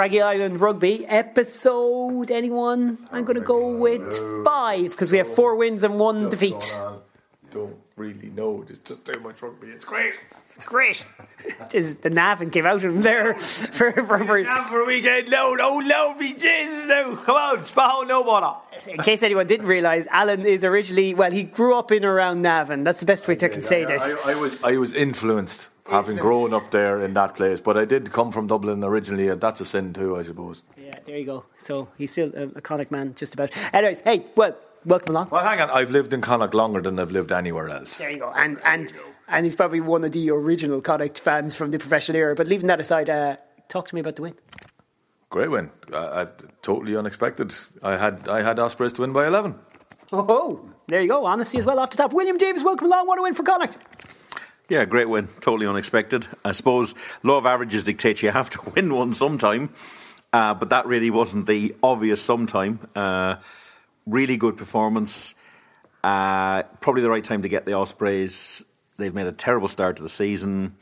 Craggy 0.00 0.22
Island 0.22 0.60
Rugby 0.60 1.04
episode. 1.06 2.30
Anyone? 2.30 2.96
I'm 3.12 3.24
going 3.24 3.36
to 3.38 3.44
go 3.44 3.76
with 3.76 4.18
five 4.44 4.92
because 4.92 5.10
we 5.10 5.18
have 5.18 5.28
four 5.34 5.56
wins 5.56 5.84
and 5.84 5.98
one 5.98 6.30
defeat. 6.30 6.74
Really 8.00 8.30
know. 8.30 8.64
There's 8.64 8.78
just 8.78 9.04
too 9.04 9.20
much 9.20 9.42
rugby. 9.42 9.66
It's 9.66 9.84
great. 9.84 10.14
It's 10.56 10.64
great. 10.64 11.04
Just 11.70 12.00
the 12.00 12.08
Navan 12.08 12.48
came 12.48 12.64
out 12.64 12.76
of 12.76 12.84
him 12.86 13.02
there 13.02 13.34
for, 13.76 13.92
for, 13.92 14.18
for 14.24 14.44
for 14.44 14.80
a 14.80 14.86
weekend 14.86 15.28
load. 15.28 15.58
Oh, 15.60 15.82
load 15.84 16.18
me, 16.18 16.32
Jesus, 16.32 16.86
no. 16.86 17.14
Come 17.16 17.36
on, 17.36 17.58
Spaho, 17.58 18.08
no 18.08 18.22
water. 18.22 18.58
In 18.88 18.96
case 19.02 19.22
anyone 19.22 19.46
didn't 19.46 19.66
realise, 19.66 20.06
Alan 20.06 20.46
is 20.46 20.64
originally 20.64 21.12
well, 21.12 21.30
he 21.30 21.42
grew 21.42 21.76
up 21.76 21.92
in 21.92 22.02
around 22.02 22.40
Navan. 22.40 22.84
That's 22.84 23.00
the 23.00 23.06
best 23.06 23.28
way 23.28 23.34
to 23.34 23.50
can 23.50 23.60
say 23.60 23.84
this. 23.84 24.02
I, 24.02 24.32
I 24.32 24.40
was 24.40 24.64
I 24.64 24.76
was 24.78 24.94
influenced, 24.94 25.68
having 25.86 26.16
grown 26.16 26.54
up 26.54 26.70
there 26.70 27.02
in 27.02 27.12
that 27.14 27.34
place. 27.36 27.60
But 27.60 27.76
I 27.76 27.84
did 27.84 28.12
come 28.12 28.32
from 28.32 28.46
Dublin 28.46 28.82
originally, 28.82 29.28
and 29.28 29.38
that's 29.42 29.60
a 29.60 29.66
sin 29.66 29.92
too, 29.92 30.16
I 30.16 30.22
suppose. 30.22 30.62
Yeah, 30.82 30.98
there 31.04 31.18
you 31.18 31.26
go. 31.26 31.44
So 31.58 31.88
he's 31.98 32.12
still 32.12 32.32
a, 32.34 32.44
a 32.56 32.60
Connacht 32.62 32.90
man, 32.90 33.14
just 33.14 33.34
about. 33.34 33.50
Anyways, 33.74 34.00
hey, 34.00 34.24
well, 34.36 34.56
welcome 34.84 35.14
along. 35.14 35.28
Well, 35.30 35.44
hang 35.44 35.60
on. 35.60 35.70
I've 35.70 35.90
lived 35.90 36.12
in 36.12 36.20
Connacht 36.20 36.54
longer 36.54 36.80
than 36.80 36.98
I've 36.98 37.10
lived 37.10 37.32
anywhere 37.32 37.68
else. 37.68 37.98
There 37.98 38.10
you 38.10 38.18
go. 38.18 38.32
And 38.34 38.60
and 38.64 38.92
and 39.28 39.44
he's 39.44 39.54
probably 39.56 39.80
one 39.80 40.04
of 40.04 40.12
the 40.12 40.30
original 40.30 40.80
Connacht 40.80 41.18
fans 41.18 41.54
from 41.54 41.70
the 41.70 41.78
professional 41.78 42.16
era. 42.16 42.34
But 42.34 42.48
leaving 42.48 42.66
that 42.68 42.80
aside, 42.80 43.08
uh, 43.10 43.36
talk 43.68 43.88
to 43.88 43.94
me 43.94 44.00
about 44.00 44.16
the 44.16 44.22
win. 44.22 44.34
Great 45.30 45.50
win. 45.50 45.70
Uh, 45.92 45.96
uh, 45.96 46.26
totally 46.62 46.96
unexpected. 46.96 47.54
I 47.82 47.96
had 47.96 48.28
I 48.28 48.42
had 48.42 48.58
Ospreys 48.58 48.92
to 48.94 49.02
win 49.02 49.12
by 49.12 49.26
eleven. 49.26 49.54
Oh, 50.12 50.68
there 50.88 51.00
you 51.00 51.08
go. 51.08 51.24
Honesty 51.24 51.58
as 51.58 51.66
well 51.66 51.78
off 51.78 51.90
the 51.90 51.96
top. 51.96 52.12
William 52.12 52.36
Davis, 52.36 52.64
welcome 52.64 52.88
along. 52.88 53.06
What 53.06 53.18
a 53.18 53.22
win 53.22 53.34
for 53.34 53.44
Connacht. 53.44 53.78
Yeah, 54.68 54.84
great 54.84 55.08
win. 55.08 55.28
Totally 55.40 55.66
unexpected. 55.66 56.26
I 56.44 56.52
suppose 56.52 56.94
law 57.22 57.38
of 57.38 57.46
averages 57.46 57.84
dictates 57.84 58.22
you 58.22 58.30
have 58.30 58.50
to 58.50 58.70
win 58.74 58.92
one 58.94 59.14
sometime, 59.14 59.70
uh, 60.32 60.54
but 60.54 60.70
that 60.70 60.86
really 60.86 61.10
wasn't 61.10 61.46
the 61.46 61.74
obvious 61.82 62.20
sometime. 62.22 62.80
Uh, 62.94 63.36
really 64.10 64.36
good 64.36 64.56
performance. 64.56 65.34
Uh, 66.02 66.62
probably 66.80 67.02
the 67.02 67.10
right 67.10 67.24
time 67.24 67.42
to 67.42 67.48
get 67.48 67.64
the 67.64 67.74
Ospreys. 67.74 68.64
They've 68.96 69.14
made 69.14 69.26
a 69.26 69.32
terrible 69.32 69.68
start 69.68 69.96
to 69.96 70.02
the 70.02 70.08
season, 70.08 70.76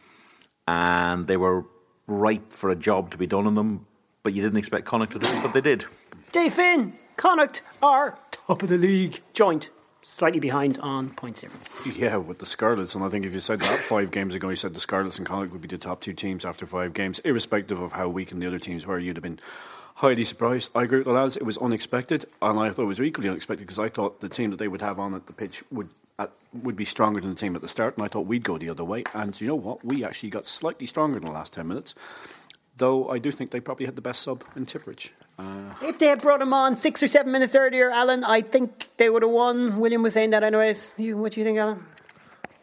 and 0.67 1.27
they 1.27 1.37
were 1.37 1.65
ripe 2.07 2.53
for 2.53 2.71
a 2.71 2.77
job 2.77 3.11
to 3.13 3.19
be 3.19 3.27
done 3.27 3.47
on 3.47 3.55
them. 3.55 3.87
But 4.23 4.35
you 4.35 4.43
didn't 4.43 4.59
expect 4.59 4.87
Connacht 4.87 5.13
to 5.13 5.19
do 5.19 5.29
it, 5.29 5.43
but 5.43 5.53
they 5.53 5.61
did. 5.61 5.85
Dave 6.33 6.55
Finn, 6.55 6.93
Connacht 7.17 7.63
are 7.83 8.19
top 8.31 8.63
of 8.63 8.69
the 8.69 8.77
league. 8.77 9.21
Joint, 9.33 9.71
slightly 10.03 10.41
behind 10.41 10.79
on 10.79 11.11
points 11.11 11.41
difference. 11.41 11.97
Yeah, 11.97 12.17
with 12.17 12.39
the 12.39 12.47
Scarlets, 12.47 12.95
and 12.95 13.05
I 13.05 13.09
think 13.09 13.25
if 13.25 13.33
you 13.33 13.41
said 13.41 13.61
that 13.61 13.79
five 13.79 14.11
games 14.11 14.35
ago, 14.35 14.49
you 14.49 14.57
said 14.57 14.75
the 14.75 14.81
Scarlets 14.81 15.19
and 15.19 15.27
Connacht 15.27 15.53
would 15.53 15.63
be 15.63 15.69
the 15.69 15.79
top 15.79 16.01
two 16.01 16.13
teams 16.13 16.45
after 16.45 16.67
five 16.67 16.93
games, 16.95 17.19
irrespective 17.21 17.81
of 17.81 17.93
how 17.93 18.09
weak 18.09 18.33
and 18.33 18.43
the 18.43 18.47
other 18.47 18.59
teams 18.59 18.87
were, 18.87 18.99
you'd 18.99 19.17
have 19.17 19.23
been 19.23 19.41
highly 19.99 20.25
surprised. 20.25 20.71
I 20.75 20.83
agree 20.85 20.99
with 20.99 21.07
the 21.07 21.13
lads; 21.13 21.37
it 21.37 21.45
was 21.45 21.59
unexpected, 21.59 22.25
and 22.41 22.59
I 22.59 22.71
thought 22.71 22.83
it 22.83 22.87
was 22.87 23.01
equally 23.01 23.29
unexpected 23.29 23.65
because 23.67 23.79
I 23.79 23.89
thought 23.89 24.21
the 24.21 24.29
team 24.29 24.51
that 24.51 24.59
they 24.59 24.69
would 24.69 24.81
have 24.81 24.99
on 24.99 25.15
at 25.15 25.27
the 25.27 25.33
pitch 25.33 25.63
would 25.71 25.89
uh, 26.19 26.27
would 26.53 26.77
be 26.77 26.85
stronger 26.85 27.21
than 27.21 27.31
the 27.31 27.37
team 27.37 27.55
at 27.57 27.63
the 27.63 27.69
start, 27.69 27.97
and 27.97 28.05
I 28.05 28.09
thought 28.09 28.27
we'd 28.27 28.45
go 28.45 28.59
the 28.59 28.71
other 28.71 28.85
way. 28.85 29.05
And 29.15 29.39
you 29.41 29.49
know 29.49 29.55
what? 29.55 29.85
We 29.85 30.05
actually 30.05 30.31
got 30.31 30.47
slightly 30.47 30.87
stronger 30.87 31.19
in 31.19 31.25
the 31.25 31.31
last 31.31 31.53
ten 31.53 31.69
minutes. 31.69 31.95
Though 32.77 33.09
I 33.09 33.19
do 33.19 33.33
think 33.33 33.51
they 33.51 33.61
probably 33.61 33.87
had 33.87 33.97
the 33.97 34.03
best 34.03 34.23
sub 34.23 34.45
in 34.55 34.65
Tipuric. 34.65 35.11
Uh, 35.37 35.75
If 35.83 35.99
they 35.99 36.07
had 36.07 36.21
brought 36.23 36.41
him 36.41 36.53
on 36.53 36.77
six 36.77 37.03
or 37.03 37.09
seven 37.09 37.33
minutes 37.33 37.57
earlier, 37.57 37.91
Alan, 37.91 38.23
I 38.23 38.41
think 38.41 38.89
they 38.99 39.11
would 39.11 39.23
have 39.23 39.33
won. 39.33 39.81
William 39.81 40.03
was 40.03 40.15
saying 40.15 40.31
that, 40.31 40.45
anyways. 40.45 40.89
You, 40.97 41.17
what 41.17 41.33
do 41.33 41.41
you 41.41 41.45
think, 41.45 41.59
Alan? 41.59 41.85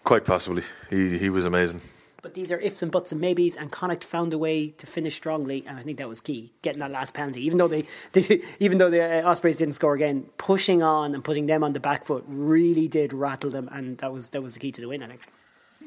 Quite 0.06 0.24
possibly. 0.24 0.64
He 0.90 1.18
he 1.18 1.30
was 1.30 1.46
amazing. 1.46 1.82
But 2.26 2.34
these 2.34 2.52
are 2.52 2.58
ifs 2.58 2.82
and 2.82 2.92
buts 2.92 3.12
and 3.12 3.22
maybes, 3.22 3.56
and 3.56 3.72
Connacht 3.72 4.04
found 4.04 4.34
a 4.34 4.38
way 4.40 4.70
to 4.70 4.88
finish 4.88 5.14
strongly, 5.14 5.64
and 5.68 5.78
I 5.78 5.84
think 5.84 6.00
that 6.00 6.10
was 6.10 6.22
key, 6.22 6.54
getting 6.64 6.80
that 6.80 6.90
last 6.90 7.14
penalty. 7.14 7.46
Even 7.46 7.60
though 7.60 7.68
they, 7.68 7.86
they 8.14 8.42
even 8.58 8.80
though 8.80 8.90
the 8.90 9.24
uh, 9.24 9.30
Ospreys 9.30 9.58
didn't 9.58 9.76
score 9.76 9.94
again, 9.94 10.26
pushing 10.40 10.82
on 10.82 11.14
and 11.14 11.24
putting 11.24 11.46
them 11.46 11.64
on 11.64 11.74
the 11.74 11.80
back 11.80 12.04
foot 12.04 12.24
really 12.28 12.88
did 12.88 13.14
rattle 13.14 13.52
them, 13.52 13.70
and 13.72 14.00
that 14.00 14.12
was 14.12 14.30
that 14.30 14.42
was 14.42 14.56
the 14.56 14.60
key 14.60 14.72
to 14.72 14.82
the 14.82 14.88
win. 14.88 15.04
I 15.04 15.08
think. 15.10 15.22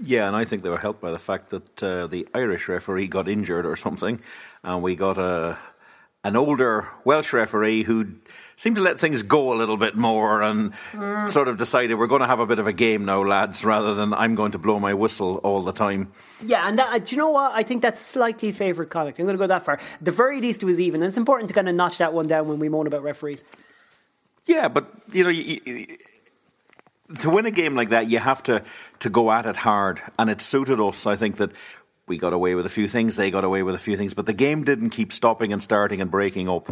Yeah, 0.00 0.28
and 0.28 0.36
I 0.36 0.44
think 0.44 0.62
they 0.62 0.70
were 0.70 0.78
helped 0.78 1.00
by 1.00 1.10
the 1.10 1.18
fact 1.18 1.50
that 1.50 1.82
uh, 1.82 2.06
the 2.06 2.28
Irish 2.32 2.68
referee 2.68 3.08
got 3.08 3.26
injured 3.26 3.66
or 3.66 3.74
something, 3.74 4.20
and 4.62 4.80
we 4.80 4.94
got 4.94 5.18
a 5.18 5.58
an 6.24 6.36
older 6.36 6.88
Welsh 7.04 7.32
referee 7.32 7.84
who 7.84 8.14
seemed 8.56 8.74
to 8.76 8.82
let 8.82 8.98
things 8.98 9.22
go 9.22 9.52
a 9.52 9.56
little 9.56 9.76
bit 9.76 9.94
more 9.94 10.42
and 10.42 10.74
sort 11.28 11.46
of 11.46 11.56
decided 11.56 11.94
we're 11.94 12.08
going 12.08 12.22
to 12.22 12.26
have 12.26 12.40
a 12.40 12.46
bit 12.46 12.58
of 12.58 12.66
a 12.66 12.72
game 12.72 13.04
now, 13.04 13.22
lads, 13.22 13.64
rather 13.64 13.94
than 13.94 14.12
I'm 14.12 14.34
going 14.34 14.50
to 14.52 14.58
blow 14.58 14.80
my 14.80 14.94
whistle 14.94 15.36
all 15.38 15.62
the 15.62 15.72
time. 15.72 16.10
Yeah, 16.44 16.68
and 16.68 16.78
that, 16.78 16.92
uh, 16.92 16.98
do 16.98 17.14
you 17.14 17.22
know 17.22 17.30
what? 17.30 17.52
I 17.54 17.62
think 17.62 17.82
that's 17.82 18.00
slightly 18.00 18.50
favoured 18.50 18.90
Connacht. 18.90 19.20
I'm 19.20 19.26
going 19.26 19.38
to 19.38 19.42
go 19.42 19.46
that 19.46 19.64
far. 19.64 19.74
At 19.74 19.98
the 20.00 20.10
very 20.10 20.40
least, 20.40 20.62
it 20.62 20.66
was 20.66 20.80
even. 20.80 21.02
And 21.02 21.08
it's 21.08 21.16
important 21.16 21.48
to 21.48 21.54
kind 21.54 21.68
of 21.68 21.76
notch 21.76 21.98
that 21.98 22.12
one 22.12 22.26
down 22.26 22.48
when 22.48 22.58
we 22.58 22.68
moan 22.68 22.88
about 22.88 23.04
referees. 23.04 23.44
Yeah, 24.44 24.66
but 24.68 24.90
you 25.12 25.22
know, 25.22 25.30
you, 25.30 25.60
you, 25.64 25.86
to 27.20 27.30
win 27.30 27.46
a 27.46 27.50
game 27.50 27.74
like 27.74 27.90
that, 27.90 28.08
you 28.08 28.18
have 28.18 28.42
to 28.44 28.64
to 29.00 29.10
go 29.10 29.30
at 29.30 29.46
it 29.46 29.58
hard, 29.58 30.02
and 30.18 30.28
it 30.28 30.40
suited 30.40 30.80
us. 30.80 31.06
I 31.06 31.16
think 31.16 31.36
that 31.36 31.52
we 32.08 32.18
got 32.18 32.32
away 32.32 32.54
with 32.54 32.66
a 32.66 32.70
few 32.70 32.88
things, 32.88 33.16
they 33.16 33.30
got 33.30 33.44
away 33.44 33.62
with 33.62 33.74
a 33.74 33.78
few 33.78 33.96
things, 33.96 34.14
but 34.14 34.26
the 34.26 34.32
game 34.32 34.64
didn't 34.64 34.90
keep 34.90 35.12
stopping 35.12 35.52
and 35.52 35.62
starting 35.62 36.00
and 36.00 36.10
breaking 36.10 36.48
up. 36.48 36.70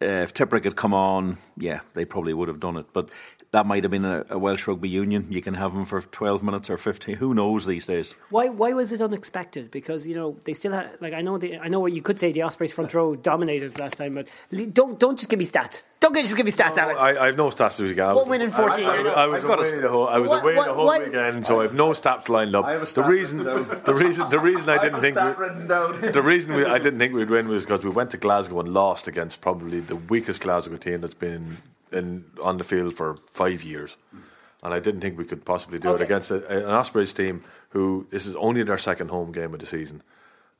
Uh, 0.00 0.22
if 0.22 0.32
Tipuric 0.32 0.64
had 0.64 0.76
come 0.76 0.94
on, 0.94 1.38
yeah, 1.56 1.80
they 1.94 2.04
probably 2.04 2.32
would 2.32 2.48
have 2.48 2.60
done 2.60 2.76
it. 2.76 2.86
But 2.92 3.10
that 3.50 3.64
might 3.66 3.82
have 3.84 3.90
been 3.90 4.04
a, 4.04 4.24
a 4.30 4.38
Welsh 4.38 4.66
rugby 4.68 4.88
union. 4.90 5.26
You 5.30 5.40
can 5.40 5.54
have 5.54 5.72
them 5.72 5.84
for 5.86 6.02
twelve 6.02 6.42
minutes 6.42 6.68
or 6.68 6.76
fifteen. 6.76 7.16
Who 7.16 7.32
knows 7.34 7.64
these 7.66 7.86
days? 7.86 8.14
Why? 8.30 8.48
Why 8.48 8.72
was 8.72 8.92
it 8.92 9.00
unexpected? 9.00 9.70
Because 9.70 10.06
you 10.06 10.14
know 10.14 10.36
they 10.44 10.52
still 10.52 10.72
had 10.72 10.90
like 11.00 11.14
I 11.14 11.22
know 11.22 11.38
the, 11.38 11.58
I 11.58 11.68
know 11.68 11.80
what 11.80 11.92
you 11.92 12.02
could 12.02 12.18
say 12.18 12.30
the 12.32 12.42
Ospreys 12.42 12.72
front 12.72 12.92
row 12.94 13.16
dominated 13.16 13.66
us 13.66 13.78
last 13.78 13.96
time, 13.96 14.14
but 14.14 14.28
don't 14.74 14.98
don't 14.98 15.16
just 15.18 15.28
give 15.30 15.38
me 15.38 15.46
stats. 15.46 15.86
Don't 16.00 16.14
just 16.14 16.36
give 16.36 16.46
me 16.46 16.52
stats, 16.52 16.76
Alan. 16.76 16.96
I, 17.00 17.22
I 17.22 17.26
have 17.26 17.36
no 17.36 17.48
stats 17.48 17.78
to 17.78 17.92
go. 17.94 18.16
One 18.18 18.28
win 18.28 18.42
in 18.42 18.50
14. 18.52 18.84
I, 18.84 18.88
I, 18.88 19.24
I 19.24 19.26
was 19.26 19.42
I've 19.44 19.50
away 19.50 19.68
a- 19.68 19.80
the 19.80 19.88
whole. 19.88 20.08
I 20.08 20.18
was 20.18 20.30
What- 20.30 20.42
away 20.42 20.54
what- 20.54 20.66
the 20.66 20.74
whole 20.74 20.86
what- 20.86 21.04
weekend, 21.06 21.44
so 21.46 21.60
I 21.60 21.62
have 21.64 21.74
no 21.74 21.90
stats 21.90 22.28
lined 22.28 22.54
up. 22.54 22.66
I 22.66 22.72
have 22.72 22.82
a 22.88 22.94
the 22.94 23.02
reason, 23.02 23.38
the 23.84 23.94
reason, 23.94 24.28
the 24.30 24.38
reason 24.38 24.68
I 24.68 24.78
didn't 24.82 25.00
think 25.00 25.16
we, 25.16 26.08
the 26.12 26.22
reason 26.22 26.54
we, 26.54 26.64
I 26.64 26.78
didn't 26.78 26.98
think 26.98 27.14
we'd 27.14 27.30
win 27.30 27.48
was 27.48 27.64
because 27.66 27.84
we 27.84 27.90
went 27.90 28.10
to 28.12 28.16
Glasgow 28.16 28.60
and 28.60 28.68
lost 28.74 29.08
against 29.08 29.40
probably 29.40 29.80
the 29.80 29.96
weakest 29.96 30.42
Glasgow 30.42 30.76
team 30.76 31.00
that's 31.00 31.14
been 31.14 31.56
in 31.92 32.24
on 32.42 32.58
the 32.58 32.64
field 32.64 32.94
for 32.94 33.16
five 33.32 33.62
years. 33.62 33.96
And 34.62 34.74
I 34.74 34.80
didn't 34.80 35.00
think 35.00 35.16
we 35.16 35.24
could 35.24 35.44
possibly 35.44 35.78
do 35.78 35.90
Okay. 35.90 36.02
it 36.02 36.06
against 36.06 36.30
a, 36.32 36.46
an 36.48 36.64
Ospreys 36.74 37.14
team 37.14 37.44
who 37.70 38.06
this 38.10 38.26
is 38.26 38.34
only 38.36 38.64
their 38.64 38.78
second 38.78 39.08
home 39.10 39.30
game 39.32 39.54
of 39.54 39.60
the 39.60 39.66
season. 39.66 40.02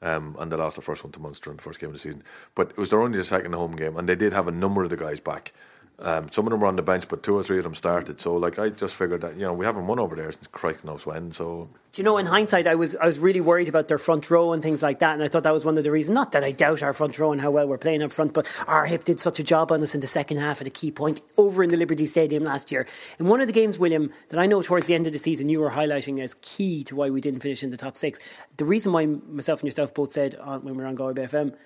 Um, 0.00 0.36
and 0.38 0.52
they 0.52 0.56
lost 0.56 0.76
the 0.76 0.82
first 0.82 1.02
one 1.02 1.10
to 1.12 1.20
Munster 1.20 1.50
in 1.50 1.56
the 1.56 1.62
first 1.62 1.80
game 1.80 1.88
of 1.88 1.94
the 1.94 1.98
season. 1.98 2.22
But 2.54 2.70
it 2.70 2.76
was 2.78 2.90
their 2.90 3.02
only 3.02 3.20
second 3.24 3.54
home 3.54 3.72
game, 3.74 3.96
and 3.96 4.08
they 4.08 4.14
did 4.14 4.32
have 4.32 4.46
a 4.46 4.52
number 4.52 4.84
of 4.84 4.90
the 4.90 4.96
guys 4.96 5.18
back. 5.18 5.52
Um, 6.00 6.30
some 6.30 6.46
of 6.46 6.52
them 6.52 6.60
were 6.60 6.68
on 6.68 6.76
the 6.76 6.82
bench, 6.82 7.08
but 7.08 7.24
two 7.24 7.36
or 7.36 7.42
three 7.42 7.58
of 7.58 7.64
them 7.64 7.74
started. 7.74 8.20
So, 8.20 8.36
like, 8.36 8.56
I 8.60 8.68
just 8.68 8.94
figured 8.94 9.20
that 9.22 9.34
you 9.34 9.42
know 9.42 9.52
we 9.52 9.64
haven't 9.64 9.88
won 9.88 9.98
over 9.98 10.14
there 10.14 10.30
since 10.30 10.46
Christ 10.46 10.84
knows 10.84 11.04
when. 11.04 11.32
So, 11.32 11.68
Do 11.90 12.00
you 12.00 12.04
know, 12.04 12.18
in 12.18 12.26
hindsight, 12.26 12.68
I 12.68 12.76
was 12.76 12.94
I 12.94 13.06
was 13.06 13.18
really 13.18 13.40
worried 13.40 13.68
about 13.68 13.88
their 13.88 13.98
front 13.98 14.30
row 14.30 14.52
and 14.52 14.62
things 14.62 14.80
like 14.80 15.00
that, 15.00 15.14
and 15.14 15.24
I 15.24 15.28
thought 15.28 15.42
that 15.42 15.52
was 15.52 15.64
one 15.64 15.76
of 15.76 15.82
the 15.82 15.90
reasons. 15.90 16.14
Not 16.14 16.30
that 16.32 16.44
I 16.44 16.52
doubt 16.52 16.84
our 16.84 16.92
front 16.92 17.18
row 17.18 17.32
and 17.32 17.40
how 17.40 17.50
well 17.50 17.66
we're 17.66 17.78
playing 17.78 18.04
up 18.04 18.12
front, 18.12 18.32
but 18.32 18.46
our 18.68 18.86
hip 18.86 19.02
did 19.02 19.18
such 19.18 19.40
a 19.40 19.42
job 19.42 19.72
on 19.72 19.82
us 19.82 19.92
in 19.92 20.00
the 20.00 20.06
second 20.06 20.36
half 20.36 20.60
at 20.60 20.68
a 20.68 20.70
key 20.70 20.92
point 20.92 21.20
over 21.36 21.64
in 21.64 21.70
the 21.70 21.76
Liberty 21.76 22.06
Stadium 22.06 22.44
last 22.44 22.70
year. 22.70 22.86
In 23.18 23.26
one 23.26 23.40
of 23.40 23.48
the 23.48 23.52
games, 23.52 23.76
William, 23.76 24.12
that 24.28 24.38
I 24.38 24.46
know 24.46 24.62
towards 24.62 24.86
the 24.86 24.94
end 24.94 25.08
of 25.08 25.12
the 25.12 25.18
season 25.18 25.48
you 25.48 25.58
were 25.58 25.70
highlighting 25.72 26.20
as 26.20 26.34
key 26.42 26.84
to 26.84 26.94
why 26.94 27.10
we 27.10 27.20
didn't 27.20 27.40
finish 27.40 27.64
in 27.64 27.70
the 27.72 27.76
top 27.76 27.96
six. 27.96 28.20
The 28.56 28.64
reason 28.64 28.92
why 28.92 29.06
myself 29.06 29.62
and 29.62 29.66
yourself 29.66 29.94
both 29.94 30.12
said 30.12 30.36
when 30.44 30.76
we 30.76 30.82
were 30.82 30.86
on 30.86 30.94
Galway 30.94 31.26
FM 31.26 31.56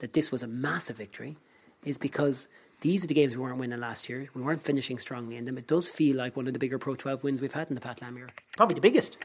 that 0.00 0.12
this 0.12 0.30
was 0.30 0.42
a 0.42 0.46
massive 0.46 0.98
victory 0.98 1.38
is 1.86 1.96
because. 1.96 2.48
These 2.80 3.04
are 3.04 3.06
the 3.08 3.14
games 3.14 3.36
we 3.36 3.42
weren't 3.42 3.58
winning 3.58 3.80
last 3.80 4.08
year. 4.08 4.28
We 4.34 4.42
weren't 4.42 4.62
finishing 4.62 4.98
strongly 4.98 5.36
in 5.36 5.44
them. 5.44 5.58
It 5.58 5.66
does 5.66 5.88
feel 5.88 6.16
like 6.16 6.36
one 6.36 6.46
of 6.46 6.52
the 6.52 6.58
bigger 6.58 6.78
Pro 6.78 6.94
12 6.94 7.24
wins 7.24 7.40
we've 7.40 7.52
had 7.52 7.68
in 7.68 7.74
the 7.74 7.80
Pat 7.80 8.00
Lam 8.02 8.16
era. 8.16 8.30
Probably 8.56 8.74
the 8.74 8.80
biggest. 8.80 9.18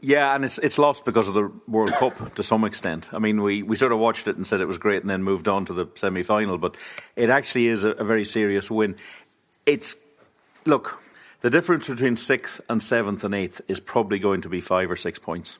Yeah, 0.00 0.34
and 0.34 0.44
it's 0.44 0.58
it's 0.58 0.78
lost 0.78 1.06
because 1.06 1.28
of 1.28 1.34
the 1.34 1.50
World 1.66 1.92
Cup 1.92 2.34
to 2.34 2.42
some 2.42 2.64
extent. 2.64 3.08
I 3.12 3.18
mean, 3.18 3.42
we, 3.42 3.62
we 3.62 3.76
sort 3.76 3.92
of 3.92 3.98
watched 3.98 4.28
it 4.28 4.36
and 4.36 4.46
said 4.46 4.60
it 4.60 4.66
was 4.66 4.76
great, 4.76 5.02
and 5.02 5.08
then 5.08 5.22
moved 5.22 5.48
on 5.48 5.64
to 5.66 5.72
the 5.72 5.86
semi 5.94 6.22
final. 6.22 6.58
But 6.58 6.76
it 7.16 7.30
actually 7.30 7.68
is 7.68 7.84
a, 7.84 7.90
a 7.90 8.04
very 8.04 8.24
serious 8.24 8.70
win. 8.70 8.96
It's 9.64 9.96
look 10.66 10.98
the 11.44 11.50
difference 11.50 11.88
between 11.90 12.16
sixth 12.16 12.62
and 12.70 12.82
seventh 12.82 13.22
and 13.22 13.34
eighth 13.34 13.60
is 13.68 13.78
probably 13.78 14.18
going 14.18 14.40
to 14.40 14.48
be 14.48 14.62
five 14.62 14.90
or 14.90 14.96
six 14.96 15.18
points. 15.18 15.58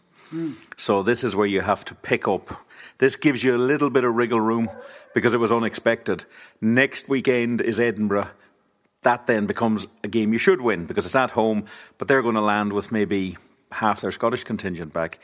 So 0.76 1.02
this 1.02 1.24
is 1.24 1.36
where 1.36 1.46
you 1.46 1.60
have 1.60 1.84
to 1.86 1.94
pick 1.94 2.26
up. 2.26 2.64
This 2.98 3.16
gives 3.16 3.42
you 3.44 3.54
a 3.54 3.58
little 3.58 3.90
bit 3.90 4.04
of 4.04 4.14
wriggle 4.14 4.40
room 4.40 4.70
because 5.14 5.34
it 5.34 5.40
was 5.40 5.52
unexpected. 5.52 6.24
Next 6.60 7.08
weekend 7.08 7.60
is 7.60 7.80
Edinburgh. 7.80 8.30
That 9.02 9.26
then 9.26 9.46
becomes 9.46 9.86
a 10.02 10.08
game 10.08 10.32
you 10.32 10.38
should 10.38 10.60
win 10.60 10.86
because 10.86 11.04
it's 11.04 11.16
at 11.16 11.32
home, 11.32 11.66
but 11.98 12.08
they're 12.08 12.22
going 12.22 12.36
to 12.36 12.40
land 12.40 12.72
with 12.72 12.90
maybe 12.90 13.36
half 13.72 14.00
their 14.00 14.12
Scottish 14.12 14.44
contingent 14.44 14.92
back. 14.92 15.18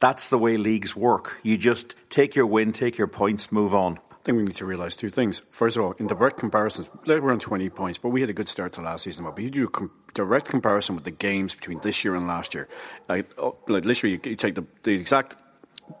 That's 0.00 0.28
the 0.28 0.38
way 0.38 0.56
leagues 0.56 0.94
work. 0.96 1.40
You 1.42 1.58
just 1.58 1.94
take 2.08 2.34
your 2.34 2.46
win, 2.46 2.72
take 2.72 2.96
your 2.96 3.08
points, 3.08 3.50
move 3.50 3.74
on. 3.74 3.98
Think 4.28 4.36
we 4.36 4.44
need 4.44 4.56
to 4.56 4.66
realise 4.66 4.94
two 4.94 5.08
things. 5.08 5.40
First 5.50 5.78
of 5.78 5.82
all, 5.82 5.92
in 5.92 6.06
direct 6.06 6.36
comparisons, 6.36 6.90
we're 7.06 7.32
on 7.32 7.38
20 7.38 7.70
points, 7.70 7.98
but 7.98 8.10
we 8.10 8.20
had 8.20 8.28
a 8.28 8.34
good 8.34 8.48
start 8.48 8.74
to 8.74 8.82
last 8.82 9.04
season. 9.04 9.24
But 9.24 9.38
if 9.38 9.44
you 9.44 9.50
do 9.50 9.64
a 9.64 9.70
com- 9.70 9.90
direct 10.12 10.48
comparison 10.48 10.94
with 10.94 11.04
the 11.04 11.10
games 11.10 11.54
between 11.54 11.80
this 11.80 12.04
year 12.04 12.14
and 12.14 12.26
last 12.26 12.52
year. 12.52 12.68
Like, 13.08 13.30
oh, 13.38 13.56
like 13.68 13.86
literally, 13.86 14.20
you, 14.22 14.36
take 14.36 14.54
the, 14.54 14.66
the 14.82 14.92
exact 14.92 15.36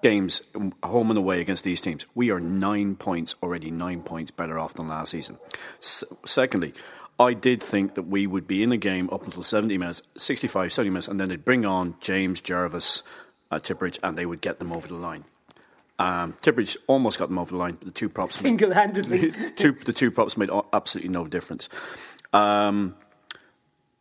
games 0.02 0.42
home 0.82 1.08
and 1.08 1.18
away 1.18 1.40
against 1.40 1.64
these 1.64 1.80
teams. 1.80 2.04
We 2.14 2.30
are 2.30 2.38
nine 2.38 2.96
points 2.96 3.34
already, 3.42 3.70
nine 3.70 4.02
points 4.02 4.30
better 4.30 4.58
off 4.58 4.74
than 4.74 4.88
last 4.88 5.12
season. 5.12 5.38
S- 5.78 6.04
secondly, 6.26 6.74
I 7.18 7.32
did 7.32 7.62
think 7.62 7.94
that 7.94 8.02
we 8.02 8.26
would 8.26 8.46
be 8.46 8.62
in 8.62 8.68
the 8.68 8.76
game 8.76 9.08
up 9.10 9.24
until 9.24 9.42
70 9.42 9.78
minutes, 9.78 10.02
65, 10.18 10.70
70 10.70 10.90
minutes, 10.90 11.08
and 11.08 11.18
then 11.18 11.30
they'd 11.30 11.46
bring 11.46 11.64
on 11.64 11.94
James 12.00 12.42
Jarvis, 12.42 13.02
uh, 13.50 13.56
Tipuric, 13.56 13.98
and 14.02 14.18
they 14.18 14.26
would 14.26 14.42
get 14.42 14.58
them 14.58 14.70
over 14.70 14.86
the 14.86 14.96
line. 14.96 15.24
Um, 15.98 16.34
Tipuric 16.34 16.76
almost 16.86 17.18
got 17.18 17.28
them 17.28 17.38
over 17.38 17.50
the 17.50 17.56
line. 17.56 17.74
but 17.74 17.86
The 17.86 17.92
two 17.92 18.08
props 18.08 18.36
single 18.36 18.72
handedly. 18.72 19.32
two, 19.56 19.72
the 19.72 19.92
two 19.92 20.10
props 20.10 20.36
made 20.36 20.50
absolutely 20.72 21.10
no 21.10 21.26
difference. 21.26 21.68
Um, 22.32 22.94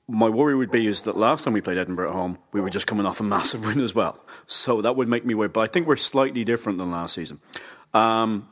my 0.07 0.29
worry 0.29 0.55
would 0.55 0.71
be 0.71 0.87
is 0.87 1.01
that 1.01 1.17
last 1.17 1.43
time 1.43 1.53
we 1.53 1.61
played 1.61 1.77
Edinburgh 1.77 2.09
at 2.09 2.13
home, 2.13 2.37
we 2.53 2.61
were 2.61 2.69
just 2.69 2.87
coming 2.87 3.05
off 3.05 3.19
a 3.19 3.23
massive 3.23 3.65
win 3.65 3.79
as 3.81 3.93
well. 3.95 4.23
So 4.45 4.81
that 4.81 4.95
would 4.95 5.07
make 5.07 5.25
me 5.25 5.33
worry. 5.33 5.49
But 5.49 5.61
I 5.61 5.67
think 5.67 5.87
we're 5.87 5.95
slightly 5.95 6.43
different 6.43 6.77
than 6.77 6.91
last 6.91 7.15
season. 7.15 7.39
Um, 7.93 8.47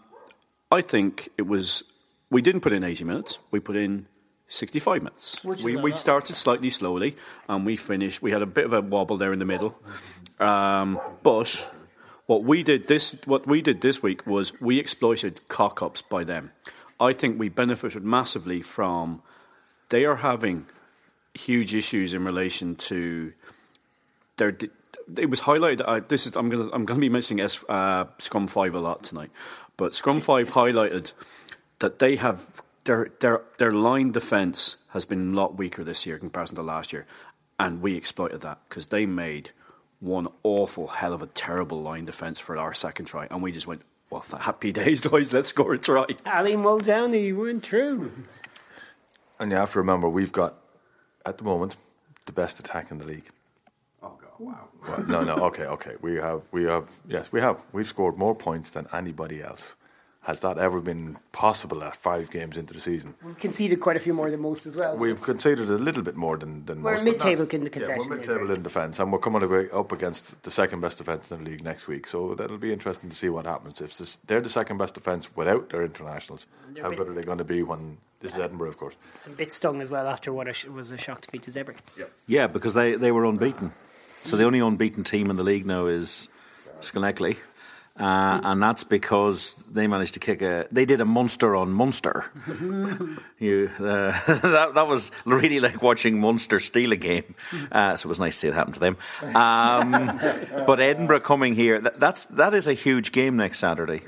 I 0.72 0.82
think 0.82 1.30
it 1.38 1.44
was 1.44 1.84
we 2.30 2.42
didn't 2.42 2.62
put 2.62 2.74
in 2.74 2.84
80 2.84 3.04
minutes. 3.06 3.40
We 3.52 3.60
put 3.60 3.76
in 3.76 4.08
65 4.48 5.04
minutes. 5.04 5.44
we 5.64 5.76
we 5.76 5.94
started 5.94 6.36
slightly 6.36 6.70
slowly 6.70 7.16
and 7.48 7.66
we 7.66 7.78
finished. 7.78 8.22
We 8.22 8.32
had 8.32 8.42
a 8.42 8.46
bit 8.48 8.66
of 8.66 8.74
a 8.74 8.82
wobble 8.82 9.18
there 9.18 9.32
in 9.34 9.40
the 9.40 9.46
middle, 9.46 9.78
um, 10.40 11.00
but 11.24 11.72
what 12.26 12.44
we 12.44 12.64
did 12.64 12.88
this 12.88 13.16
what 13.26 13.46
we 13.46 13.62
did 13.62 13.82
this 13.82 14.02
week 14.02 14.26
was 14.26 14.60
we 14.60 14.80
exploited 14.80 15.48
cock 15.48 15.82
ups 15.82 16.02
by 16.02 16.24
them. 16.24 16.52
I 17.00 17.14
think 17.14 17.38
we 17.38 17.50
benefited 17.50 18.04
massively 18.04 18.62
from 18.62 19.22
they 19.90 20.06
are 20.06 20.18
having 20.18 20.66
huge 21.34 21.76
issues 21.76 22.14
in 22.14 22.24
relation 22.24 22.76
to 22.76 23.34
their. 24.38 24.58
It 25.18 25.30
was 25.30 25.42
highlighted. 25.42 25.84
Uh, 25.86 26.02
this 26.08 26.26
is 26.26 26.36
I'm 26.36 26.50
going 26.50 26.68
to 26.68 26.76
I'm 26.76 26.86
to 26.86 26.96
be 26.96 27.10
mentioning 27.10 27.44
S, 27.44 27.64
uh, 27.70 28.06
Scrum 28.18 28.48
Five 28.48 28.74
a 28.74 28.80
lot 28.80 29.04
tonight, 29.04 29.30
but 29.78 29.94
Scrum 29.94 30.20
Five 30.20 30.52
highlighted 30.52 31.14
that 31.80 32.00
they 32.00 32.16
have 32.16 32.64
their 32.86 33.10
their 33.20 33.42
their 33.58 33.72
line 33.74 34.12
defense 34.12 34.78
has 34.94 35.06
been 35.06 35.34
a 35.34 35.36
lot 35.36 35.58
weaker 35.58 35.84
this 35.84 36.06
year 36.06 36.16
in 36.16 36.22
comparison 36.22 36.56
to 36.56 36.64
last 36.64 36.92
year, 36.92 37.06
and 37.60 37.82
we 37.82 37.96
exploited 37.96 38.42
that 38.42 38.60
because 38.68 38.88
they 38.88 39.06
made 39.06 39.52
one 40.00 40.28
awful 40.44 40.88
hell 40.88 41.14
of 41.14 41.22
a 41.22 41.28
terrible 41.28 41.82
line 41.82 42.06
defense 42.06 42.40
for 42.40 42.58
our 42.58 42.74
second 42.74 43.06
try, 43.06 43.28
and 43.30 43.42
we 43.42 43.52
just 43.52 43.68
went, 43.68 43.82
"Well, 44.10 44.24
happy 44.40 44.72
days, 44.72 45.02
boys! 45.08 45.34
Let's 45.34 45.50
score 45.50 45.74
a 45.74 45.78
try." 45.78 46.06
Ali 46.26 46.54
Muldowney 46.54 47.36
went 47.36 47.66
through, 47.66 48.12
and 49.40 49.52
you 49.52 49.58
have 49.58 49.72
to 49.74 49.80
remember 49.80 50.10
we've 50.10 50.32
got 50.32 50.56
at 51.26 51.38
the 51.38 51.44
moment 51.44 51.78
the 52.26 52.34
best 52.34 52.60
attack 52.60 52.92
in 52.92 52.98
the 52.98 53.06
league. 53.06 53.30
Oh 54.04 54.18
God! 54.20 54.32
Wow. 54.40 54.68
Well, 54.88 55.04
no, 55.08 55.24
no. 55.24 55.36
Okay, 55.48 55.66
okay. 55.66 55.96
We 56.02 56.16
have, 56.16 56.44
we 56.52 56.64
have, 56.66 56.90
yes, 57.08 57.32
we 57.32 57.42
have. 57.42 57.66
We've 57.72 57.88
scored 57.88 58.18
more 58.18 58.36
points 58.36 58.72
than 58.72 58.88
anybody 58.94 59.42
else 59.42 59.76
has 60.26 60.40
that 60.40 60.58
ever 60.58 60.82
been 60.82 61.18
possible 61.32 61.84
at 61.84 61.96
five 61.96 62.32
games 62.32 62.58
into 62.58 62.74
the 62.74 62.80
season? 62.80 63.14
We've 63.24 63.38
conceded 63.38 63.80
quite 63.80 63.96
a 63.96 64.00
few 64.00 64.14
more 64.14 64.32
than 64.32 64.42
most 64.42 64.66
as 64.66 64.76
well. 64.76 64.98
We've 64.98 65.22
conceded 65.22 65.70
a 65.70 65.78
little 65.78 66.02
bit 66.02 66.16
more 66.16 66.36
than, 66.36 66.66
than 66.66 66.82
we're 66.82 66.94
most. 66.94 67.04
mid-table 67.04 67.48
in 67.52 67.64
the 67.64 67.70
concession. 67.70 68.02
Yeah, 68.02 68.10
we're 68.10 68.16
mid-table 68.18 68.52
in 68.52 68.64
defence, 68.64 69.00
and 69.00 69.12
we're 69.12 69.20
coming 69.20 69.70
up 69.72 69.92
against 69.92 70.42
the 70.42 70.50
second 70.50 70.82
best 70.82 70.98
defence 70.98 71.32
in 71.32 71.44
the 71.44 71.52
league 71.52 71.64
next 71.64 71.88
week. 71.88 72.08
So 72.08 72.34
that'll 72.34 72.58
be 72.58 72.74
interesting 72.74 73.12
to 73.12 73.16
see 73.16 73.30
what 73.30 73.46
happens. 73.46 73.82
If 73.82 73.98
this, 74.00 74.18
they're 74.26 74.42
the 74.42 74.50
second 74.50 74.80
best 74.80 74.96
defence 74.96 75.30
without 75.36 75.70
their 75.70 75.84
internationals, 75.84 76.48
how 76.82 76.90
good 76.90 77.08
are 77.08 77.14
they 77.14 77.22
going 77.22 77.38
to 77.38 77.44
be 77.44 77.62
when 77.62 78.00
this 78.22 78.34
is 78.34 78.40
Edinburgh, 78.40 78.70
of 78.70 78.78
course? 78.78 78.96
A 79.28 79.30
bit 79.30 79.54
stung 79.54 79.80
as 79.80 79.92
well 79.92 80.08
after 80.08 80.34
what 80.34 80.48
was 80.70 80.92
a 80.92 80.98
shock 80.98 81.22
defeat 81.22 81.44
to 81.44 81.52
Zebre. 81.52 81.76
Yeah, 81.96 82.06
yeah, 82.26 82.48
because 82.48 82.74
they 82.74 82.96
they 82.96 83.12
were 83.12 83.26
unbeaten. 83.26 83.74
So 84.24 84.38
the 84.38 84.46
only 84.46 84.60
unbeaten 84.60 85.04
team 85.04 85.30
in 85.30 85.36
the 85.36 85.44
league 85.44 85.68
now 85.68 85.86
is 85.86 86.30
Sconeckley. 86.82 87.38
Uh, 87.98 88.42
and 88.44 88.62
that's 88.62 88.84
because 88.84 89.56
they 89.72 89.88
managed 89.88 90.16
to 90.16 90.20
kick 90.20 90.42
a. 90.42 90.68
They 90.70 90.84
did 90.84 91.00
a 91.00 91.06
Munster 91.06 91.56
on 91.56 91.72
Munster. 91.72 92.30
you, 93.40 93.72
uh, 93.80 93.82
that, 94.28 94.72
that 94.76 94.88
was 94.88 95.12
really 95.24 95.62
like 95.62 95.82
watching 95.82 96.20
Munster 96.20 96.60
steal 96.60 96.92
a 96.92 96.98
game. 96.98 97.36
Uh, 97.72 97.96
so 97.96 98.08
it 98.08 98.10
was 98.10 98.20
nice 98.20 98.36
to 98.36 98.40
see 98.40 98.48
it 98.50 98.54
happen 98.54 98.74
to 98.74 98.80
them. 98.82 98.98
Um, 99.34 99.92
but 100.68 100.82
Edinburgh 100.82 101.22
coming 101.22 101.56
here, 101.56 101.80
that, 101.80 101.98
that's 101.98 102.26
that 102.26 102.54
is 102.54 102.68
a 102.68 102.74
huge 102.74 103.14
game 103.14 103.38
next 103.38 103.60
Saturday. 103.60 104.02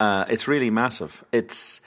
Uh, 0.00 0.24
it's 0.28 0.48
really 0.48 0.70
massive. 0.70 1.24
It's. 1.30 1.80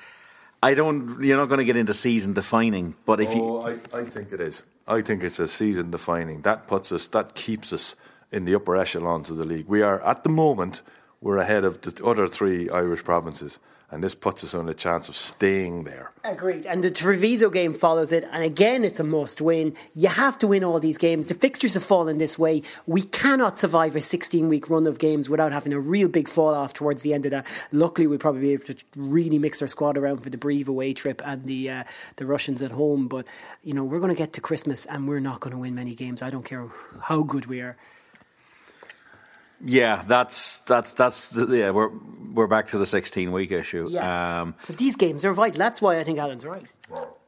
I 0.62 0.75
don't. 0.75 1.22
You're 1.22 1.36
not 1.36 1.48
going 1.48 1.57
to 1.57 1.66
get 1.66 1.75
into 1.75 1.94
season 1.94 2.31
defining, 2.31 2.95
but 3.06 3.19
if 3.19 3.36
oh, 3.36 3.68
you, 3.68 3.80
I, 3.94 4.00
I 4.00 4.06
think 4.06 4.31
it 4.31 4.40
is. 4.40 4.66
I 4.88 5.01
think 5.01 5.22
it's 5.24 5.40
a 5.40 5.48
season 5.50 5.92
defining. 5.92 6.44
That 6.44 6.68
puts 6.68 6.94
us. 6.94 7.07
That 7.10 7.36
keeps 7.36 7.74
us 7.74 7.98
in 8.31 8.45
the 8.45 8.56
upper 8.56 8.78
echelons 8.78 9.30
of 9.30 9.36
the 9.36 9.45
league. 9.45 9.68
We 9.68 9.81
are 9.81 10.01
at 10.06 10.24
the 10.24 10.30
moment 10.30 10.81
we're 11.23 11.37
ahead 11.37 11.63
of 11.63 11.81
the 11.81 12.05
other 12.05 12.27
three 12.27 12.69
Irish 12.69 13.03
provinces. 13.03 13.57
And 13.89 14.03
this 14.03 14.15
puts 14.15 14.43
us 14.43 14.55
on 14.55 14.67
a 14.67 14.73
chance 14.73 15.07
of 15.07 15.15
staying 15.15 15.83
there. 15.83 16.11
Agreed. 16.23 16.65
And 16.65 16.83
the 16.83 16.89
Treviso 16.89 17.51
game 17.51 17.75
follows 17.75 18.11
it. 18.11 18.27
And 18.31 18.43
again, 18.43 18.83
it's 18.83 18.99
a 18.99 19.03
must 19.03 19.39
win. 19.39 19.75
You 19.95 20.09
have 20.09 20.37
to 20.39 20.47
win 20.47 20.63
all 20.63 20.79
these 20.79 20.97
games. 20.97 21.27
The 21.27 21.35
fixtures 21.35 21.75
have 21.75 21.83
fallen 21.83 22.17
this 22.17 22.39
way. 22.39 22.63
We 22.87 23.03
cannot 23.03 23.59
survive 23.59 23.95
a 23.95 24.01
16 24.01 24.49
week 24.49 24.67
run 24.69 24.87
of 24.87 24.97
games 24.97 25.29
without 25.29 25.51
having 25.51 25.73
a 25.73 25.79
real 25.79 26.07
big 26.07 26.27
fall 26.27 26.55
off 26.55 26.73
towards 26.73 27.03
the 27.03 27.13
end 27.13 27.25
of 27.25 27.31
that. 27.31 27.45
Luckily, 27.71 28.07
we'll 28.07 28.17
probably 28.17 28.41
be 28.41 28.53
able 28.53 28.65
to 28.65 28.75
really 28.95 29.37
mix 29.37 29.61
our 29.61 29.67
squad 29.67 29.95
around 29.95 30.23
for 30.23 30.31
the 30.31 30.39
Brive 30.39 30.67
away 30.67 30.93
trip 30.93 31.21
and 31.23 31.45
the, 31.45 31.69
uh, 31.69 31.83
the 32.15 32.25
Russians 32.25 32.63
at 32.63 32.71
home. 32.71 33.07
But, 33.07 33.27
you 33.63 33.75
know, 33.75 33.83
we're 33.83 33.99
going 33.99 34.13
to 34.13 34.17
get 34.17 34.33
to 34.33 34.41
Christmas 34.41 34.85
and 34.87 35.07
we're 35.07 35.19
not 35.19 35.39
going 35.39 35.53
to 35.53 35.59
win 35.59 35.75
many 35.75 35.93
games. 35.93 36.23
I 36.23 36.31
don't 36.31 36.45
care 36.45 36.67
how 37.03 37.21
good 37.21 37.45
we 37.45 37.61
are. 37.61 37.77
Yeah, 39.65 40.04
that's 40.06 40.60
that's 40.62 40.94
that's 40.94 41.27
the, 41.27 41.45
yeah. 41.57 41.71
We're 41.71 41.89
we're 42.33 42.48
back 42.48 42.68
to 42.69 42.77
the 42.77 42.86
sixteen 42.86 43.31
week 43.31 43.51
issue. 43.51 43.88
Yeah. 43.89 44.42
Um, 44.42 44.56
so 44.60 44.74
these 44.74 44.95
games 44.95 45.24
are 45.24 45.33
vital. 45.33 45.57
That's 45.57 45.81
why 45.81 46.00
I 46.00 46.04
think 46.04 46.19
Alan's 46.19 46.45
right. 46.45 46.68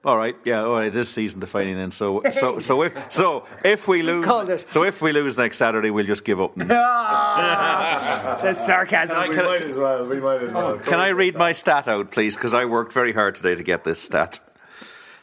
All 0.04 0.18
right, 0.18 0.36
yeah, 0.46 0.62
all 0.62 0.74
right. 0.74 0.86
It 0.86 0.96
is 0.96 1.10
season 1.12 1.40
defining, 1.40 1.78
then. 1.78 1.90
So, 1.90 2.22
so, 2.30 2.60
so 2.60 2.84
if 2.84 3.12
so, 3.12 3.48
if 3.64 3.88
we 3.88 4.04
lose, 4.04 4.24
so 4.68 4.84
if 4.84 5.02
we 5.02 5.12
lose 5.12 5.36
next 5.36 5.58
Saturday, 5.58 5.90
we'll 5.90 6.06
just 6.06 6.24
give 6.24 6.40
up. 6.40 6.52
ah, 6.70 8.40
the 8.44 8.54
sarcasm. 8.54 9.30
we 9.30 9.36
might 9.36 9.62
as 9.64 9.78
well. 9.78 10.06
We 10.06 10.20
might 10.20 10.44
as 10.44 10.54
well. 10.54 10.78
Can 10.78 11.00
I 11.00 11.10
read 11.10 11.34
my 11.36 11.54
stat 11.54 11.88
out, 11.88 12.12
please? 12.12 12.36
Because 12.36 12.54
I 12.54 12.66
worked 12.66 12.94
very 12.94 13.14
hard 13.14 13.34
today 13.34 13.56
to 13.56 13.64
get 13.64 13.84
this 13.84 14.00
stat. 14.00 14.40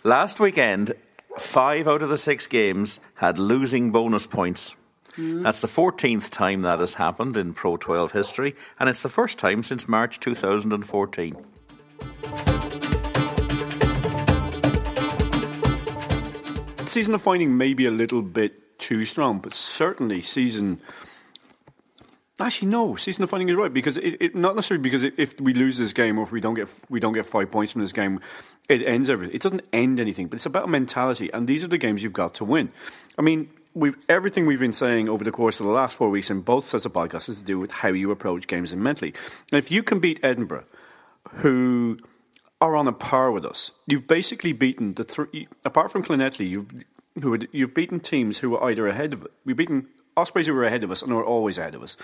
Last 0.03 0.41
weekend, 0.41 0.95
five 1.39 1.87
out 1.87 2.03
of 2.03 2.09
the 2.09 2.17
six 2.17 2.49
games 2.49 2.99
had 3.17 3.39
losing 3.39 3.93
bonus 3.93 4.27
points. 4.27 4.75
Mm. 5.17 5.43
That's 5.43 5.61
the 5.61 5.69
14th 5.69 6.31
time 6.31 6.63
that 6.63 6.81
has 6.81 6.95
happened 6.95 7.37
in 7.37 7.53
Pro 7.53 7.77
12 7.77 8.13
history, 8.13 8.55
and 8.81 8.89
it's 8.89 9.03
the 9.03 9.09
first 9.09 9.39
time 9.39 9.63
since 9.63 9.87
March 9.87 10.21
2014. 10.21 11.37
Season 16.87 17.15
of 17.15 17.23
finding 17.23 17.57
may 17.57 17.75
be 17.75 17.87
a 17.87 17.91
little 17.91 18.23
bit 18.23 18.79
too 18.79 19.05
strong, 19.05 19.39
but 19.39 19.55
certainly 19.55 20.21
season. 20.21 20.81
Actually, 22.41 22.69
no. 22.69 22.97
Season 22.97 23.23
of 23.23 23.31
finding 23.31 23.49
is 23.49 23.57
right 23.57 23.73
because 23.73 23.97
it, 23.97 24.17
it 24.21 24.35
not 24.35 24.55
necessarily 24.55 24.83
because 24.83 25.05
it, 25.05 25.15
if 25.17 25.41
we 25.41 25.55
lose 25.55 25.79
this 25.79 25.93
game 25.93 26.19
or 26.19 26.25
if 26.25 26.33
we 26.33 26.41
don't 26.41 26.55
get 26.55 26.69
we 26.91 27.01
don't 27.01 27.13
get 27.13 27.25
five 27.25 27.51
points 27.51 27.73
from 27.73 27.81
this 27.81 27.93
game, 27.93 28.21
it 28.69 28.83
ends 28.83 29.09
everything. 29.09 29.35
It 29.35 29.41
doesn't 29.41 29.65
end 29.73 30.01
anything, 30.01 30.27
but 30.29 30.37
it's 30.37 30.47
about 30.47 30.69
mentality, 30.69 31.33
and 31.33 31.47
these 31.47 31.65
are 31.65 31.69
the 31.69 31.79
games 31.79 32.03
you've 32.03 32.13
got 32.13 32.35
to 32.35 32.45
win. 32.45 32.71
I 33.19 33.23
mean, 33.23 33.49
we've 33.75 33.97
everything 34.09 34.47
we've 34.47 34.61
been 34.61 34.73
saying 34.73 35.09
over 35.09 35.25
the 35.25 35.33
course 35.33 35.61
of 35.61 35.67
the 35.67 35.73
last 35.73 35.97
four 35.97 36.11
weeks 36.11 36.31
in 36.31 36.41
both 36.41 36.67
sets 36.67 36.85
of 36.85 36.93
podcasts 36.93 37.27
has 37.27 37.39
to 37.39 37.45
do 37.45 37.59
with 37.59 37.71
how 37.71 37.89
you 37.89 38.11
approach 38.11 38.47
games 38.47 38.73
and 38.73 38.83
mentally. 38.83 39.15
And 39.51 39.59
if 39.59 39.71
you 39.71 39.83
can 39.83 39.99
beat 39.99 40.21
Edinburgh, 40.23 40.65
who 41.35 41.99
are 42.61 42.77
on 42.77 42.87
a 42.87 42.93
par 42.93 43.31
with 43.33 43.45
us, 43.45 43.73
you've 43.87 44.07
basically 44.07 44.53
beaten 44.53 44.93
the 44.93 45.05
three. 45.05 45.49
Apart 45.65 45.91
from 45.91 46.03
Llanelli, 46.03 46.49
you've 46.49 46.85
who 47.21 47.39
you've 47.53 47.75
beaten 47.75 48.01
teams 48.01 48.39
who 48.39 48.51
were 48.51 48.65
either 48.65 48.87
ahead 48.87 49.13
of 49.13 49.25
it. 49.25 49.33
We've 49.45 49.57
beaten 49.57 49.89
Ospreys 50.17 50.47
who 50.47 50.55
were 50.55 50.65
ahead 50.65 50.85
of 50.85 50.91
us 50.91 51.03
and 51.03 51.13
are 51.13 51.25
always 51.25 51.59
ahead 51.59 51.75
of 51.75 51.83
us. 51.83 51.97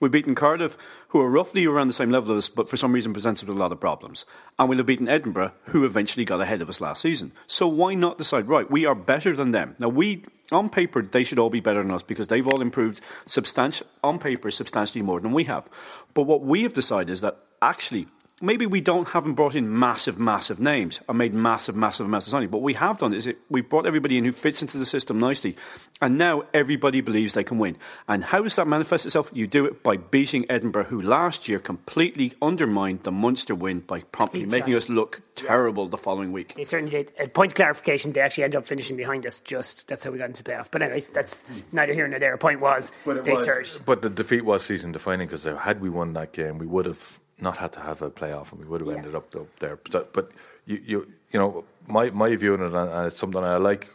We've 0.00 0.12
beaten 0.12 0.34
Cardiff, 0.34 0.76
who 1.08 1.20
are 1.20 1.30
roughly 1.30 1.66
around 1.66 1.86
the 1.86 1.94
same 1.94 2.10
level 2.10 2.36
as 2.36 2.44
us, 2.44 2.48
but 2.50 2.68
for 2.68 2.76
some 2.76 2.92
reason 2.92 3.12
presented 3.14 3.48
with 3.48 3.56
a 3.56 3.60
lot 3.60 3.72
of 3.72 3.80
problems. 3.80 4.26
And 4.58 4.68
we'll 4.68 4.78
have 4.78 4.86
beaten 4.86 5.08
Edinburgh, 5.08 5.52
who 5.66 5.84
eventually 5.84 6.24
got 6.24 6.40
ahead 6.40 6.60
of 6.60 6.68
us 6.68 6.80
last 6.80 7.00
season. 7.00 7.32
So 7.46 7.66
why 7.66 7.94
not 7.94 8.18
decide, 8.18 8.48
right, 8.48 8.70
we 8.70 8.84
are 8.84 8.94
better 8.94 9.34
than 9.34 9.52
them? 9.52 9.76
Now, 9.78 9.88
we, 9.88 10.24
on 10.52 10.68
paper, 10.68 11.02
they 11.02 11.24
should 11.24 11.38
all 11.38 11.50
be 11.50 11.60
better 11.60 11.82
than 11.82 11.92
us 11.92 12.02
because 12.02 12.28
they've 12.28 12.46
all 12.46 12.60
improved 12.60 13.00
substantial, 13.26 13.86
on 14.02 14.18
paper, 14.18 14.50
substantially 14.50 15.02
more 15.02 15.20
than 15.20 15.32
we 15.32 15.44
have. 15.44 15.68
But 16.12 16.24
what 16.24 16.42
we 16.42 16.64
have 16.64 16.74
decided 16.74 17.10
is 17.10 17.22
that 17.22 17.38
actually, 17.62 18.08
maybe 18.44 18.66
we 18.66 18.80
don't 18.80 19.08
haven't 19.08 19.34
brought 19.34 19.54
in 19.54 19.78
massive, 19.78 20.18
massive 20.18 20.60
names 20.60 21.00
or 21.08 21.14
made 21.14 21.34
massive, 21.34 21.74
massive 21.76 22.06
amounts 22.06 22.26
of 22.26 22.32
money. 22.32 22.46
But 22.46 22.58
what 22.58 22.64
we 22.64 22.74
have 22.74 22.98
done 22.98 23.14
is 23.14 23.26
it, 23.26 23.38
we've 23.48 23.68
brought 23.68 23.86
everybody 23.86 24.18
in 24.18 24.24
who 24.24 24.32
fits 24.32 24.62
into 24.62 24.78
the 24.78 24.84
system 24.86 25.18
nicely, 25.18 25.56
and 26.00 26.18
now 26.18 26.42
everybody 26.52 27.00
believes 27.00 27.32
they 27.32 27.44
can 27.44 27.58
win. 27.58 27.76
And 28.08 28.22
how 28.24 28.42
does 28.42 28.56
that 28.56 28.66
manifest 28.68 29.06
itself? 29.06 29.30
You 29.32 29.46
do 29.46 29.64
it 29.66 29.82
by 29.82 29.96
beating 29.96 30.44
Edinburgh, 30.48 30.84
who 30.84 31.00
last 31.00 31.48
year 31.48 31.58
completely 31.58 32.32
undermined 32.42 33.02
the 33.02 33.12
Munster 33.12 33.54
win 33.54 33.80
by 33.80 34.00
promptly 34.00 34.42
Exactly. 34.42 34.60
making 34.60 34.74
us 34.74 34.88
look 34.88 35.22
terrible 35.34 35.88
the 35.88 35.96
following 35.96 36.32
week. 36.32 36.54
They 36.54 36.64
certainly 36.64 36.90
did. 36.90 37.12
A 37.18 37.28
point 37.28 37.52
of 37.52 37.56
clarification, 37.56 38.12
they 38.12 38.20
actually 38.20 38.44
ended 38.44 38.58
up 38.58 38.66
finishing 38.66 38.96
behind 38.96 39.26
us. 39.26 39.40
Just 39.40 39.88
that's 39.88 40.04
how 40.04 40.10
we 40.10 40.18
got 40.18 40.26
into 40.28 40.42
the 40.42 40.50
playoff. 40.50 40.68
But 40.70 40.82
anyways, 40.82 41.08
that's 41.08 41.44
neither 41.72 41.92
here 41.92 42.06
nor 42.06 42.18
there. 42.18 42.36
Point 42.36 42.60
was 42.60 42.92
they 43.06 43.36
surged. 43.36 43.84
But 43.84 44.02
the 44.02 44.10
defeat 44.10 44.44
was 44.44 44.64
season 44.64 44.92
defining 44.92 45.26
because 45.26 45.44
had 45.44 45.80
we 45.80 45.88
won 45.90 46.12
that 46.14 46.32
game, 46.32 46.58
we 46.58 46.66
would 46.66 46.86
have 46.86 47.18
not 47.40 47.56
had 47.56 47.72
to 47.72 47.80
have 47.80 48.02
a 48.02 48.10
playoff, 48.10 48.52
and 48.52 48.60
we 48.60 48.66
would 48.66 48.80
have 48.80 48.88
Yeah. 48.88 48.96
ended 48.96 49.14
up, 49.14 49.34
up 49.34 49.58
there. 49.58 49.78
But, 49.90 50.12
but 50.12 50.30
you, 50.66 50.80
you, 50.84 51.12
you 51.32 51.38
know, 51.38 51.64
my 51.86 52.10
my 52.10 52.34
view 52.36 52.54
on 52.54 52.60
it, 52.60 52.66
and 52.66 52.76
and 52.76 53.06
it's 53.06 53.16
something 53.16 53.42
I 53.42 53.56
like 53.56 53.88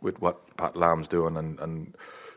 with 0.00 0.20
what 0.20 0.56
Pat 0.56 0.76
Lam's 0.76 1.08
doing, 1.08 1.36
and, 1.36 1.58
and 1.60 1.94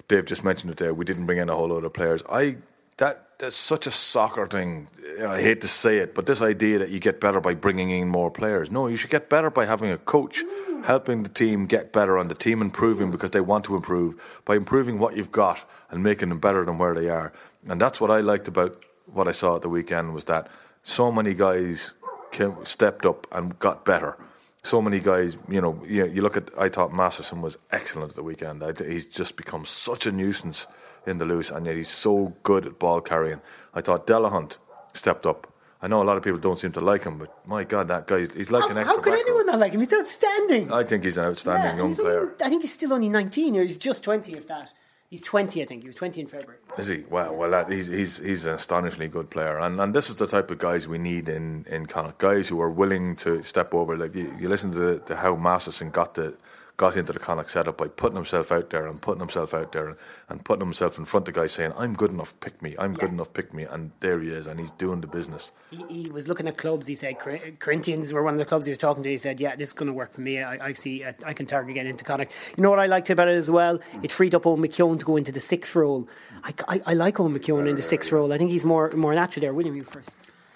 Dave 0.07 0.25
just 0.25 0.43
mentioned 0.43 0.71
it 0.71 0.77
there. 0.77 0.93
We 0.93 1.05
didn't 1.05 1.25
bring 1.25 1.37
in 1.37 1.49
a 1.49 1.55
whole 1.55 1.69
lot 1.69 1.83
of 1.83 1.93
players. 1.93 2.23
I 2.29 2.57
that 2.97 3.39
that's 3.39 3.55
such 3.55 3.87
a 3.87 3.91
soccer 3.91 4.47
thing. 4.47 4.89
I 5.25 5.41
hate 5.41 5.61
to 5.61 5.67
say 5.67 5.97
it, 5.97 6.13
but 6.13 6.25
this 6.25 6.41
idea 6.41 6.79
that 6.79 6.89
you 6.89 6.99
get 6.99 7.21
better 7.21 7.39
by 7.39 7.53
bringing 7.53 7.89
in 7.89 8.09
more 8.09 8.29
players. 8.29 8.69
No, 8.69 8.87
you 8.87 8.97
should 8.97 9.09
get 9.09 9.29
better 9.29 9.49
by 9.49 9.65
having 9.65 9.91
a 9.91 9.97
coach 9.97 10.43
mm. 10.43 10.85
helping 10.85 11.23
the 11.23 11.29
team 11.29 11.65
get 11.65 11.93
better 11.93 12.17
and 12.17 12.29
the 12.29 12.35
team 12.35 12.61
improving 12.61 13.11
because 13.11 13.31
they 13.31 13.41
want 13.41 13.63
to 13.65 13.75
improve 13.75 14.41
by 14.45 14.55
improving 14.55 14.99
what 14.99 15.15
you've 15.15 15.31
got 15.31 15.63
and 15.89 16.03
making 16.03 16.29
them 16.29 16.39
better 16.39 16.65
than 16.65 16.77
where 16.77 16.93
they 16.93 17.09
are. 17.09 17.31
And 17.67 17.79
that's 17.79 18.01
what 18.01 18.11
I 18.11 18.19
liked 18.19 18.47
about 18.49 18.83
what 19.13 19.27
I 19.27 19.31
saw 19.31 19.55
at 19.57 19.61
the 19.61 19.69
weekend 19.69 20.13
was 20.13 20.25
that 20.25 20.47
so 20.83 21.11
many 21.11 21.33
guys 21.33 21.93
came, 22.31 22.55
stepped 22.65 23.05
up 23.05 23.27
and 23.31 23.57
got 23.59 23.85
better. 23.85 24.17
So 24.63 24.81
many 24.81 24.99
guys, 24.99 25.37
you 25.47 25.61
know, 25.61 25.81
you, 25.87 26.05
you 26.07 26.21
look 26.21 26.35
at. 26.37 26.49
I 26.59 26.67
thought 26.69 26.93
Masterson 26.93 27.41
was 27.41 27.57
excellent 27.71 28.09
at 28.11 28.15
the 28.15 28.23
weekend. 28.23 28.63
I, 28.63 28.73
he's 28.77 29.05
just 29.05 29.37
become 29.37 29.65
such 29.65 30.05
a 30.05 30.11
nuisance 30.11 30.67
in 31.07 31.17
the 31.17 31.25
loose, 31.25 31.49
and 31.49 31.65
yet 31.65 31.75
he's 31.77 31.89
so 31.89 32.35
good 32.43 32.65
at 32.65 32.77
ball 32.77 32.99
carrying. 33.01 33.39
I 33.73 33.81
thought 33.81 34.05
Delahunt 34.05 34.57
stepped 34.93 35.25
up. 35.25 35.51
I 35.81 35.87
know 35.87 36.03
a 36.03 36.03
lot 36.03 36.17
of 36.17 36.23
people 36.23 36.39
don't 36.41 36.59
seem 36.59 36.73
to 36.73 36.81
like 36.81 37.05
him, 37.05 37.17
but 37.17 37.33
my 37.47 37.63
God, 37.63 37.87
that 37.87 38.05
guy, 38.05 38.27
he's 38.35 38.51
like 38.51 38.63
How, 38.63 38.69
an 38.69 38.77
extra. 38.79 38.95
how 38.97 39.01
could 39.01 39.13
anyone 39.13 39.45
not 39.45 39.59
like 39.59 39.71
him? 39.71 39.79
He's 39.79 39.93
outstanding. 39.93 40.73
I 40.73 40.83
think 40.83 41.05
he's 41.05 41.17
an 41.17 41.23
outstanding 41.23 41.71
Yeah, 41.71 41.77
young 41.77 41.87
he's 41.87 41.99
only- 42.01 42.11
player. 42.11 42.33
I 42.43 42.49
think 42.49 42.61
he's 42.63 42.73
still 42.73 42.91
only 42.93 43.07
19 43.07 43.55
or 43.55 43.61
he's 43.63 43.77
just 43.77 44.03
20 44.03 44.33
if 44.33 44.45
that. 44.47 44.73
He's 45.09 45.23
20, 45.23 45.63
I 45.63 45.65
think. 45.65 45.81
He 45.81 45.87
was 45.87 45.95
20 45.95 46.21
in 46.21 46.27
February. 46.27 46.59
Is 46.77 46.87
he? 46.87 47.03
Well, 47.09 47.35
well, 47.35 47.49
that, 47.49 47.71
he's 47.71 47.87
he's 47.87 48.19
he's 48.19 48.45
an 48.45 48.53
astonishingly 48.53 49.07
good 49.07 49.31
player, 49.31 49.57
and 49.57 49.81
and 49.81 49.93
this 49.95 50.07
is 50.07 50.17
the 50.17 50.27
type 50.27 50.51
of 50.51 50.59
guys 50.59 50.87
we 50.87 50.99
need 50.99 51.27
in 51.27 51.65
in 51.67 51.87
Connacht. 51.87 52.19
Guys 52.19 52.47
who 52.47 52.61
are 52.61 52.69
willing 52.69 53.15
to 53.17 53.41
step 53.41 53.73
over. 53.73 53.97
Like 53.97 54.13
you, 54.13 54.31
you 54.39 54.49
listen 54.49 54.71
to, 54.73 54.99
to 54.99 55.15
how 55.15 55.35
Masterson 55.35 55.89
got 55.89 56.13
the 56.13 56.37
got 56.79 56.95
into 56.95 57.11
the 57.11 57.19
Connacht 57.19 57.49
setup 57.49 57.77
by 57.77 57.89
putting 57.89 58.15
himself 58.15 58.53
out 58.53 58.69
there 58.69 58.87
and 58.87 59.01
putting 59.01 59.19
himself 59.19 59.53
out 59.53 59.73
there 59.73 59.89
and, 59.89 59.97
and 60.29 60.45
putting 60.45 60.65
himself 60.65 60.97
in 60.97 61.03
front 61.03 61.27
of 61.27 61.33
guys 61.33 61.51
saying, 61.51 61.73
"I'm 61.77 61.93
good 61.93 62.09
enough, 62.09 62.33
pick 62.39 62.61
me. 62.61 62.73
I'm 62.79 62.93
good 62.93 63.11
enough, 63.11 63.33
pick 63.33 63.53
me." 63.53 63.63
And 63.63 63.91
there 63.99 64.21
he 64.21 64.29
is, 64.29 64.47
and 64.47 64.61
he's 64.61 64.71
doing 64.71 65.01
the 65.01 65.07
business. 65.07 65.51
He, 65.71 66.03
he 66.03 66.09
was 66.09 66.29
looking 66.29 66.47
at 66.47 66.57
clubs. 66.57 66.87
He 66.87 66.95
said 66.95 67.19
Cor- 67.19 67.37
Corinthians 67.59 68.13
were 68.13 68.23
one 68.23 68.33
of 68.33 68.39
the 68.39 68.45
clubs 68.45 68.65
he 68.65 68.71
was 68.71 68.77
talking 68.77 69.03
to. 69.03 69.09
He 69.09 69.17
said, 69.17 69.41
"Yeah, 69.41 69.57
this 69.57 69.69
is 69.69 69.73
going 69.73 69.87
to 69.87 69.93
work 69.93 70.13
for 70.13 70.21
me. 70.21 70.41
I, 70.41 70.67
I 70.67 70.73
see. 70.73 71.03
I, 71.03 71.13
I 71.25 71.33
can 71.33 71.45
target 71.45 71.75
get 71.75 71.85
into 71.85 72.05
Connacht." 72.05 72.31
You 72.57 72.63
know 72.63 72.69
what 72.69 72.79
I 72.79 72.85
liked 72.85 73.09
about 73.09 73.27
it 73.27 73.35
as 73.35 73.51
well? 73.51 73.79
It 74.01 74.11
freed 74.13 74.33
up 74.33 74.43
Eoin 74.43 74.65
McKeon 74.65 74.99
to 74.99 75.05
go 75.05 75.17
into 75.17 75.33
the 75.33 75.41
sixth 75.41 75.75
role. 75.75 76.07
I, 76.45 76.53
I, 76.69 76.81
I 76.87 76.93
like 76.93 77.15
Eoin 77.15 77.37
McKeon 77.37 77.67
in 77.67 77.75
the 77.75 77.81
sixth 77.81 78.09
role. 78.13 78.31
I 78.31 78.37
think 78.37 78.51
he's 78.51 78.63
more 78.63 78.89
more 78.91 79.13
natural 79.13 79.41
there. 79.41 79.53
William, 79.53 79.75
you 79.75 79.83
first. 79.83 80.11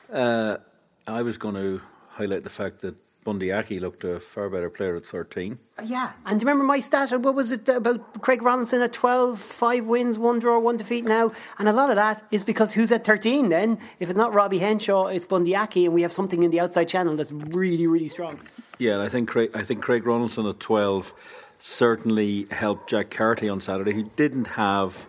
Uh, 0.10 0.58
I 1.06 1.22
was 1.22 1.38
going 1.38 1.56
to 1.56 1.82
highlight 2.08 2.44
the 2.44 2.50
fact 2.50 2.80
that 2.82 2.96
Bundee 3.24 3.51
Aki 3.51 3.80
looked 3.80 4.03
a 4.03 4.20
far 4.20 4.50
better 4.50 4.70
player 4.70 4.96
at 4.96 5.06
13. 5.06 5.58
Uh, 5.77 5.84
Yeah, 5.86 6.12
and 6.25 6.39
do 6.39 6.44
you 6.44 6.48
remember 6.48 6.65
my 6.65 6.80
stat? 6.80 7.12
What 7.20 7.36
was 7.36 7.51
it 7.51 7.68
about 7.70 8.22
Craig 8.22 8.42
Ronaldson 8.42 8.84
at 8.84 8.94
12, 8.94 9.39
five 9.39 9.86
wins, 9.86 10.18
one 10.20 10.39
draw, 10.39 10.60
one 10.60 10.77
defeat 10.77 11.06
now? 11.06 11.32
And 11.58 11.68
a 11.68 11.74
lot 11.74 11.89
of 11.89 11.96
that 11.96 12.24
is 12.32 12.44
because 12.44 12.74
who's 12.74 12.92
at 12.92 13.03
13 13.06 13.50
then? 13.50 13.80
If 14.00 14.10
it's 14.10 14.18
not 14.18 14.34
Robbie 14.34 14.60
Henshaw, 14.60 15.08
it's 15.08 15.25
Bundee 15.25 15.56
Aki, 15.56 15.86
and 15.86 15.94
we 15.94 16.01
have 16.01 16.12
something 16.12 16.44
in 16.44 16.51
the 16.51 16.60
outside 16.60 16.88
channel 16.88 17.15
that's 17.15 17.32
really, 17.32 17.88
really 17.88 18.08
strong. 18.08 18.39
Yeah, 18.77 18.94
and 18.94 19.01
I 19.01 19.10
think 19.10 19.30
Craig, 19.30 19.51
I 19.53 19.63
think 19.63 19.82
Craig 19.82 20.03
Ronaldson 20.03 20.50
at 20.50 20.60
12 20.60 21.13
certainly 21.60 22.46
helped 22.51 22.89
Jack 22.89 23.10
Carty 23.10 23.48
on 23.48 23.62
Saturday, 23.62 23.94
who 23.94 24.03
didn't 24.03 24.48
have 24.48 25.08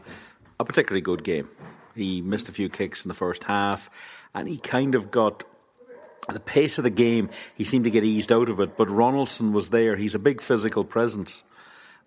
a 0.61 0.65
particularly 0.65 1.01
good 1.01 1.25
game. 1.25 1.49
He 1.95 2.21
missed 2.21 2.49
a 2.49 2.53
few 2.53 2.69
kicks 2.69 3.05
in 3.05 3.09
the 3.09 3.15
first 3.15 3.45
half, 3.45 3.91
and 4.35 4.49
he 4.49 4.59
kind 4.59 4.95
of 4.95 5.11
got 5.11 5.45
the 6.33 6.41
pace 6.41 6.79
of 6.79 6.85
the 6.85 6.91
game. 6.91 7.31
He 7.55 7.65
seemed 7.65 7.85
to 7.85 7.91
get 7.91 8.05
eased 8.05 8.33
out 8.33 8.49
of 8.49 8.61
it, 8.61 8.77
but 8.77 8.89
Ronaldson 8.89 9.53
was 9.53 9.69
there. 9.69 9.97
He's 9.97 10.15
a 10.15 10.19
big 10.19 10.41
physical 10.41 10.85
presence, 10.85 11.45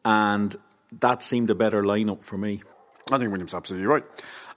and 0.04 0.56
that 1.00 1.22
seemed 1.22 1.50
a 1.50 1.56
better 1.56 1.84
lineup 1.84 2.24
for 2.24 2.38
me. 2.38 2.62
I 3.12 3.18
think 3.18 3.32
William's 3.32 3.54
absolutely 3.54 3.88
right. 3.88 4.04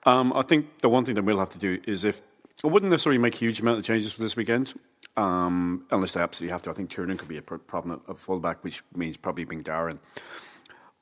Um, 0.05 0.33
I 0.33 0.43
think 0.43 0.79
the 0.79 0.89
one 0.89 1.05
thing 1.05 1.15
that 1.15 1.25
we'll 1.25 1.39
have 1.39 1.51
to 1.51 1.59
do 1.59 1.79
is 1.87 2.05
if 2.05 2.21
I 2.65 2.69
wouldn't 2.69 2.91
necessarily 2.91 3.19
make 3.19 3.35
a 3.35 3.39
huge 3.39 3.61
amount 3.61 3.79
of 3.79 3.85
changes 3.85 4.13
for 4.13 4.23
this 4.23 4.37
weekend, 4.37 4.75
um, 5.17 5.87
unless 5.91 6.13
they 6.13 6.21
absolutely 6.21 6.53
have 6.53 6.63
to. 6.63 6.71
I 6.71 6.73
think 6.75 6.91
Tiernan 6.91 7.17
could 7.17 7.29
be 7.29 7.39
a 7.39 7.43
pro- 7.43 7.59
problem 7.59 8.03
at 8.09 8.19
fullback, 8.19 8.63
which 8.63 8.83
means 8.95 9.17
probably 9.17 9.45
being 9.45 9.63
Darren. 9.63 9.99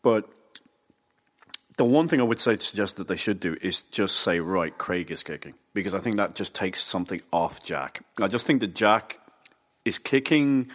But 0.03 0.31
the 1.77 1.85
one 1.85 2.09
thing 2.09 2.21
I 2.21 2.25
would 2.25 2.41
say 2.41 2.57
to 2.57 2.63
suggest 2.63 2.97
that 2.97 3.09
they 3.09 3.17
should 3.17 3.41
do 3.41 3.57
is 3.61 3.83
just 3.83 4.17
say, 4.17 4.41
right, 4.41 4.77
Craig 4.77 5.11
is 5.11 5.23
kicking, 5.23 5.55
because 5.79 5.95
I 5.95 5.99
think 5.99 6.17
that 6.17 6.35
just 6.35 6.55
takes 6.55 6.83
something 6.83 7.21
off 7.33 7.63
Jack. 7.63 8.03
I 8.21 8.29
just 8.29 8.47
think 8.47 8.61
that 8.61 8.75
Jack 8.75 9.19
is 9.85 9.99
kicking. 9.99 10.69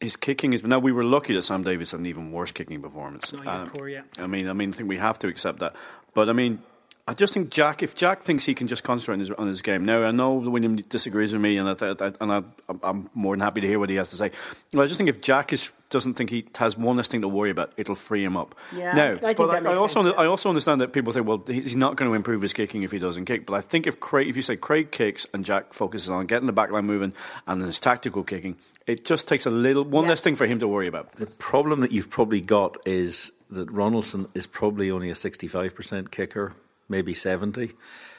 His 0.00 0.16
kicking 0.16 0.52
is 0.52 0.62
now. 0.62 0.78
We 0.78 0.92
were 0.92 1.04
lucky 1.04 1.34
that 1.34 1.42
Sam 1.42 1.62
Davies 1.62 1.92
had 1.92 2.00
an 2.00 2.06
even 2.06 2.32
worse 2.32 2.52
kicking 2.52 2.82
performance. 2.82 3.32
Yeah, 3.32 3.50
um, 3.50 3.66
poor, 3.68 3.88
yeah. 3.88 4.02
I 4.18 4.26
mean, 4.26 4.48
I 4.48 4.52
mean, 4.52 4.70
I 4.70 4.72
think 4.72 4.88
we 4.88 4.98
have 4.98 5.18
to 5.20 5.28
accept 5.28 5.60
that. 5.60 5.74
But 6.12 6.28
I 6.28 6.32
mean, 6.32 6.62
I 7.06 7.12
just 7.12 7.34
think 7.34 7.50
Jack. 7.50 7.82
If 7.82 7.94
Jack 7.94 8.22
thinks 8.22 8.46
he 8.46 8.54
can 8.54 8.66
just 8.66 8.82
concentrate 8.82 9.14
on 9.14 9.18
his, 9.20 9.30
on 9.32 9.46
his 9.46 9.60
game, 9.60 9.84
now 9.84 10.04
I 10.04 10.10
know 10.10 10.32
William 10.34 10.76
disagrees 10.76 11.34
with 11.34 11.42
me, 11.42 11.58
and 11.58 11.68
I, 11.68 11.72
I, 11.86 12.12
and 12.18 12.32
I, 12.32 12.42
I'm 12.82 13.10
more 13.12 13.34
than 13.34 13.40
happy 13.40 13.60
to 13.60 13.66
hear 13.66 13.78
what 13.78 13.90
he 13.90 13.96
has 13.96 14.08
to 14.10 14.16
say. 14.16 14.30
But 14.72 14.82
I 14.82 14.86
just 14.86 14.96
think 14.96 15.10
if 15.10 15.20
Jack 15.20 15.52
is 15.52 15.70
doesn't 15.90 16.14
think 16.14 16.30
he 16.30 16.46
has 16.56 16.78
one 16.78 16.96
less 16.96 17.06
thing 17.06 17.20
to 17.20 17.28
worry 17.28 17.50
about, 17.50 17.72
it'll 17.76 17.94
free 17.94 18.24
him 18.24 18.36
up. 18.38 18.54
Yeah, 18.74 18.94
now, 18.94 19.10
I 19.10 19.14
think 19.16 19.36
but 19.36 19.46
that 19.48 19.56
I, 19.58 19.60
makes 19.60 19.78
also 19.78 20.02
sense. 20.02 20.14
I 20.16 20.24
also 20.24 20.48
understand 20.48 20.80
that 20.80 20.92
people 20.94 21.12
say, 21.12 21.20
well, 21.20 21.44
he's 21.46 21.76
not 21.76 21.96
going 21.96 22.10
to 22.10 22.14
improve 22.14 22.40
his 22.40 22.54
kicking 22.54 22.82
if 22.84 22.90
he 22.90 22.98
doesn't 22.98 23.26
kick. 23.26 23.44
But 23.46 23.54
I 23.54 23.60
think 23.60 23.86
if 23.86 24.00
Craig, 24.00 24.26
if 24.26 24.34
you 24.34 24.42
say 24.42 24.56
Craig 24.56 24.90
kicks 24.90 25.26
and 25.34 25.44
Jack 25.44 25.74
focuses 25.74 26.08
on 26.08 26.24
getting 26.26 26.46
the 26.46 26.52
backline 26.54 26.84
moving 26.86 27.12
and 27.46 27.60
then 27.60 27.66
his 27.66 27.78
tactical 27.78 28.24
kicking, 28.24 28.56
it 28.86 29.04
just 29.04 29.28
takes 29.28 29.44
a 29.44 29.50
little 29.50 29.84
one 29.84 30.04
Yeah. 30.04 30.10
less 30.10 30.20
thing 30.22 30.36
for 30.36 30.46
him 30.46 30.58
to 30.60 30.66
worry 30.66 30.86
about. 30.88 31.14
The 31.16 31.26
problem 31.26 31.80
that 31.82 31.92
you've 31.92 32.10
probably 32.10 32.40
got 32.40 32.78
is 32.86 33.30
that 33.50 33.68
Ronaldson 33.68 34.28
is 34.34 34.46
probably 34.46 34.90
only 34.90 35.10
a 35.10 35.14
65% 35.14 36.10
kicker, 36.10 36.54
maybe 36.88 37.14
70. 37.14 37.72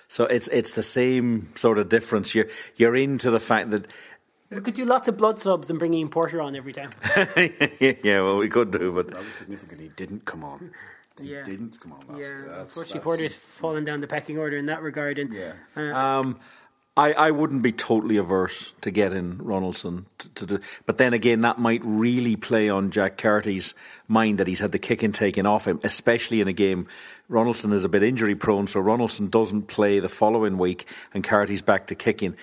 So 0.07 0.25
it's 0.25 0.47
it's 0.49 0.73
the 0.73 0.83
same 0.83 1.49
sort 1.55 1.79
of 1.79 1.89
difference. 1.89 2.35
You're 2.35 2.47
you're 2.75 2.95
into 2.95 3.31
the 3.31 3.39
fact 3.39 3.71
that 3.71 3.87
We 4.51 4.61
could 4.61 4.75
do 4.75 4.85
lots 4.85 5.07
of 5.07 5.17
blood 5.17 5.39
subs 5.39 5.69
and 5.69 5.79
bring 5.79 5.93
Ian 5.93 6.09
Porter 6.09 6.41
on 6.41 6.55
every 6.55 6.73
time. 6.73 6.91
yeah, 7.79 8.21
well 8.21 8.37
we 8.37 8.47
could 8.49 8.71
do, 8.71 8.91
but 8.91 9.07
That 9.07 9.17
was 9.17 9.33
significant. 9.33 9.81
He 9.81 9.89
didn't 9.89 10.25
come 10.25 10.43
on. 10.43 10.71
He 11.19 11.31
Yeah. 11.33 11.43
didn't 11.43 11.79
come 11.79 11.93
on. 11.93 11.99
That's, 12.09 12.27
yeah, 12.29 12.35
that's, 12.47 12.75
unfortunately, 12.77 12.93
that's- 12.99 13.03
Porter's 13.03 13.35
fallen 13.35 13.83
down 13.83 14.01
the 14.01 14.07
pecking 14.07 14.37
order 14.37 14.57
in 14.57 14.65
that 14.67 14.81
regard. 14.83 15.17
And 15.17 15.33
uh, 15.77 15.81
um, 15.81 16.39
I, 16.97 17.11
I 17.11 17.31
wouldn't 17.31 17.61
be 17.61 17.73
totally 17.73 18.15
averse 18.15 18.73
to 18.81 18.89
getting 18.89 19.35
Ronaldson 19.37 20.05
to, 20.17 20.29
to 20.29 20.45
do. 20.45 20.59
But 20.85 20.97
then 20.97 21.13
again, 21.13 21.41
that 21.41 21.59
might 21.59 21.81
really 21.83 22.37
play 22.37 22.69
on 22.69 22.89
Jack 22.89 23.17
Carty's 23.17 23.73
mind 24.07 24.37
that 24.37 24.47
he's 24.47 24.61
had 24.61 24.71
the 24.71 24.79
kicking 24.79 25.11
taken 25.11 25.45
off 25.45 25.67
him, 25.67 25.79
especially 25.83 26.39
in 26.39 26.47
a 26.47 26.53
game. 26.53 26.87
Ronaldson 27.29 27.73
is 27.73 27.83
a 27.83 27.89
bit 27.89 28.01
injury 28.01 28.35
prone, 28.35 28.67
so 28.67 28.81
Ronaldson 28.81 29.29
doesn't 29.29 29.63
play 29.63 29.99
the 29.99 30.07
following 30.07 30.57
week, 30.57 30.87
and 31.13 31.21
Carty's 31.21 31.61
back 31.61 31.87
to 31.87 31.95
kicking. 31.95 32.37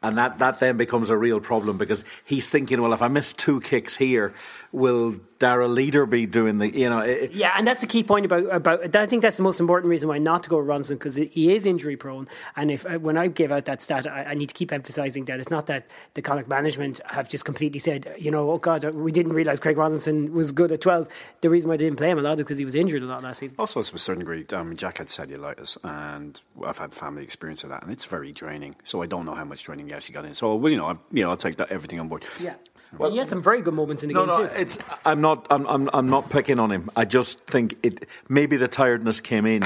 and 0.00 0.16
that, 0.16 0.38
that 0.38 0.60
then 0.60 0.76
becomes 0.76 1.10
a 1.10 1.16
real 1.16 1.40
problem 1.40 1.76
because 1.76 2.04
he's 2.24 2.48
thinking, 2.48 2.80
well, 2.80 2.92
if 2.92 3.02
I 3.02 3.08
miss 3.08 3.32
two 3.32 3.60
kicks 3.60 3.96
here, 3.96 4.32
will 4.70 5.16
Darragh 5.38 5.70
Leader 5.70 6.06
be 6.06 6.26
doing 6.26 6.58
the, 6.58 6.76
you 6.76 6.90
know, 6.90 7.00
it, 7.00 7.32
Yeah, 7.32 7.54
and 7.56 7.66
that's 7.66 7.80
the 7.80 7.86
key 7.86 8.02
point 8.02 8.26
about 8.26 8.52
about. 8.52 8.96
I 8.96 9.06
think 9.06 9.22
that's 9.22 9.36
the 9.36 9.42
most 9.42 9.60
important 9.60 9.90
reason 9.90 10.08
why 10.08 10.18
not 10.18 10.42
to 10.42 10.48
go 10.48 10.58
with 10.58 10.66
Ronson 10.66 10.90
because 10.90 11.16
he 11.16 11.54
is 11.54 11.64
injury 11.64 11.96
prone. 11.96 12.26
And 12.56 12.70
if 12.70 12.84
uh, 12.86 12.98
when 12.98 13.16
I 13.16 13.28
give 13.28 13.52
out 13.52 13.64
that 13.66 13.80
stat, 13.80 14.06
I, 14.06 14.24
I 14.24 14.34
need 14.34 14.48
to 14.48 14.54
keep 14.54 14.72
emphasising 14.72 15.26
that 15.26 15.38
it's 15.38 15.50
not 15.50 15.66
that 15.66 15.88
the 16.14 16.22
Connacht 16.22 16.48
management 16.48 17.00
have 17.06 17.28
just 17.28 17.44
completely 17.44 17.78
said, 17.78 18.12
you 18.18 18.30
know, 18.30 18.50
oh 18.50 18.58
God, 18.58 18.84
we 18.94 19.12
didn't 19.12 19.32
realise 19.32 19.60
Craig 19.60 19.76
Ronson 19.76 20.30
was 20.30 20.50
good 20.50 20.72
at 20.72 20.80
twelve. 20.80 21.08
The 21.40 21.50
reason 21.50 21.70
why 21.70 21.76
they 21.76 21.84
didn't 21.84 21.98
play 21.98 22.10
him 22.10 22.18
a 22.18 22.22
lot 22.22 22.38
is 22.38 22.44
because 22.44 22.58
he 22.58 22.64
was 22.64 22.74
injured 22.74 23.02
a 23.02 23.06
lot 23.06 23.22
last 23.22 23.38
season. 23.38 23.56
Also, 23.58 23.82
to 23.82 23.94
a 23.94 23.98
certain 23.98 24.20
degree, 24.20 24.44
um, 24.52 24.76
Jack 24.76 24.98
had 24.98 25.06
cellulitis, 25.06 25.78
and 25.84 26.40
I've 26.64 26.78
had 26.78 26.92
family 26.92 27.22
experience 27.22 27.62
of 27.62 27.70
that, 27.70 27.82
and 27.82 27.92
it's 27.92 28.04
very 28.04 28.32
draining. 28.32 28.74
So 28.84 29.02
I 29.02 29.06
don't 29.06 29.24
know 29.24 29.34
how 29.34 29.44
much 29.44 29.62
training 29.62 29.86
he 29.86 29.92
actually 29.92 30.14
got 30.14 30.24
in. 30.24 30.34
So 30.34 30.56
well, 30.56 30.70
you 30.70 30.78
know, 30.78 30.86
I, 30.86 30.96
you 31.12 31.22
know, 31.22 31.30
I'll 31.30 31.36
take 31.36 31.56
that 31.56 31.70
everything 31.70 32.00
on 32.00 32.08
board. 32.08 32.24
Yeah. 32.40 32.54
Well, 32.96 33.10
he 33.10 33.18
had 33.18 33.28
some 33.28 33.42
very 33.42 33.60
good 33.60 33.74
moments 33.74 34.02
in 34.02 34.08
the 34.08 34.14
No, 34.14 34.26
game 34.26 34.34
no, 34.34 34.46
too. 34.48 34.54
it's. 34.54 34.78
I'm 35.04 35.20
not. 35.20 35.46
I'm, 35.50 35.66
I'm. 35.66 35.90
I'm 35.92 36.08
not 36.08 36.30
picking 36.30 36.58
on 36.58 36.70
him. 36.72 36.90
I 36.96 37.04
just 37.04 37.40
think 37.46 37.76
it. 37.82 38.08
Maybe 38.28 38.56
the 38.56 38.68
tiredness 38.68 39.20
came 39.20 39.44
in, 39.46 39.62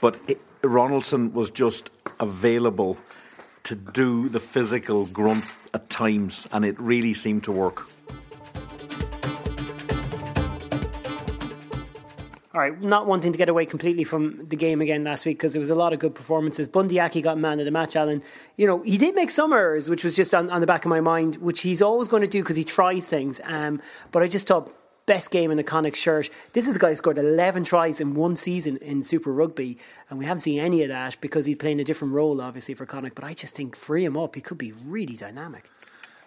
but 0.00 0.18
it, 0.26 0.40
Ronaldson 0.62 1.32
was 1.32 1.50
just 1.50 1.90
available 2.18 2.96
to 3.64 3.74
do 3.74 4.28
the 4.28 4.40
physical 4.40 5.06
grunt 5.06 5.44
at 5.74 5.90
times, 5.90 6.48
and 6.52 6.64
it 6.64 6.78
really 6.80 7.14
seemed 7.14 7.44
to 7.44 7.52
work. 7.52 7.88
All 12.54 12.60
right, 12.60 12.78
not 12.82 13.06
wanting 13.06 13.32
to 13.32 13.38
get 13.38 13.48
away 13.48 13.64
completely 13.64 14.04
from 14.04 14.46
the 14.46 14.56
game 14.56 14.82
again 14.82 15.04
last 15.04 15.24
week 15.24 15.38
because 15.38 15.54
there 15.54 15.60
was 15.60 15.70
a 15.70 15.74
lot 15.74 15.94
of 15.94 16.00
good 16.00 16.14
performances. 16.14 16.68
Bundee 16.68 17.00
Aki 17.00 17.22
got 17.22 17.38
man 17.38 17.58
of 17.60 17.64
the 17.64 17.70
match, 17.70 17.96
Alan. 17.96 18.22
You 18.56 18.66
know, 18.66 18.82
he 18.82 18.98
did 18.98 19.14
make 19.14 19.30
some 19.30 19.54
errors, 19.54 19.88
which 19.88 20.04
was 20.04 20.14
just 20.14 20.34
on, 20.34 20.50
on 20.50 20.60
the 20.60 20.66
back 20.66 20.84
of 20.84 20.90
my 20.90 21.00
mind, 21.00 21.36
which 21.36 21.62
he's 21.62 21.80
always 21.80 22.08
going 22.08 22.20
to 22.20 22.28
do 22.28 22.42
because 22.42 22.56
he 22.56 22.64
tries 22.64 23.08
things. 23.08 23.40
Um, 23.44 23.80
but 24.10 24.22
I 24.22 24.28
just 24.28 24.48
thought 24.48 24.70
best 25.06 25.30
game 25.30 25.50
in 25.50 25.56
the 25.56 25.64
Connacht 25.64 25.96
shirt. 25.96 26.28
This 26.52 26.68
is 26.68 26.76
a 26.76 26.78
guy 26.78 26.90
who 26.90 26.96
scored 26.96 27.16
11 27.16 27.64
tries 27.64 28.02
in 28.02 28.12
one 28.12 28.36
season 28.36 28.76
in 28.78 29.00
Super 29.00 29.32
Rugby, 29.32 29.78
and 30.10 30.18
we 30.18 30.26
haven't 30.26 30.40
seen 30.40 30.60
any 30.60 30.82
of 30.82 30.90
that 30.90 31.16
because 31.22 31.46
he's 31.46 31.56
playing 31.56 31.80
a 31.80 31.84
different 31.84 32.12
role, 32.12 32.42
obviously, 32.42 32.74
for 32.74 32.84
Connacht. 32.84 33.14
But 33.14 33.24
I 33.24 33.32
just 33.32 33.56
think 33.56 33.76
free 33.76 34.04
him 34.04 34.18
up, 34.18 34.34
he 34.34 34.42
could 34.42 34.58
be 34.58 34.72
really 34.72 35.16
dynamic. 35.16 35.70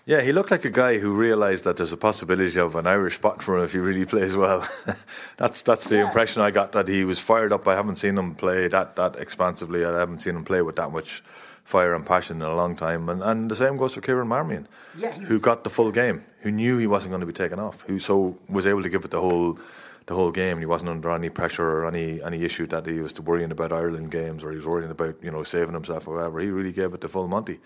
Yeah, 0.08 0.22
he 0.22 0.34
looked 0.34 0.52
like 0.52 0.64
a 0.66 0.70
guy 0.70 1.00
who 1.00 1.16
realised 1.16 1.64
that 1.64 1.78
there's 1.78 1.92
a 1.92 1.98
possibility 1.98 2.60
of 2.60 2.76
an 2.76 2.86
Irish 2.86 3.16
spot 3.16 3.42
for 3.42 3.58
him 3.58 3.64
if 3.64 3.74
he 3.74 3.80
really 3.80 4.06
plays 4.06 4.36
well. 4.36 4.60
that's 5.38 5.64
that's 5.64 5.90
the 5.90 5.96
yeah. 5.96 6.06
impression 6.06 6.44
I 6.44 6.52
got 6.52 6.74
that 6.74 6.88
he 6.88 7.04
was 7.04 7.20
fired 7.20 7.52
up. 7.52 7.68
I 7.68 7.74
haven't 7.74 7.96
seen 7.96 8.16
him 8.16 8.36
play 8.36 8.68
that 8.68 8.96
that 8.98 9.16
expansively. 9.16 9.84
I 9.84 9.98
haven't 9.98 10.20
seen 10.20 10.36
him 10.36 10.46
play 10.46 10.62
with 10.62 10.76
that 10.76 10.92
much 10.92 11.22
fire 11.64 11.96
and 11.96 12.06
passion 12.06 12.38
in 12.38 12.44
a 12.44 12.54
long 12.54 12.76
time. 12.76 13.10
And, 13.10 13.24
and 13.24 13.50
the 13.50 13.56
same 13.56 13.78
goes 13.78 13.96
for 13.96 14.02
Kieran 14.02 14.28
Marmion, 14.28 14.68
yeah, 14.96 15.12
who 15.12 15.40
got 15.40 15.64
the 15.64 15.72
full 15.72 15.92
game, 15.92 16.22
who 16.42 16.52
knew 16.52 16.78
he 16.78 16.86
wasn't 16.86 17.10
going 17.10 17.22
to 17.22 17.26
be 17.26 17.34
taken 17.34 17.60
off, 17.60 17.82
who 17.82 17.98
so 17.98 18.38
was 18.48 18.68
able 18.68 18.84
to 18.84 18.90
give 18.90 19.06
it 19.06 19.10
the 19.10 19.22
whole 19.22 19.58
the 20.06 20.14
whole 20.14 20.30
game. 20.30 20.60
He 20.60 20.68
wasn't 20.68 20.92
under 20.92 21.10
any 21.10 21.32
pressure 21.32 21.68
or 21.68 21.88
any 21.88 22.22
any 22.22 22.44
issue 22.44 22.68
that 22.68 22.86
he 22.86 23.02
was 23.02 23.20
worrying 23.20 23.52
about 23.52 23.74
Ireland 23.74 24.12
games 24.12 24.44
or 24.44 24.52
he 24.52 24.58
was 24.58 24.68
worrying 24.68 24.92
about 24.92 25.16
you 25.24 25.32
know 25.32 25.42
saving 25.42 25.74
himself 25.74 26.08
or 26.08 26.18
whatever. 26.18 26.40
He 26.42 26.50
really 26.50 26.74
gave 26.74 26.94
it 26.94 27.02
the 27.02 27.08
full 27.08 27.28
Monty. 27.28 27.60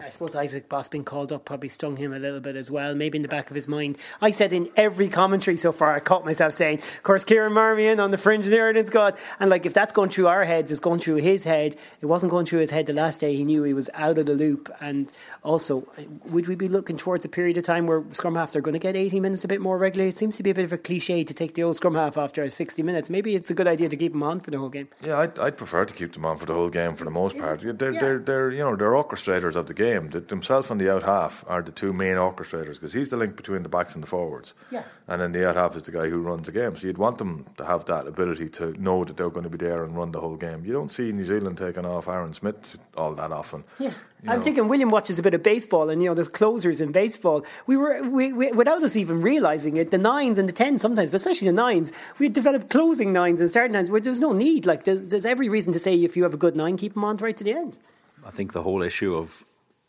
I 0.00 0.10
suppose 0.10 0.36
Isaac 0.36 0.68
Boss 0.68 0.88
being 0.88 1.04
called 1.04 1.32
up 1.32 1.44
probably 1.44 1.68
stung 1.68 1.96
him 1.96 2.12
a 2.12 2.18
little 2.18 2.38
bit 2.38 2.54
as 2.54 2.70
well, 2.70 2.94
maybe 2.94 3.16
in 3.16 3.22
the 3.22 3.28
back 3.28 3.50
of 3.50 3.56
his 3.56 3.66
mind. 3.66 3.98
I 4.20 4.30
said 4.30 4.52
in 4.52 4.70
every 4.76 5.08
commentary 5.08 5.56
so 5.56 5.72
far, 5.72 5.92
I 5.92 6.00
caught 6.00 6.24
myself 6.24 6.54
saying, 6.54 6.78
of 6.78 7.02
course, 7.02 7.24
Kieran 7.24 7.52
Marmion 7.52 7.98
on 7.98 8.12
the 8.12 8.18
fringe 8.18 8.46
the 8.46 8.60
Ireland 8.60 8.86
squad. 8.86 9.18
And 9.40 9.50
like, 9.50 9.66
if 9.66 9.74
that's 9.74 9.92
going 9.92 10.10
through 10.10 10.28
our 10.28 10.44
heads, 10.44 10.70
it's 10.70 10.80
going 10.80 11.00
through 11.00 11.16
his 11.16 11.44
head. 11.44 11.74
It 12.00 12.06
wasn't 12.06 12.30
going 12.30 12.46
through 12.46 12.60
his 12.60 12.70
head 12.70 12.86
the 12.86 12.92
last 12.92 13.20
day. 13.20 13.34
He 13.34 13.44
knew 13.44 13.64
he 13.64 13.74
was 13.74 13.90
out 13.94 14.18
of 14.18 14.26
the 14.26 14.34
loop. 14.34 14.72
And 14.80 15.10
also, 15.42 15.86
would 16.30 16.46
we 16.48 16.54
be 16.54 16.68
looking 16.68 16.96
towards 16.96 17.24
a 17.24 17.28
period 17.28 17.56
of 17.56 17.64
time 17.64 17.86
where 17.86 18.04
scrum 18.12 18.36
halves 18.36 18.54
are 18.54 18.60
going 18.60 18.74
to 18.74 18.78
get 18.78 18.96
80 18.96 19.20
minutes 19.20 19.44
a 19.44 19.48
bit 19.48 19.60
more 19.60 19.78
regularly? 19.78 20.10
It 20.10 20.16
seems 20.16 20.36
to 20.36 20.42
be 20.42 20.50
a 20.50 20.54
bit 20.54 20.64
of 20.64 20.72
a 20.72 20.78
cliche 20.78 21.24
to 21.24 21.34
take 21.34 21.54
the 21.54 21.64
old 21.64 21.76
scrum 21.76 21.94
half 21.94 22.16
after 22.16 22.48
60 22.48 22.82
minutes. 22.82 23.10
Maybe 23.10 23.34
it's 23.34 23.50
a 23.50 23.54
good 23.54 23.66
idea 23.66 23.88
to 23.88 23.96
keep 23.96 24.14
him 24.14 24.22
on 24.22 24.40
for 24.40 24.50
the 24.50 24.58
whole 24.58 24.68
game. 24.68 24.88
Yeah, 25.02 25.18
I'd, 25.18 25.38
I'd 25.38 25.56
prefer 25.56 25.84
to 25.84 25.94
keep 25.94 26.12
them 26.12 26.24
on 26.24 26.36
for 26.36 26.46
the 26.46 26.54
whole 26.54 26.70
game 26.70 26.94
for 26.94 27.04
the 27.04 27.10
most 27.10 27.36
part. 27.36 27.60
They're, 27.60 27.92
yeah. 27.92 28.00
they're, 28.00 28.18
they're, 28.18 28.50
you 28.52 28.58
know, 28.58 28.76
they're 28.76 28.92
orchestrators 28.92 29.56
of 29.56 29.66
the 29.68 29.74
game. 29.74 30.08
that 30.10 30.28
himself 30.28 30.70
and 30.70 30.80
the 30.80 30.92
out 30.92 31.04
half 31.04 31.44
are 31.46 31.62
the 31.62 31.72
two 31.72 31.92
main 31.92 32.16
orchestrators 32.16 32.74
because 32.74 32.92
he's 32.92 33.08
the 33.08 33.16
link 33.16 33.36
between 33.36 33.62
the 33.62 33.68
backs 33.68 33.94
and 33.94 34.02
the 34.02 34.08
forwards. 34.08 34.54
Yeah. 34.70 34.82
And 35.06 35.22
then 35.22 35.32
the 35.32 35.48
out 35.48 35.56
half 35.56 35.76
is 35.76 35.84
the 35.84 35.92
guy 35.92 36.08
who 36.08 36.20
runs 36.20 36.46
the 36.46 36.52
game. 36.52 36.76
So 36.76 36.86
you'd 36.86 36.98
want 36.98 37.18
them 37.18 37.46
to 37.56 37.64
have 37.64 37.84
that 37.86 38.06
ability 38.06 38.48
to 38.50 38.72
know 38.82 39.04
that 39.04 39.16
they're 39.16 39.30
going 39.30 39.44
to 39.44 39.50
be 39.50 39.58
there 39.58 39.84
and 39.84 39.96
run 39.96 40.12
the 40.12 40.20
whole 40.20 40.36
game. 40.36 40.64
You 40.64 40.72
don't 40.72 40.90
see 40.90 41.12
New 41.12 41.24
Zealand 41.24 41.58
taking 41.58 41.86
off 41.86 42.08
Aaron 42.08 42.34
Smith 42.34 42.78
all 42.96 43.14
that 43.14 43.30
often. 43.30 43.64
Yeah. 43.78 43.92
You 44.22 44.30
I'm 44.32 44.38
know. 44.38 44.42
thinking 44.42 44.68
William 44.68 44.90
watches 44.90 45.18
a 45.20 45.22
bit 45.22 45.34
of 45.34 45.44
baseball, 45.44 45.90
and 45.90 46.02
you 46.02 46.08
know 46.08 46.14
there's 46.14 46.28
closers 46.28 46.80
in 46.80 46.90
baseball. 46.90 47.44
We 47.68 47.76
were 47.76 48.02
we, 48.02 48.32
we, 48.32 48.50
without 48.50 48.82
us 48.82 48.96
even 48.96 49.22
realizing 49.22 49.76
it. 49.76 49.92
The 49.92 49.98
nines 49.98 50.38
and 50.38 50.48
the 50.48 50.52
tens 50.52 50.82
sometimes, 50.82 51.12
but 51.12 51.16
especially 51.16 51.46
the 51.46 51.54
nines, 51.54 51.92
we 52.18 52.28
developed 52.28 52.68
closing 52.68 53.12
nines 53.12 53.40
and 53.40 53.48
starting 53.48 53.74
nines 53.74 53.92
where 53.92 54.00
there's 54.00 54.18
no 54.18 54.32
need. 54.32 54.66
Like 54.66 54.82
there's 54.82 55.04
there's 55.04 55.24
every 55.24 55.48
reason 55.48 55.72
to 55.72 55.78
say 55.78 55.94
if 55.94 56.16
you 56.16 56.24
have 56.24 56.34
a 56.34 56.38
good 56.38 56.56
nine, 56.56 56.76
keep 56.76 56.94
them 56.94 57.04
on 57.04 57.16
right 57.18 57.36
to 57.36 57.44
the 57.44 57.52
end. 57.52 57.76
I 58.24 58.30
think 58.30 58.52
the 58.52 58.62
whole 58.62 58.82
issue 58.82 59.14
of 59.14 59.44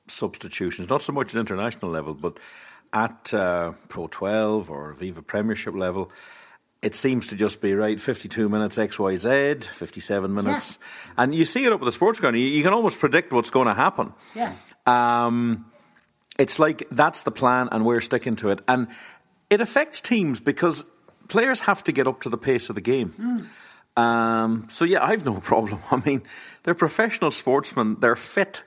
substitutions, 0.10 0.89
not 0.89 1.01
so 1.01 1.13
much 1.13 1.36
at 1.36 1.39
international 1.39 1.92
level, 1.92 2.13
but 2.13 2.38
at 2.94 3.34
uh, 3.34 3.74
Pro 3.88 4.08
12 4.08 4.70
or 4.70 4.94
Viva 4.94 5.22
Premiership 5.22 5.75
level, 5.75 6.12
it 6.82 6.96
seems 6.96 7.28
to 7.28 7.36
just 7.36 7.62
be 7.62 7.74
right 7.74 8.00
52 8.00 8.48
minutes 8.48 8.78
XYZ, 8.78 9.66
57 9.66 10.34
minutes. 10.34 10.80
Yeah. 10.80 11.24
And 11.24 11.36
you 11.36 11.46
see 11.46 11.66
it 11.66 11.74
up 11.74 11.82
at 11.82 11.86
the 11.86 11.92
sports 11.92 12.20
ground, 12.20 12.38
you, 12.38 12.46
you 12.46 12.63
can 12.63 12.74
almost 12.74 13.00
predict 13.00 13.34
what's 13.34 13.50
going 13.50 13.68
to 13.68 13.74
happen. 13.74 14.13
Yeah. 14.36 14.54
Um, 14.86 15.66
it's 16.38 16.58
like 16.58 16.88
that's 16.89 17.24
the 17.24 17.32
plan 17.32 17.68
and 17.72 17.86
we're 17.86 18.01
sticking 18.01 18.36
to 18.38 18.50
it. 18.50 18.62
And 18.68 18.88
it 19.50 19.62
affects 19.62 20.00
teams 20.00 20.39
because 20.39 20.86
players 21.28 21.62
have 21.62 21.84
to 21.84 21.92
get 21.92 22.08
up 22.08 22.22
to 22.22 22.30
the 22.30 22.38
pace 22.38 22.70
of 22.70 22.75
the 22.75 22.82
game. 22.82 23.13
Mm. 23.18 24.01
Um, 24.01 24.68
so, 24.70 24.86
yeah, 24.86 25.04
I've 25.04 25.26
no 25.26 25.39
problem. 25.41 25.82
I 25.91 26.02
mean, 26.06 26.24
they're 26.63 26.76
professional 26.76 27.32
sportsmen, 27.32 27.98
they're 28.00 28.15
fit 28.15 28.63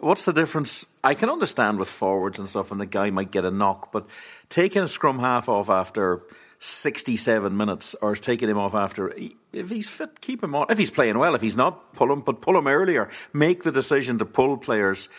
What's 0.00 0.24
the 0.24 0.32
difference? 0.32 0.86
I 1.04 1.14
can 1.14 1.28
understand 1.28 1.78
with 1.78 1.88
forwards 1.88 2.38
and 2.38 2.48
stuff, 2.48 2.72
and 2.72 2.80
the 2.80 2.86
guy 2.86 3.10
might 3.10 3.30
get 3.30 3.44
a 3.44 3.50
knock, 3.50 3.92
but 3.92 4.06
taking 4.48 4.82
a 4.82 4.88
scrum 4.88 5.18
half 5.18 5.46
off 5.46 5.68
after 5.68 6.22
67 6.58 7.54
minutes 7.54 7.94
or 8.00 8.14
taking 8.14 8.48
him 8.48 8.56
off 8.58 8.74
after, 8.74 9.14
if 9.52 9.68
he's 9.68 9.90
fit, 9.90 10.22
keep 10.22 10.42
him 10.42 10.54
on. 10.54 10.66
If 10.70 10.78
he's 10.78 10.90
playing 10.90 11.18
well, 11.18 11.34
if 11.34 11.42
he's 11.42 11.56
not, 11.56 11.94
pull 11.94 12.12
him, 12.12 12.20
but 12.20 12.40
pull 12.40 12.56
him 12.56 12.66
earlier. 12.66 13.10
Make 13.34 13.62
the 13.62 13.72
decision 13.72 14.18
to 14.18 14.24
pull 14.24 14.56
players 14.56 15.10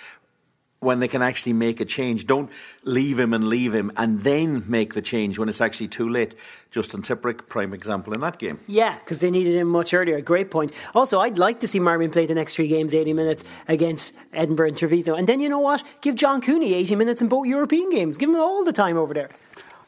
when 0.81 0.99
they 0.99 1.07
can 1.07 1.21
actually 1.21 1.53
make 1.53 1.79
a 1.79 1.85
change. 1.85 2.25
Don't 2.25 2.51
leave 2.83 3.19
him 3.19 3.33
and 3.33 3.47
leave 3.47 3.73
him 3.73 3.91
and 3.95 4.23
then 4.23 4.63
make 4.67 4.95
the 4.95 5.01
change 5.01 5.37
when 5.37 5.47
it's 5.47 5.61
actually 5.61 5.87
too 5.87 6.09
late. 6.09 6.33
Justin 6.71 7.03
Tipuric, 7.03 7.47
prime 7.47 7.71
example 7.73 8.13
in 8.13 8.19
that 8.21 8.39
game. 8.39 8.59
Yeah, 8.67 8.97
because 8.97 9.21
they 9.21 9.29
needed 9.29 9.53
him 9.53 9.67
much 9.67 9.93
earlier. 9.93 10.19
Great 10.21 10.49
point. 10.49 10.73
Also, 10.95 11.19
I'd 11.19 11.37
like 11.37 11.59
to 11.59 11.67
see 11.67 11.79
Marmion 11.79 12.11
play 12.11 12.25
the 12.25 12.33
next 12.33 12.55
three 12.55 12.67
games, 12.67 12.95
80 12.95 13.13
minutes 13.13 13.43
against 13.67 14.15
Edinburgh 14.33 14.69
and 14.69 14.77
Treviso. 14.77 15.13
And 15.15 15.27
then 15.27 15.39
you 15.39 15.49
know 15.49 15.59
what? 15.59 15.83
Give 16.01 16.15
John 16.15 16.41
Cooney 16.41 16.73
80 16.73 16.95
minutes 16.95 17.21
in 17.21 17.27
both 17.27 17.47
European 17.47 17.91
games. 17.91 18.17
Give 18.17 18.29
him 18.29 18.35
all 18.35 18.63
the 18.63 18.73
time 18.73 18.97
over 18.97 19.13
there. 19.13 19.29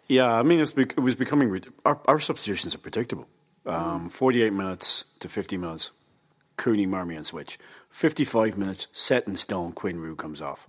Yeah, 0.08 0.32
I 0.32 0.44
mean, 0.44 0.60
it 0.60 1.00
was 1.00 1.16
becoming. 1.16 1.60
Our, 1.86 2.00
our 2.06 2.20
substitutions 2.20 2.76
are 2.76 2.80
predictable. 2.80 3.28
Um, 3.66 4.10
48 4.10 4.54
minutes 4.54 5.06
to 5.22 5.28
50 5.28 5.58
minutes. 5.58 5.92
Cooney 6.58 6.86
Marmion 6.86 7.24
switch. 7.24 7.58
55 7.94 8.58
minutes, 8.58 8.88
set 8.92 9.28
in 9.28 9.36
stone, 9.36 9.72
Quinn 9.72 10.00
Roux 10.00 10.16
comes 10.16 10.42
off. 10.42 10.68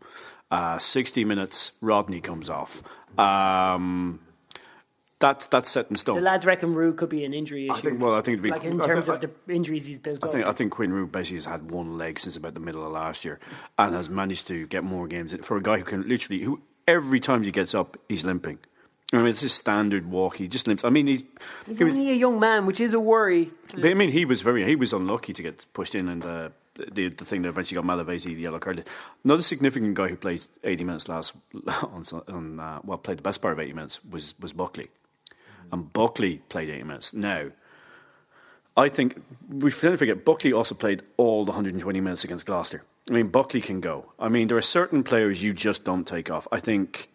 Uh, 0.51 0.79
60 0.79 1.25
minutes, 1.25 1.73
Rodney 1.81 2.21
comes 2.21 2.51
off. 2.51 2.83
Um, 3.19 4.21
that's 5.21 5.47
that's 5.47 5.71
set 5.71 5.89
in 5.91 5.97
stone. 5.97 6.17
The 6.17 6.21
lads 6.21 6.45
reckon 6.45 6.75
Roux 6.75 6.93
could 6.93 7.09
be 7.09 7.25
an 7.25 7.33
injury 7.33 7.65
issue. 7.65 7.73
I 7.73 7.81
think, 7.81 8.03
well, 8.03 8.15
I 8.15 8.21
think 8.21 8.35
it'd 8.35 8.43
be 8.43 8.51
like 8.51 8.63
in 8.65 8.79
terms 8.79 9.07
think, 9.07 9.25
of 9.25 9.31
the 9.47 9.55
injuries 9.55 9.87
he's 9.87 9.99
built 9.99 10.23
I 10.23 10.27
up. 10.27 10.33
Think, 10.35 10.49
I 10.49 10.53
think 10.53 10.73
Quinn 10.73 10.93
Roux 10.93 11.07
basically 11.07 11.39
has 11.39 11.47
had 11.47 11.71
one 11.71 11.97
leg 11.97 12.19
since 12.19 12.37
about 12.37 12.53
the 12.53 12.61
middle 12.61 12.85
of 12.85 12.93
last 12.93 13.25
year, 13.25 13.41
and 13.79 13.95
has 13.95 14.11
managed 14.11 14.47
to 14.49 14.67
get 14.67 14.85
more 14.85 15.09
games 15.09 15.33
in. 15.33 15.41
for 15.41 15.57
a 15.57 15.63
guy 15.63 15.79
who 15.79 15.85
can 15.85 16.07
literally 16.07 16.43
who 16.43 16.61
every 16.87 17.21
time 17.21 17.43
he 17.43 17.51
gets 17.51 17.75
up 17.75 17.97
he's 18.07 18.23
limping. 18.23 18.59
I 19.15 19.17
mean, 19.17 19.29
it's 19.29 19.41
his 19.41 19.53
standard 19.55 20.11
walk. 20.11 20.37
He 20.37 20.47
just 20.47 20.67
limps. 20.67 20.85
I 20.85 20.91
mean, 20.91 21.07
he's, 21.07 21.25
he's 21.65 21.79
he 21.79 21.85
was, 21.85 21.95
only 21.95 22.11
a 22.11 22.15
young 22.15 22.39
man, 22.39 22.67
which 22.67 22.81
is 22.81 22.93
a 22.93 23.01
worry. 23.01 23.51
But, 23.75 23.87
I 23.87 23.95
mean, 23.95 24.11
he 24.11 24.27
was 24.27 24.43
very 24.43 24.63
he 24.65 24.77
was 24.77 24.93
unlucky 24.93 25.33
to 25.33 25.43
get 25.43 25.65
pushed 25.73 25.95
in 25.95 26.09
and. 26.09 26.23
Uh, 26.23 26.49
the, 26.75 27.09
the 27.09 27.25
thing 27.25 27.43
that 27.43 27.49
eventually 27.49 27.81
got 27.81 27.85
Malavasi 27.85 28.35
the 28.35 28.41
yellow 28.41 28.59
card. 28.59 28.89
Another 29.25 29.43
significant 29.43 29.95
guy 29.95 30.09
who 30.09 30.17
played 30.17 30.45
80 30.63 30.85
minutes 30.85 31.09
last 31.09 31.37
on, 31.83 32.03
on 32.29 32.61
uh, 32.61 32.81
well 32.85 32.99
played 32.99 33.19
the 33.19 33.23
best 33.23 33.41
part 33.41 33.53
of 33.53 33.61
80 33.61 33.73
minutes 33.73 34.05
was 34.05 34.35
was 34.41 34.53
Buckley, 34.53 34.89
and 35.73 35.93
Buckley 35.93 36.39
played 36.49 36.71
80 36.71 36.85
minutes. 36.85 37.15
Now, 37.15 37.51
I 38.77 38.89
think 38.89 39.23
we 39.49 39.71
don't 39.71 39.97
forget 39.97 40.25
Buckley 40.25 40.53
also 40.53 40.75
played 40.75 41.03
all 41.17 41.45
the 41.45 41.53
120 41.53 42.01
minutes 42.01 42.25
against 42.25 42.47
Gloucester. 42.47 42.83
I 43.11 43.13
mean, 43.13 43.29
Buckley 43.29 43.61
can 43.61 43.81
go. 43.81 44.13
I 44.19 44.29
mean, 44.29 44.49
there 44.49 44.57
are 44.57 44.63
certain 44.63 45.03
players 45.03 45.43
you 45.43 45.53
just 45.53 45.85
don't 45.85 46.07
take 46.07 46.31
off. 46.31 46.49
I 46.51 46.59
think 46.59 47.09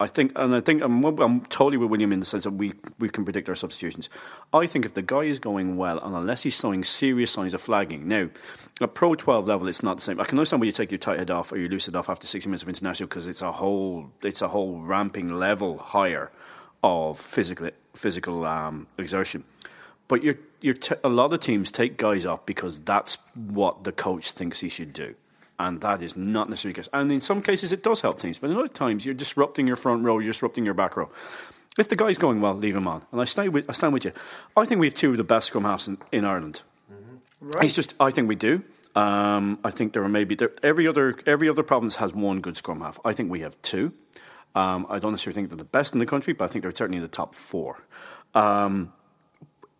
I 0.00 0.08
think, 0.08 0.32
and 0.34 0.52
I 0.52 0.60
think 0.60 0.82
I'm, 0.82 1.04
I'm, 1.04 1.42
totally 1.42 1.76
with 1.76 1.88
William 1.88 2.12
in 2.12 2.18
the 2.18 2.26
sense 2.26 2.42
that 2.44 2.50
we, 2.50 2.72
we 2.98 3.08
can 3.08 3.24
predict 3.24 3.48
our 3.48 3.54
substitutions. 3.54 4.10
I 4.52 4.66
think 4.66 4.84
if 4.84 4.94
the 4.94 5.02
guy 5.02 5.20
is 5.20 5.38
going 5.38 5.76
well, 5.76 6.00
and 6.00 6.16
unless 6.16 6.42
he's 6.42 6.58
showing 6.58 6.82
serious 6.82 7.30
signs 7.30 7.54
of 7.54 7.60
flagging, 7.60 8.08
now 8.08 8.28
at 8.80 8.94
Pro 8.94 9.14
12 9.14 9.46
level, 9.46 9.68
it's 9.68 9.84
not 9.84 9.98
the 9.98 10.02
same. 10.02 10.20
I 10.20 10.24
can 10.24 10.36
understand 10.36 10.60
when 10.60 10.66
you 10.66 10.72
take 10.72 10.90
your 10.90 10.98
tight 10.98 11.20
head 11.20 11.30
off 11.30 11.52
or 11.52 11.58
you 11.58 11.68
loose 11.68 11.86
it 11.86 11.94
off 11.94 12.10
after 12.10 12.26
60 12.26 12.48
minutes 12.48 12.64
of 12.64 12.68
international 12.68 13.06
because 13.06 13.28
it's 13.28 13.40
a 13.40 13.52
whole 13.52 14.10
it's 14.22 14.42
a 14.42 14.48
whole 14.48 14.80
ramping 14.80 15.28
level 15.28 15.78
higher 15.78 16.32
of 16.82 17.18
physical 17.18 17.70
physical 17.94 18.44
um, 18.44 18.88
exertion. 18.98 19.44
But 20.08 20.24
you're, 20.24 20.38
you're 20.60 20.74
t- 20.74 20.96
a 21.02 21.08
lot 21.08 21.32
of 21.32 21.40
teams 21.40 21.70
take 21.70 21.96
guys 21.96 22.26
off 22.26 22.44
because 22.44 22.80
that's 22.80 23.16
what 23.34 23.84
the 23.84 23.92
coach 23.92 24.32
thinks 24.32 24.60
he 24.60 24.68
should 24.68 24.92
do 24.92 25.14
and 25.58 25.80
that 25.80 26.02
is 26.02 26.16
not 26.16 26.48
necessarily 26.48 26.72
the 26.72 26.80
case. 26.80 26.88
And 26.92 27.12
in 27.12 27.20
some 27.20 27.42
cases, 27.42 27.72
it 27.72 27.82
does 27.82 28.00
help 28.00 28.18
teams, 28.18 28.38
but 28.38 28.50
in 28.50 28.56
other 28.56 28.68
times, 28.68 29.04
you're 29.04 29.14
disrupting 29.14 29.66
your 29.66 29.76
front 29.76 30.04
row, 30.04 30.18
you're 30.18 30.32
disrupting 30.32 30.64
your 30.64 30.74
back 30.74 30.96
row. 30.96 31.10
If 31.78 31.88
the 31.88 31.96
guy's 31.96 32.18
going 32.18 32.40
well, 32.40 32.54
leave 32.54 32.76
him 32.76 32.86
on. 32.86 33.04
And 33.10 33.20
I 33.20 33.24
stand 33.24 33.52
with, 33.52 33.68
I 33.68 33.72
stand 33.72 33.92
with 33.92 34.04
you. 34.04 34.12
I 34.56 34.64
think 34.64 34.80
we 34.80 34.86
have 34.86 34.94
two 34.94 35.10
of 35.10 35.16
the 35.16 35.24
best 35.24 35.48
scrum 35.48 35.64
halves 35.64 35.88
in, 35.88 35.98
in 36.12 36.24
Ireland. 36.24 36.62
Mm-hmm. 36.92 37.50
Right. 37.50 37.64
It's 37.64 37.74
just, 37.74 37.94
I 37.98 38.10
think 38.10 38.28
we 38.28 38.36
do. 38.36 38.62
Um, 38.94 39.58
I 39.64 39.70
think 39.70 39.92
there 39.92 40.04
are 40.04 40.08
maybe 40.08 40.36
there, 40.36 40.52
every 40.62 40.86
other 40.86 41.18
every 41.26 41.48
other 41.48 41.64
province 41.64 41.96
has 41.96 42.14
one 42.14 42.40
good 42.40 42.56
scrum 42.56 42.80
half. 42.80 43.00
I 43.04 43.12
think 43.12 43.28
we 43.28 43.40
have 43.40 43.60
two. 43.60 43.92
Um, 44.54 44.86
I 44.88 45.00
don't 45.00 45.10
necessarily 45.10 45.34
think 45.34 45.48
they're 45.48 45.56
the 45.58 45.64
best 45.64 45.94
in 45.94 45.98
the 45.98 46.06
country, 46.06 46.32
but 46.32 46.44
I 46.44 46.46
think 46.48 46.62
they're 46.62 46.74
certainly 46.74 46.98
in 46.98 47.02
the 47.02 47.08
top 47.08 47.34
four. 47.34 47.82
Um, 48.34 48.92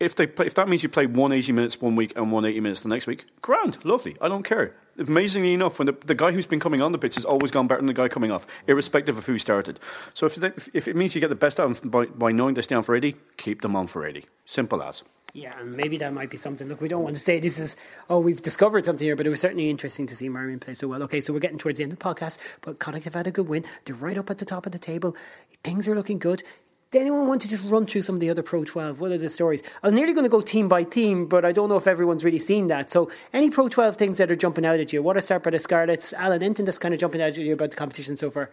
if 0.04 0.14
they 0.14 0.26
play, 0.26 0.46
if 0.46 0.54
that 0.54 0.68
means 0.68 0.82
you 0.82 0.88
play 0.88 1.06
one 1.06 1.32
eighty 1.32 1.52
minutes 1.52 1.80
one 1.80 1.96
week 1.96 2.12
and 2.16 2.30
one 2.30 2.44
eighty 2.44 2.60
minutes 2.60 2.82
the 2.82 2.88
next 2.88 3.06
week, 3.06 3.24
grand, 3.42 3.84
lovely. 3.84 4.16
I 4.20 4.28
don't 4.28 4.44
care. 4.44 4.74
Amazingly 4.96 5.52
enough, 5.52 5.78
when 5.78 5.86
the, 5.86 5.96
the 6.06 6.14
guy 6.14 6.30
who's 6.30 6.46
been 6.46 6.60
coming 6.60 6.80
on 6.80 6.92
the 6.92 6.98
pitch 6.98 7.16
has 7.16 7.24
always 7.24 7.50
gone 7.50 7.66
better 7.66 7.80
than 7.80 7.88
the 7.88 7.94
guy 7.94 8.06
coming 8.06 8.30
off, 8.30 8.46
irrespective 8.68 9.18
of 9.18 9.26
who 9.26 9.38
started. 9.38 9.80
So 10.12 10.26
if, 10.26 10.36
they, 10.36 10.52
if 10.72 10.86
it 10.86 10.94
means 10.94 11.16
you 11.16 11.20
get 11.20 11.30
the 11.30 11.34
best 11.34 11.58
out 11.58 11.68
of 11.68 11.80
them 11.80 11.90
by, 11.90 12.06
by 12.06 12.30
knowing 12.30 12.54
they 12.54 12.62
stay 12.62 12.76
on 12.76 12.84
for 12.84 12.94
eighty, 12.94 13.16
keep 13.36 13.62
them 13.62 13.74
on 13.74 13.88
for 13.88 14.06
eighty. 14.06 14.24
Simple 14.44 14.82
as. 14.82 15.02
Yeah, 15.32 15.58
and 15.58 15.76
maybe 15.76 15.96
that 15.96 16.14
might 16.14 16.30
be 16.30 16.36
something. 16.36 16.68
Look, 16.68 16.80
we 16.80 16.86
don't 16.86 17.02
want 17.02 17.16
to 17.16 17.20
say 17.20 17.40
this 17.40 17.58
is, 17.58 17.76
oh, 18.08 18.20
we've 18.20 18.40
discovered 18.40 18.84
something 18.84 19.04
here, 19.04 19.16
but 19.16 19.26
it 19.26 19.30
was 19.30 19.40
certainly 19.40 19.68
interesting 19.68 20.06
to 20.06 20.14
see 20.14 20.28
Marmion 20.28 20.60
play 20.60 20.74
so 20.74 20.86
well. 20.86 21.02
Okay, 21.02 21.20
so 21.20 21.32
we're 21.32 21.40
getting 21.40 21.58
towards 21.58 21.78
the 21.78 21.82
end 21.82 21.92
of 21.92 21.98
the 21.98 22.04
podcast, 22.04 22.58
but 22.60 22.78
Connacht 22.78 23.02
have 23.02 23.14
had 23.14 23.26
a 23.26 23.32
good 23.32 23.48
win. 23.48 23.64
They're 23.84 23.96
right 23.96 24.16
up 24.16 24.30
at 24.30 24.38
the 24.38 24.44
top 24.44 24.64
of 24.64 24.70
the 24.70 24.78
table. 24.78 25.16
Things 25.64 25.88
are 25.88 25.94
looking 25.96 26.20
good. 26.20 26.44
Does 26.94 27.00
anyone 27.00 27.26
want 27.26 27.42
to 27.42 27.48
just 27.48 27.64
run 27.64 27.86
through 27.86 28.02
some 28.02 28.14
of 28.14 28.20
the 28.20 28.30
other 28.30 28.44
Pro 28.44 28.62
12? 28.62 29.00
What 29.00 29.10
are 29.10 29.18
the 29.18 29.28
stories? 29.28 29.64
I 29.82 29.88
was 29.88 29.92
nearly 29.92 30.12
going 30.12 30.26
to 30.26 30.30
go 30.30 30.40
team 30.40 30.68
by 30.68 30.84
team, 30.84 31.26
but 31.26 31.44
I 31.44 31.50
don't 31.50 31.68
know 31.68 31.76
if 31.76 31.88
everyone's 31.88 32.24
really 32.24 32.38
seen 32.38 32.68
that. 32.68 32.88
So, 32.88 33.10
any 33.32 33.50
Pro 33.50 33.68
12 33.68 33.96
things 33.96 34.18
that 34.18 34.30
are 34.30 34.36
jumping 34.36 34.64
out 34.64 34.78
at 34.78 34.92
you? 34.92 35.02
What 35.02 35.16
are 35.16 35.20
start 35.20 35.42
by 35.42 35.50
the 35.50 35.58
Scarlets? 35.58 36.12
Alan, 36.12 36.40
anything 36.40 36.66
that's 36.66 36.78
kind 36.78 36.94
of 36.94 37.00
jumping 37.00 37.20
out 37.20 37.30
at 37.30 37.38
you 37.38 37.52
about 37.52 37.72
the 37.72 37.76
competition 37.76 38.16
so 38.16 38.30
far? 38.30 38.48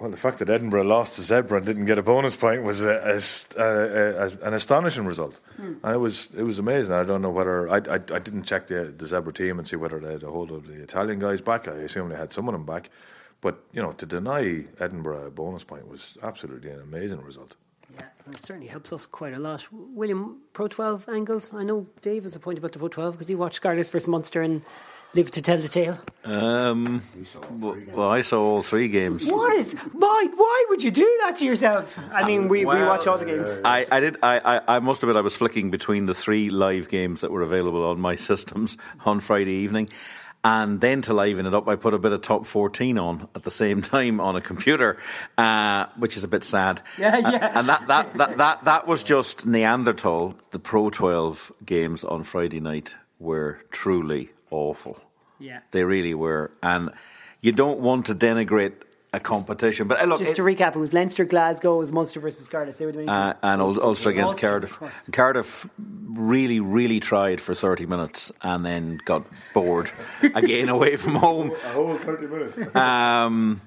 Well, 0.00 0.10
the 0.10 0.16
fact 0.16 0.40
that 0.40 0.50
Edinburgh 0.50 0.82
lost 0.82 1.14
to 1.14 1.22
Zebra 1.22 1.58
and 1.58 1.66
didn't 1.66 1.84
get 1.84 1.96
a 1.96 2.02
bonus 2.02 2.34
point 2.34 2.64
was 2.64 2.84
a, 2.84 3.16
a, 3.56 3.62
a, 3.62 4.48
an 4.48 4.54
astonishing 4.54 5.06
result, 5.06 5.38
mm. 5.56 5.78
and 5.84 5.94
it 5.94 5.98
was 5.98 6.34
it 6.34 6.42
was 6.42 6.58
amazing. 6.58 6.96
I 6.96 7.04
don't 7.04 7.22
know 7.22 7.30
whether 7.30 7.70
I, 7.70 7.76
I, 7.76 7.94
I 7.94 8.18
didn't 8.18 8.42
check 8.42 8.66
the 8.66 8.86
the 8.86 9.04
Zebre 9.04 9.32
team 9.32 9.60
and 9.60 9.68
see 9.68 9.76
whether 9.76 10.00
they 10.00 10.14
had 10.14 10.24
a 10.24 10.30
hold 10.30 10.50
of 10.50 10.66
the 10.66 10.82
Italian 10.82 11.20
guys 11.20 11.40
back. 11.40 11.68
I 11.68 11.72
assume 11.72 12.08
they 12.08 12.16
had 12.16 12.32
some 12.32 12.48
of 12.48 12.52
them 12.52 12.66
back, 12.66 12.90
but 13.40 13.64
you 13.72 13.82
know 13.82 13.92
to 13.92 14.06
deny 14.06 14.64
Edinburgh 14.78 15.26
a 15.26 15.30
bonus 15.30 15.64
point 15.64 15.88
was 15.88 16.18
absolutely 16.22 16.70
an 16.70 16.80
amazing 16.80 17.22
result. 17.22 17.56
Yeah, 17.98 18.06
it 18.30 18.38
certainly 18.38 18.68
helps 18.68 18.92
us 18.92 19.04
quite 19.04 19.34
a 19.34 19.40
lot. 19.40 19.66
William, 19.72 20.38
Pro 20.52 20.68
12 20.68 21.08
angles. 21.08 21.52
I 21.52 21.64
know 21.64 21.88
Dave 22.02 22.22
has 22.22 22.36
a 22.36 22.38
point 22.38 22.58
about 22.58 22.72
the 22.72 22.78
Pro 22.78 22.88
12 22.88 23.14
because 23.14 23.26
he 23.26 23.34
watched 23.34 23.56
Scarlets 23.56 23.88
versus 23.88 24.08
Munster 24.08 24.42
and 24.42 24.62
lived 25.14 25.34
to 25.34 25.42
tell 25.42 25.58
the 25.58 25.68
tale? 25.68 25.98
Um, 26.24 27.02
well, 27.92 28.08
I 28.08 28.20
saw 28.20 28.42
all 28.42 28.62
three 28.62 28.88
games. 28.88 29.28
What 29.30 29.54
is 29.54 29.74
Mike? 29.74 30.30
Why 30.36 30.66
would 30.68 30.82
you 30.82 30.90
do 30.90 31.18
that 31.22 31.36
to 31.38 31.44
yourself? 31.44 31.98
I 32.12 32.24
mean, 32.24 32.48
we, 32.48 32.64
well, 32.64 32.78
we 32.78 32.84
watch 32.84 33.06
all 33.06 33.18
the 33.18 33.24
games. 33.24 33.60
I, 33.64 33.86
I 33.90 34.00
did. 34.00 34.16
I, 34.22 34.38
I, 34.38 34.76
I 34.76 34.78
must 34.78 35.02
admit, 35.02 35.16
I 35.16 35.20
was 35.20 35.36
flicking 35.36 35.70
between 35.70 36.06
the 36.06 36.14
three 36.14 36.50
live 36.50 36.88
games 36.88 37.22
that 37.22 37.30
were 37.30 37.42
available 37.42 37.84
on 37.84 38.00
my 38.00 38.14
systems 38.30 38.76
on 39.04 39.20
Friday 39.20 39.52
evening. 39.52 39.88
And 40.42 40.80
then 40.80 41.02
to 41.02 41.12
liven 41.12 41.44
it 41.44 41.52
up, 41.52 41.68
I 41.68 41.76
put 41.76 41.92
a 41.92 41.98
bit 41.98 42.12
of 42.12 42.22
top 42.22 42.46
14 42.46 42.98
on 42.98 43.28
at 43.34 43.42
the 43.42 43.50
same 43.50 43.82
time 43.96 44.20
on 44.20 44.36
a 44.36 44.40
computer, 44.40 44.96
uh, 45.36 45.86
which 45.96 46.16
is 46.16 46.24
a 46.24 46.28
bit 46.28 46.42
sad. 46.42 46.80
Yeah, 46.98 47.18
yeah. 47.18 47.28
Uh, 47.28 47.58
and 47.58 47.68
that, 47.68 47.86
that, 47.88 48.14
that, 48.14 48.36
that, 48.38 48.64
that 48.64 48.86
was 48.86 49.02
just 49.02 49.46
Neanderthal. 49.46 50.34
The 50.50 50.58
Pro 50.58 50.88
12 50.88 51.52
games 51.64 52.04
on 52.04 52.24
Friday 52.24 52.60
night 52.60 52.96
were 53.18 53.60
truly 53.70 54.30
awful. 54.50 54.98
Yeah. 55.38 55.60
They 55.72 55.84
really 55.84 56.14
were. 56.14 56.52
And 56.62 56.90
you 57.40 57.52
don't 57.52 57.80
want 57.80 58.06
to 58.06 58.14
denigrate 58.14 58.74
a 59.12 59.20
competition. 59.20 59.88
But 59.88 60.00
uh, 60.00 60.04
look, 60.04 60.18
just 60.18 60.36
to 60.36 60.42
recap, 60.42 60.74
it 60.74 60.78
was 60.78 60.92
Leinster, 60.92 61.24
Glasgow, 61.24 61.76
it 61.76 61.78
was 61.78 61.92
Munster 61.92 62.20
versus 62.20 62.48
Cardiff. 62.48 62.78
They 62.78 62.86
were 62.86 62.92
doing 62.92 63.08
uh, 63.08 63.34
and 63.42 63.60
Ulster 63.60 64.10
against 64.10 64.42
Ulster, 64.44 64.48
Cardiff. 64.48 65.12
Cardiff 65.12 65.68
really, 66.14 66.60
really 66.60 67.00
tried 67.00 67.40
for 67.40 67.54
thirty 67.54 67.86
minutes 67.86 68.32
and 68.42 68.64
then 68.64 69.00
got 69.04 69.24
bored 69.54 69.90
again 70.34 70.68
away 70.68 70.96
from 70.96 71.14
home. 71.14 71.50
A 71.50 71.68
whole 71.70 71.96
thirty 71.96 72.26
minutes. 72.26 72.74
Um, 72.76 73.60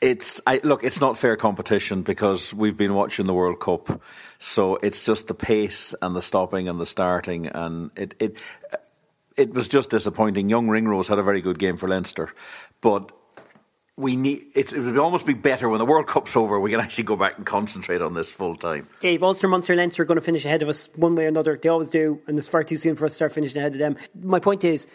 it's 0.00 0.40
I, 0.46 0.60
look, 0.62 0.84
it's 0.84 1.00
not 1.00 1.16
fair 1.16 1.36
competition 1.36 2.02
because 2.02 2.52
we've 2.52 2.76
been 2.76 2.94
watching 2.94 3.26
the 3.26 3.32
World 3.32 3.58
Cup, 3.58 4.02
so 4.38 4.76
it's 4.76 5.06
just 5.06 5.28
the 5.28 5.34
pace 5.34 5.94
and 6.02 6.14
the 6.14 6.20
stopping 6.20 6.68
and 6.68 6.78
the 6.78 6.86
starting, 6.86 7.46
and 7.46 7.90
it 7.96 8.14
it 8.20 8.38
it 9.36 9.54
was 9.54 9.66
just 9.66 9.90
disappointing. 9.90 10.48
Young 10.48 10.68
Ringrose 10.68 11.08
had 11.08 11.18
a 11.18 11.22
very 11.22 11.40
good 11.40 11.58
game 11.58 11.78
for 11.78 11.88
Leinster, 11.88 12.30
but 12.82 13.12
we 13.96 14.16
need 14.16 14.44
it 14.54 14.72
would 14.72 14.98
almost 14.98 15.24
be 15.26 15.34
better 15.34 15.68
when 15.68 15.78
the 15.78 15.84
World 15.84 16.06
Cup's 16.06 16.36
over. 16.36 16.58
We 16.58 16.70
can 16.70 16.80
actually 16.80 17.04
go 17.04 17.16
back 17.16 17.36
and 17.36 17.46
concentrate 17.46 18.02
on 18.02 18.14
this 18.14 18.32
full 18.32 18.56
time. 18.56 18.88
Dave, 19.00 19.22
Ulster, 19.22 19.46
Munster, 19.46 19.76
Leinster 19.76 20.02
are 20.02 20.06
going 20.06 20.16
to 20.16 20.24
finish 20.24 20.44
ahead 20.44 20.62
of 20.62 20.68
us 20.68 20.88
one 20.96 21.14
way 21.14 21.26
or 21.26 21.28
another. 21.28 21.56
They 21.56 21.68
always 21.68 21.90
do, 21.90 22.20
and 22.26 22.36
it's 22.36 22.48
far 22.48 22.64
too 22.64 22.76
soon 22.76 22.96
for 22.96 23.04
us 23.04 23.12
to 23.12 23.16
start 23.16 23.32
finishing 23.32 23.60
ahead 23.60 23.72
of 23.72 23.78
them. 23.78 23.96
My 24.20 24.40
point 24.40 24.64
is, 24.64 24.88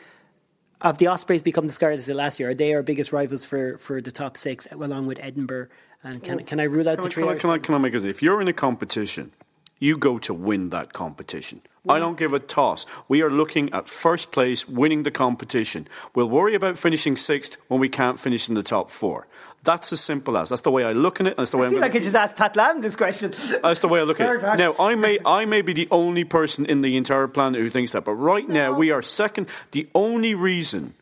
have 0.81 0.97
the 0.97 1.07
Ospreys 1.07 1.43
become 1.43 1.67
the 1.67 1.73
Scarlets 1.73 2.09
of 2.09 2.15
last 2.15 2.39
year? 2.39 2.49
Are 2.49 2.53
they 2.53 2.73
our 2.73 2.83
biggest 2.83 3.13
rivals 3.13 3.45
for, 3.45 3.77
for 3.77 4.01
the 4.01 4.11
top 4.11 4.35
six, 4.35 4.67
along 4.71 5.07
with 5.07 5.19
Edinburgh? 5.21 5.67
And 6.03 6.21
can, 6.23 6.37
well, 6.37 6.45
can 6.45 6.59
I 6.59 6.63
rule 6.63 6.87
out 6.87 7.01
the 7.01 7.09
trio? 7.09 7.27
Can 7.27 7.35
I, 7.35 7.39
can 7.39 7.49
I, 7.49 7.57
can 7.57 7.75
I 7.75 7.77
make 7.77 7.93
it? 7.93 8.05
If 8.05 8.21
you're 8.21 8.41
in 8.41 8.47
a 8.47 8.53
competition 8.53 9.31
you 9.79 9.97
go 9.97 10.19
to 10.19 10.33
win 10.33 10.69
that 10.69 10.93
competition. 10.93 11.61
I 11.87 11.97
don't 11.97 12.17
give 12.17 12.33
a 12.33 12.39
toss. 12.39 12.85
We 13.07 13.21
are 13.23 13.31
looking 13.31 13.73
at 13.73 13.87
first 13.87 14.31
place, 14.31 14.67
winning 14.67 15.03
the 15.03 15.11
competition. 15.11 15.87
We'll 16.13 16.29
worry 16.29 16.53
about 16.53 16.77
finishing 16.77 17.15
sixth 17.15 17.57
when 17.67 17.79
we 17.79 17.89
can't 17.89 18.19
finish 18.19 18.47
in 18.47 18.55
the 18.55 18.61
top 18.61 18.91
four. 18.91 19.27
That's 19.63 19.91
as 19.91 19.99
simple 19.99 20.37
as. 20.37 20.49
That's 20.49 20.61
the 20.61 20.71
way 20.71 20.83
I 20.83 20.91
look 20.91 21.19
at 21.19 21.27
it. 21.27 21.37
That's 21.37 21.51
the 21.51 21.57
way 21.57 21.65
I 21.65 21.69
feel 21.69 21.77
I'm 21.77 21.81
like 21.81 21.95
I 21.95 21.99
just 21.99 22.15
asked 22.15 22.35
Pat 22.35 22.55
Lam 22.55 22.81
this 22.81 22.95
question. 22.95 23.33
That's 23.63 23.79
the 23.79 23.87
way 23.87 23.99
I 23.99 24.03
look 24.03 24.19
at 24.19 24.35
it. 24.35 24.57
Now, 24.57 24.73
I 24.79 24.95
may, 24.95 25.19
I 25.25 25.45
may 25.45 25.61
be 25.61 25.73
the 25.73 25.87
only 25.89 26.23
person 26.23 26.65
in 26.65 26.81
the 26.81 26.95
entire 26.95 27.27
planet 27.27 27.59
who 27.59 27.69
thinks 27.69 27.93
that, 27.93 28.05
but 28.05 28.13
right 28.13 28.47
no. 28.47 28.53
now 28.53 28.73
we 28.73 28.91
are 28.91 29.01
second. 29.01 29.47
The 29.71 29.89
only 29.95 30.35
reason 30.35 30.93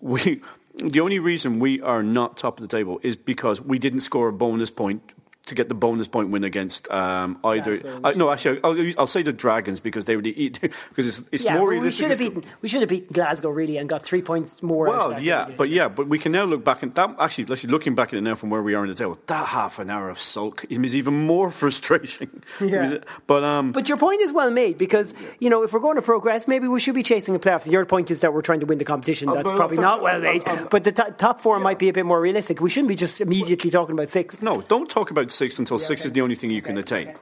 we, 0.00 0.42
the 0.76 1.00
only 1.00 1.18
reason 1.18 1.58
we 1.58 1.80
are 1.80 2.02
not 2.02 2.38
top 2.38 2.58
of 2.58 2.68
the 2.68 2.74
table 2.74 3.00
is 3.02 3.16
because 3.16 3.60
we 3.60 3.78
didn't 3.78 4.00
score 4.00 4.28
a 4.28 4.32
bonus 4.32 4.70
point 4.70 5.02
to 5.46 5.54
get 5.54 5.68
the 5.68 5.74
bonus 5.74 6.08
point 6.08 6.30
win 6.30 6.44
against 6.44 6.90
um, 6.90 7.38
either. 7.44 7.80
Uh, 8.04 8.12
no, 8.16 8.30
actually, 8.30 8.60
I'll, 8.62 8.76
I'll, 8.98 9.06
say 9.06 9.22
the 9.22 9.32
Dragons 9.32 9.80
because 9.80 10.04
they 10.04 10.16
really 10.16 10.32
eat 10.32 10.60
because 10.60 11.08
it's, 11.08 11.28
it's 11.32 11.44
yeah, 11.44 11.58
more. 11.58 11.68
we 11.68 11.90
should 11.90 12.10
have 12.10 12.18
beaten. 12.18 12.42
We 12.62 12.68
should 12.68 12.80
have 12.80 12.88
beaten 12.88 13.12
Glasgow 13.12 13.50
really 13.50 13.76
and 13.76 13.88
got 13.88 14.06
three 14.06 14.22
points 14.22 14.62
more. 14.62 14.88
Well, 14.88 15.20
yeah, 15.20 15.48
but 15.56 15.68
yeah, 15.68 15.88
but 15.88 16.08
we 16.08 16.18
can 16.18 16.32
now 16.32 16.44
look 16.44 16.64
back 16.64 16.82
and 16.82 16.94
that 16.94 17.16
actually, 17.18 17.52
actually 17.52 17.70
looking 17.70 17.94
back 17.94 18.08
at 18.08 18.14
it 18.14 18.20
now 18.22 18.34
from 18.34 18.50
where 18.50 18.62
we 18.62 18.74
are 18.74 18.84
in 18.84 18.88
the 18.88 18.94
table, 18.94 19.18
that 19.26 19.46
half 19.48 19.78
an 19.78 19.90
hour 19.90 20.08
of 20.08 20.20
sulk 20.20 20.64
is 20.70 20.96
even 20.96 21.14
more 21.14 21.50
frustrating. 21.60 22.42
Yeah. 22.60 22.98
but 23.26 23.42
um, 23.42 23.72
but 23.72 23.88
your 23.88 23.96
point 23.96 24.20
is 24.20 24.32
well 24.32 24.50
made 24.50 24.76
because 24.76 25.14
you 25.40 25.48
know 25.48 25.62
if 25.62 25.72
we're 25.72 25.80
going 25.80 25.96
to 25.96 26.02
progress, 26.02 26.46
maybe 26.46 26.68
we 26.68 26.78
should 26.78 26.94
be 26.94 27.02
chasing 27.02 27.32
the 27.34 27.40
playoffs. 27.40 27.70
Your 27.70 27.84
point 27.86 28.10
is 28.10 28.20
that 28.20 28.32
we're 28.32 28.42
trying 28.42 28.60
to 28.60 28.66
win 28.66 28.78
the 28.78 28.84
competition. 28.84 29.28
Uh, 29.28 29.34
That's 29.34 29.52
probably 29.52 29.78
not 29.78 30.02
well 30.02 30.20
made. 30.20 30.44
but 30.70 30.84
the 30.84 30.92
t- 30.92 31.02
top 31.16 31.40
four 31.40 31.56
yeah. 31.56 31.62
might 31.62 31.78
be 31.78 31.88
a 31.88 31.92
bit 31.92 32.06
more 32.06 32.20
realistic. 32.20 32.60
We 32.60 32.70
shouldn't 32.70 32.88
be 32.88 32.96
just 32.96 33.20
immediately 33.20 33.70
talking 33.70 33.94
about 33.94 34.08
six. 34.08 34.40
No, 34.42 34.60
don't 34.62 34.88
talk 34.90 35.10
about 35.10 35.29
six 35.30 35.58
until 35.58 35.78
yeah, 35.78 35.86
six 35.86 36.02
okay. 36.02 36.08
is 36.08 36.12
the 36.12 36.20
only 36.20 36.34
thing 36.34 36.50
you 36.50 36.62
can 36.62 36.78
attain. 36.78 37.14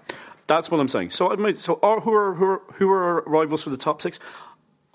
That's 0.47 0.71
what 0.71 0.81
I'm 0.81 0.89
saying. 0.89 1.11
So, 1.11 1.55
so 1.55 1.79
are, 1.83 2.01
who 2.01 2.13
are 2.13 2.35
who 2.35 2.45
are 2.47 2.63
who 2.75 2.91
are 2.91 3.23
rivals 3.27 3.65
for 3.65 3.71
the 3.71 3.77
top 3.77 4.01
six? 4.01 4.19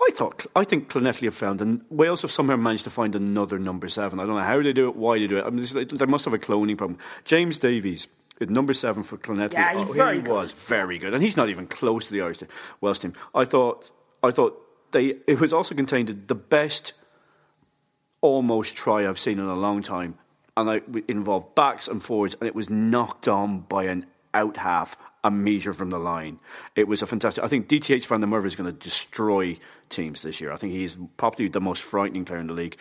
I 0.02 0.10
thought 0.12 0.46
I 0.56 0.64
think 0.64 0.90
Llanelli 0.90 1.24
have 1.24 1.36
found, 1.36 1.62
and 1.62 1.82
Wales 1.90 2.24
have 2.24 2.32
somehow 2.32 2.56
managed 2.56 2.84
to 2.86 2.90
find 2.90 3.16
another 3.16 3.60
number 3.60 3.88
seven. 3.88 4.20
I 4.20 4.26
don't 4.26 4.36
know 4.36 4.42
how 4.42 4.62
they 4.62 4.74
do 4.74 4.90
it, 4.90 4.96
why 4.96 5.20
they 5.20 5.28
do 5.28 5.38
it. 5.38 5.46
I 5.46 5.50
mean, 5.50 5.64
they 5.64 6.06
must 6.06 6.26
have 6.26 6.34
a 6.34 6.40
cloning 6.40 6.78
problem. 6.78 7.00
James 7.24 7.60
Davies. 7.60 8.08
Number 8.42 8.74
seven 8.74 9.04
for 9.04 9.18
Llanelli. 9.18 9.54
Yeah, 9.54 9.78
he's 9.78 9.90
oh, 9.92 9.94
very 9.94 10.18
he 10.18 10.22
good. 10.24 10.34
was 10.34 10.52
very 10.52 10.98
good, 10.98 11.14
and 11.14 11.24
he's 11.24 11.38
not 11.38 11.50
even 11.50 11.68
close 11.68 12.08
to 12.08 12.14
the 12.14 12.22
Irish 12.22 12.40
Welsh 12.82 12.98
team. 12.98 13.14
I 13.34 13.46
thought, 13.46 13.92
I 14.24 14.32
thought 14.32 14.60
they. 14.92 15.14
It 15.28 15.40
was 15.40 15.54
also 15.54 15.76
contained 15.76 16.10
the 16.28 16.36
best 16.36 16.94
almost 18.22 18.76
try 18.76 19.08
I've 19.08 19.20
seen 19.20 19.38
in 19.38 19.46
a 19.46 19.56
long 19.56 19.84
time 19.84 20.18
and 20.56 20.70
it 20.70 21.06
involved 21.08 21.56
backs 21.56 21.88
and 21.88 22.04
forwards, 22.04 22.36
and 22.40 22.48
it 22.48 22.56
was 22.56 22.70
knocked 22.70 23.28
on 23.28 23.62
by 23.62 23.86
an 23.86 24.06
out 24.34 24.58
half 24.58 24.98
a 25.24 25.32
metre 25.32 25.74
from 25.74 25.90
the 25.90 26.00
line. 26.00 26.40
It 26.76 26.88
was 26.88 27.02
a 27.02 27.06
fantastic. 27.06 27.44
I 27.44 27.48
think 27.48 27.68
DTH 27.68 28.06
Van 28.08 28.22
der 28.22 28.28
Merwe 28.28 28.46
is 28.46 28.56
going 28.56 28.72
to 28.72 28.78
destroy 28.78 29.58
teams 29.90 30.22
this 30.22 30.42
year. 30.42 30.52
I 30.52 30.58
think 30.58 30.74
he's 30.74 30.98
probably 31.18 31.48
the 31.48 31.62
most 31.62 31.82
frightening 31.82 32.26
player 32.26 32.40
in 32.40 32.48
the 32.48 32.54
league. 32.54 32.78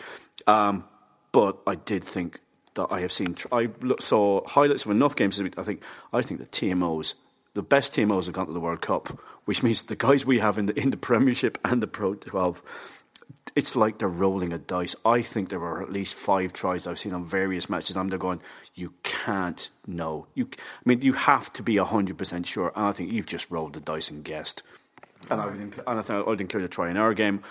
Um, 0.47 0.85
but 1.31 1.59
I 1.67 1.77
did 1.77 2.03
think 2.05 2.41
that 2.75 2.89
I 2.91 3.01
have 3.01 3.13
seen. 3.13 3.37
I 3.53 3.69
saw 4.01 4.47
highlights 4.47 4.85
of 4.85 4.91
enough 4.91 5.15
games. 5.15 5.41
I 5.41 5.63
think. 5.63 5.83
I 6.13 6.23
think 6.23 6.41
the 6.41 6.47
TMOs, 6.47 7.15
the 7.55 7.63
best 7.63 7.93
TMOs 7.93 8.27
have 8.27 8.35
gone 8.35 8.47
to 8.47 8.53
the 8.53 8.61
World 8.61 8.81
Cup, 8.81 9.09
which 9.45 9.63
means 9.63 9.83
the 9.83 9.97
guys 9.97 10.27
we 10.27 10.41
have 10.41 10.59
in 10.59 10.67
the 10.67 10.79
in 10.79 10.91
the 10.91 10.97
Premiership 10.97 11.59
and 11.65 11.83
the 11.83 11.87
Pro 11.87 12.15
12 12.15 13.02
it's 13.55 13.77
like 13.77 13.99
they're 13.99 14.09
rolling 14.09 14.53
a 14.53 14.59
dice. 14.59 14.97
I 15.05 15.23
think 15.23 15.49
there 15.49 15.61
were 15.61 15.83
at 15.83 15.93
least 15.93 16.15
five 16.15 16.53
tries 16.53 16.87
I've 16.87 16.99
seen 16.99 17.13
on 17.13 17.25
various 17.25 17.69
matches. 17.69 17.97
I'm 17.97 18.09
there 18.09 18.19
going, 18.19 18.41
you 18.75 18.95
can't 19.03 19.71
know. 19.87 20.27
You, 20.35 20.49
I 20.55 20.83
mean, 20.85 21.03
you 21.03 21.13
have 21.13 21.53
to 21.55 21.63
be 21.63 21.77
hundred 21.77 22.19
percent 22.19 22.47
sure. 22.47 22.73
And 22.75 22.87
I 22.87 22.93
think 22.93 23.13
you've 23.13 23.27
just 23.27 23.51
rolled 23.51 23.75
the 23.75 23.81
dice 23.81 24.11
and 24.11 24.25
guessed. 24.25 24.63
And 25.31 25.41
I 25.41 25.47
would, 25.47 25.57
and 25.57 25.83
I 25.87 26.03
think 26.03 26.27
I 26.27 26.29
would 26.29 26.41
include 26.41 26.65
a 26.65 26.69
try 26.69 26.91
in 26.91 26.97
our 26.97 27.15
game, 27.15 27.43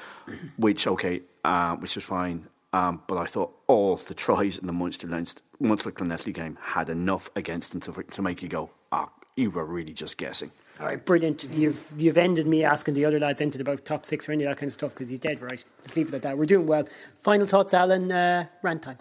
which 0.57 0.87
okay, 0.87 1.21
uh, 1.43 1.75
which 1.77 1.95
was 1.95 2.03
fine. 2.03 2.47
Um, 2.73 3.01
but 3.07 3.17
I 3.17 3.25
thought 3.25 3.53
all 3.67 3.97
the 3.97 4.13
tries 4.13 4.57
in 4.57 4.67
the 4.67 4.73
Munster 4.73 5.07
Munster 5.07 5.91
Llanelli 5.91 6.33
game 6.33 6.57
had 6.61 6.89
enough 6.89 7.29
against 7.35 7.71
them 7.71 7.81
to, 7.81 8.03
to 8.03 8.21
make 8.21 8.41
you 8.41 8.47
go, 8.47 8.69
ah, 8.91 9.09
you 9.35 9.51
were 9.51 9.65
really 9.65 9.93
just 9.93 10.17
guessing. 10.17 10.51
All 10.81 10.87
right, 10.87 11.05
brilliant. 11.05 11.47
You've 11.51 11.93
you've 11.95 12.17
ended 12.17 12.47
me 12.47 12.63
asking 12.63 12.95
the 12.95 13.05
other 13.05 13.19
lads 13.19 13.39
ended 13.39 13.61
about 13.61 13.85
top 13.85 14.03
six 14.03 14.27
or 14.27 14.31
any 14.31 14.45
of 14.45 14.49
that 14.49 14.57
kind 14.57 14.67
of 14.67 14.73
stuff 14.73 14.89
because 14.89 15.09
he's 15.09 15.19
dead 15.19 15.39
right. 15.39 15.63
Let's 15.81 15.95
leave 15.95 16.07
it 16.07 16.15
at 16.15 16.23
that. 16.23 16.39
We're 16.39 16.47
doing 16.47 16.65
well. 16.65 16.87
Final 17.19 17.45
thoughts, 17.45 17.75
Alan. 17.75 18.11
Uh, 18.11 18.47
rant 18.63 18.81
time. 18.81 18.97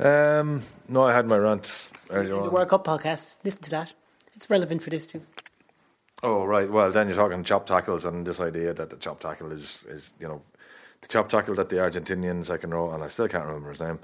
Um, 0.00 0.62
no, 0.88 1.04
I 1.04 1.14
had 1.14 1.28
my 1.28 1.38
rant 1.38 1.92
earlier 2.10 2.30
the 2.30 2.36
on. 2.36 2.44
The 2.46 2.50
World 2.50 2.68
Cup 2.68 2.84
podcast. 2.84 3.36
Listen 3.44 3.62
to 3.62 3.70
that. 3.70 3.94
It's 4.34 4.50
relevant 4.50 4.82
for 4.82 4.90
this 4.90 5.06
too. 5.06 5.22
Oh 6.20 6.44
right, 6.44 6.68
well 6.68 6.90
then 6.90 7.06
you're 7.06 7.16
talking 7.16 7.44
chop 7.44 7.64
tackles 7.66 8.04
and 8.04 8.26
this 8.26 8.40
idea 8.40 8.74
that 8.74 8.90
the 8.90 8.96
chop 8.96 9.20
tackle 9.20 9.52
is 9.52 9.86
is 9.88 10.10
you 10.18 10.26
know 10.26 10.42
the 11.00 11.06
chop 11.06 11.28
tackle 11.28 11.54
that 11.54 11.68
the 11.68 11.76
Argentinian 11.76 12.44
second 12.44 12.74
row 12.74 12.90
and 12.90 13.04
I 13.04 13.08
still 13.08 13.28
can't 13.28 13.44
remember 13.44 13.68
his 13.68 13.80
name 13.80 14.00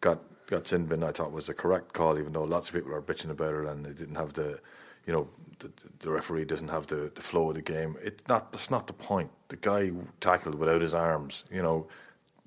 got 0.00 0.20
got 0.46 0.68
sin 0.68 0.86
bin 0.86 1.02
I 1.02 1.10
thought 1.10 1.32
was 1.32 1.46
the 1.46 1.54
correct 1.54 1.92
call 1.92 2.18
even 2.18 2.34
though 2.34 2.44
lots 2.44 2.68
of 2.68 2.74
people 2.76 2.94
are 2.94 3.02
bitching 3.02 3.30
about 3.30 3.54
it 3.54 3.66
and 3.66 3.84
they 3.84 3.94
didn't 3.94 4.14
have 4.14 4.34
the 4.34 4.60
you 5.06 5.12
know 5.12 5.28
the, 5.58 5.70
the 6.00 6.10
referee 6.10 6.44
doesn't 6.44 6.68
have 6.68 6.86
the, 6.86 7.10
the 7.14 7.22
flow 7.22 7.48
of 7.50 7.54
the 7.54 7.62
game. 7.62 7.96
It's 8.02 8.26
not 8.28 8.52
that's 8.52 8.70
not 8.70 8.86
the 8.86 8.92
point. 8.92 9.30
The 9.48 9.56
guy 9.56 9.90
tackled 10.20 10.56
without 10.56 10.82
his 10.82 10.94
arms, 10.94 11.44
you 11.50 11.62
know 11.62 11.86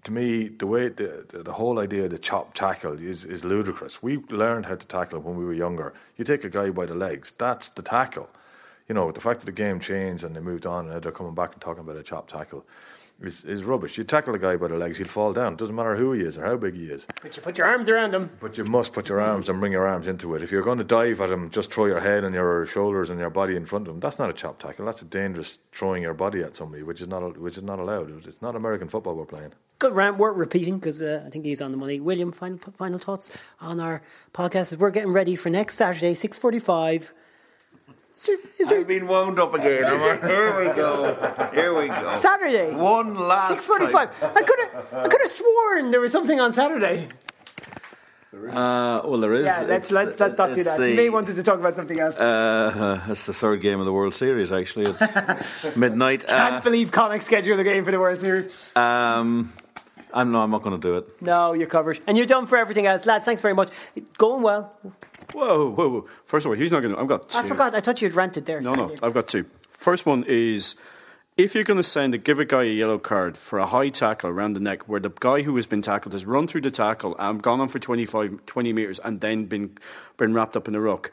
to 0.08 0.14
me, 0.14 0.48
the 0.48 0.66
way 0.66 0.88
the, 0.88 1.26
the, 1.28 1.44
the, 1.44 1.52
whole 1.52 1.80
idea 1.80 2.06
of 2.06 2.12
the 2.12 2.18
chop 2.18 2.54
tackle 2.54 2.94
is, 2.94 3.26
is 3.26 3.44
ludicrous. 3.44 4.02
We 4.02 4.18
learned 4.30 4.66
how 4.66 4.76
to 4.76 4.88
tackle 4.88 5.20
when 5.20 5.36
we 5.36 5.44
were 5.44 5.54
younger. 5.54 5.94
You 6.16 6.24
take 6.24 6.46
a 6.46 6.50
guy 6.50 6.70
by 6.70 6.86
the 6.86 6.96
legs, 6.96 7.32
that's 7.32 7.68
the 7.68 7.82
tackle. 7.82 8.30
You 8.88 8.96
know, 8.96 9.12
the 9.12 9.20
fact 9.20 9.42
that 9.42 9.48
the 9.48 9.52
game 9.52 9.82
changed 9.82 10.24
and 10.24 10.34
they 10.34 10.40
moved 10.40 10.66
on 10.66 10.90
and 10.90 11.02
they're 11.02 11.12
coming 11.12 11.36
back 11.36 11.52
and 11.52 11.62
talking 11.62 11.82
about 11.82 11.98
a 11.98 12.04
chop 12.04 12.30
tackle 12.30 12.66
is, 13.22 13.46
is 13.46 13.64
rubbish. 13.64 13.98
You 13.98 14.04
tackle 14.04 14.36
a 14.36 14.40
guy 14.40 14.56
by 14.58 14.68
the 14.68 14.76
legs, 14.76 14.98
he'll 14.98 15.08
fall 15.08 15.34
down. 15.34 15.54
It 15.54 15.60
doesn't 15.60 15.76
matter 15.76 15.96
who 15.96 16.14
he 16.14 16.22
is 16.22 16.38
or 16.38 16.46
how 16.46 16.58
big 16.58 16.76
he 16.76 16.86
is. 16.86 17.08
But 17.22 17.36
you 17.36 17.42
put 17.42 17.58
your 17.58 17.68
arms 17.68 17.90
around 17.90 18.14
him. 18.14 18.30
But 18.40 18.58
you 18.58 18.64
must 18.66 18.94
put 18.94 19.10
your 19.10 19.20
arms 19.20 19.50
and 19.50 19.60
bring 19.60 19.72
your 19.72 19.88
arms 19.88 20.08
into 20.08 20.36
it. 20.36 20.44
If 20.44 20.52
you're 20.52 20.62
going 20.62 20.78
to 20.78 20.84
dive 20.84 21.22
at 21.22 21.32
him, 21.32 21.50
just 21.50 21.74
throw 21.74 21.86
your 21.86 22.00
head 22.00 22.24
and 22.24 22.36
your 22.36 22.66
shoulders 22.66 23.10
and 23.10 23.20
your 23.20 23.30
body 23.30 23.56
in 23.56 23.66
front 23.66 23.88
of 23.88 23.94
him. 23.94 24.00
That's 24.00 24.20
not 24.20 24.30
a 24.30 24.34
chop 24.34 24.60
tackle. 24.60 24.86
That's 24.86 25.02
a 25.02 25.06
dangerous 25.06 25.60
throwing 25.72 26.04
your 26.04 26.14
body 26.14 26.42
at 26.42 26.56
somebody, 26.56 26.84
which 26.84 27.02
is 27.02 27.08
not 27.08 27.38
which 27.38 27.58
is 27.58 27.64
not 27.64 27.80
allowed. 27.80 28.26
It's 28.26 28.42
not 28.42 28.56
American 28.56 28.88
football 28.88 29.16
we're 29.16 29.26
playing. 29.26 29.54
Good 29.80 29.94
rant, 29.94 30.18
worth 30.18 30.38
repeating 30.38 30.80
because 30.80 31.02
uh, 31.02 31.24
I 31.26 31.30
think 31.30 31.46
he's 31.46 31.62
on 31.62 31.72
the 31.72 31.78
money. 31.78 32.00
William, 32.00 32.32
final 32.32 32.58
final 32.76 33.00
thoughts 33.00 33.30
on 33.62 33.80
our 33.80 34.02
podcast 34.34 34.74
as 34.74 34.78
we're 34.78 34.92
getting 34.92 35.12
ready 35.12 35.36
for 35.36 35.50
next 35.50 35.76
Saturday, 35.76 36.14
six 36.14 36.38
forty-five. 36.38 37.14
Is 38.18 38.26
there, 38.26 38.38
is 38.60 38.70
there, 38.70 38.80
I've 38.80 38.88
been 38.88 39.08
wound 39.08 39.38
up 39.38 39.54
again. 39.54 39.84
Here 39.86 40.60
we 40.60 40.66
go. 40.76 41.50
Here 41.54 41.80
we 41.80 41.88
go. 41.88 42.14
Saturday. 42.14 42.76
One 42.76 43.16
last. 43.16 43.50
Six 43.50 43.68
forty-five. 43.68 44.10
I 44.24 44.42
could 44.42 44.60
have. 44.60 44.94
I 45.06 45.08
could 45.08 45.22
have 45.22 45.30
sworn 45.30 45.92
there 45.92 46.02
was 46.02 46.12
something 46.12 46.40
on 46.40 46.52
Saturday. 46.52 47.10
Uh, 48.34 49.02
well, 49.06 49.20
there 49.20 49.36
is. 49.36 49.46
Yeah, 49.46 49.62
let's 49.68 49.92
let's 49.92 50.20
let's 50.20 50.36
not 50.36 50.52
do 50.54 50.64
that. 50.64 50.80
The, 50.80 50.90
you 50.90 50.96
may 50.98 51.10
wanted 51.10 51.36
to 51.36 51.44
talk 51.44 51.60
about 51.60 51.76
something 51.76 52.00
else. 52.00 52.18
Uh, 52.18 53.00
uh, 53.06 53.12
it's 53.12 53.28
the 53.28 53.34
third 53.34 53.62
game 53.62 53.80
of 53.80 53.86
the 53.86 53.94
World 53.94 54.16
Series. 54.16 54.52
Actually, 54.52 54.96
it's 54.98 55.78
midnight. 55.86 56.26
Can't 56.26 56.56
uh, 56.56 56.62
believe 56.62 56.92
Connacht 56.92 57.24
scheduled 57.24 57.60
a 57.60 57.64
game 57.64 57.86
for 57.86 57.92
the 57.92 58.00
World 58.00 58.20
Series. 58.20 58.76
Um, 58.76 59.54
I'm 60.12 60.32
no, 60.32 60.42
I'm 60.42 60.50
not 60.50 60.64
going 60.64 60.80
to 60.80 60.88
do 60.88 60.98
it. 60.98 61.22
No, 61.22 61.54
you're 61.54 61.68
covered, 61.68 62.00
and 62.08 62.18
you're 62.18 62.26
done 62.26 62.48
for 62.48 62.58
everything 62.58 62.88
else, 62.88 63.06
lads. 63.06 63.26
Thanks 63.26 63.42
very 63.42 63.54
much. 63.54 63.70
Going 64.18 64.42
well. 64.42 64.74
Whoa, 65.34 65.72
whoa, 65.72 65.90
whoa! 65.90 66.08
First 66.24 66.46
of 66.46 66.52
all, 66.52 66.56
he's 66.58 66.72
not 66.72 66.82
going 66.82 66.96
to. 66.96 67.02
I've 67.02 67.08
got. 67.08 67.30
Two. 67.30 67.40
I 67.40 67.44
forgot. 67.44 67.76
I 67.76 67.82
thought 67.82 68.02
you'd 68.02 68.14
rented 68.14 68.46
there. 68.46 68.62
No, 68.62 68.74
no, 68.74 68.96
I've 69.04 69.14
got 69.14 69.28
two. 69.28 69.46
First 69.70 70.06
one 70.06 70.24
is 70.28 70.76
if 71.38 71.54
you're 71.54 71.64
going 71.64 71.78
to 71.78 71.84
send 71.84 72.16
a 72.16 72.18
give 72.18 72.40
a 72.40 72.46
guy 72.46 72.64
a 72.64 72.74
yellow 72.74 72.98
card 72.98 73.38
for 73.38 73.60
a 73.60 73.68
high 73.68 73.90
tackle 73.90 74.30
around 74.30 74.54
the 74.54 74.60
neck 74.60 74.88
where 74.90 75.00
the 75.00 75.12
guy 75.20 75.44
who 75.44 75.56
has 75.56 75.68
been 75.68 75.82
tackled 75.84 76.14
has 76.14 76.26
run 76.26 76.48
through 76.48 76.62
the 76.62 76.72
tackle 76.72 77.16
and 77.20 77.44
gone 77.44 77.62
on 77.62 77.68
for 77.68 77.78
25 77.78 78.46
20 78.46 78.74
meters 78.74 79.00
and 79.00 79.22
then 79.22 79.46
been 79.46 79.78
been 80.18 80.34
wrapped 80.34 80.58
up 80.58 80.68
in 80.68 80.74
a 80.74 80.82
ruck 80.82 81.12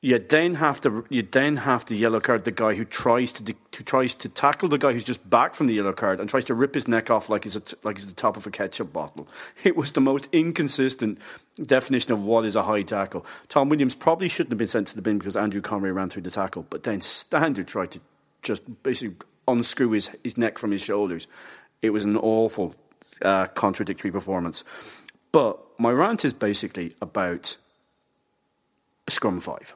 you 0.00 0.18
then 0.18 0.54
have 0.54 0.80
to 0.80 1.04
you 1.08 1.22
then 1.22 1.56
have 1.56 1.84
to 1.84 1.96
yellow 1.96 2.20
card 2.20 2.44
the 2.44 2.52
guy 2.52 2.74
who 2.74 2.84
tries 2.84 3.32
to 3.32 3.54
who 3.76 3.84
tries 3.84 4.14
to 4.14 4.28
tackle 4.28 4.68
the 4.68 4.78
guy 4.78 4.92
who's 4.92 5.02
just 5.02 5.28
back 5.28 5.54
from 5.54 5.66
the 5.66 5.74
yellow 5.74 5.92
card 5.92 6.20
and 6.20 6.30
tries 6.30 6.44
to 6.44 6.54
rip 6.54 6.74
his 6.74 6.86
neck 6.86 7.10
off 7.10 7.28
like 7.28 7.42
he's 7.42 7.56
at, 7.56 7.74
like 7.82 7.96
he's 7.96 8.06
the 8.06 8.12
top 8.12 8.36
of 8.36 8.46
a 8.46 8.50
ketchup 8.50 8.92
bottle. 8.92 9.26
It 9.64 9.76
was 9.76 9.92
the 9.92 10.00
most 10.00 10.28
inconsistent 10.32 11.18
definition 11.56 12.12
of 12.12 12.22
what 12.22 12.44
is 12.44 12.54
a 12.54 12.62
high 12.62 12.82
tackle. 12.82 13.26
Tom 13.48 13.68
Williams 13.68 13.96
probably 13.96 14.28
shouldn't 14.28 14.52
have 14.52 14.58
been 14.58 14.68
sent 14.68 14.86
to 14.88 14.96
the 14.96 15.02
bin 15.02 15.18
because 15.18 15.36
Andrew 15.36 15.60
Conway 15.60 15.90
ran 15.90 16.08
through 16.08 16.22
the 16.22 16.30
tackle, 16.30 16.64
but 16.70 16.84
then 16.84 17.00
Stander 17.00 17.64
tried 17.64 17.90
to 17.92 18.00
just 18.42 18.82
basically 18.82 19.16
unscrew 19.48 19.90
his, 19.90 20.10
his 20.22 20.38
neck 20.38 20.58
from 20.58 20.70
his 20.70 20.82
shoulders. 20.82 21.26
It 21.82 21.90
was 21.90 22.04
an 22.04 22.16
awful 22.16 22.74
uh, 23.20 23.46
contradictory 23.48 24.12
performance. 24.12 24.64
But 25.32 25.58
my 25.78 25.90
rant 25.90 26.24
is 26.24 26.32
basically 26.32 26.94
about 27.02 27.56
Scrum 29.08 29.40
5. 29.40 29.74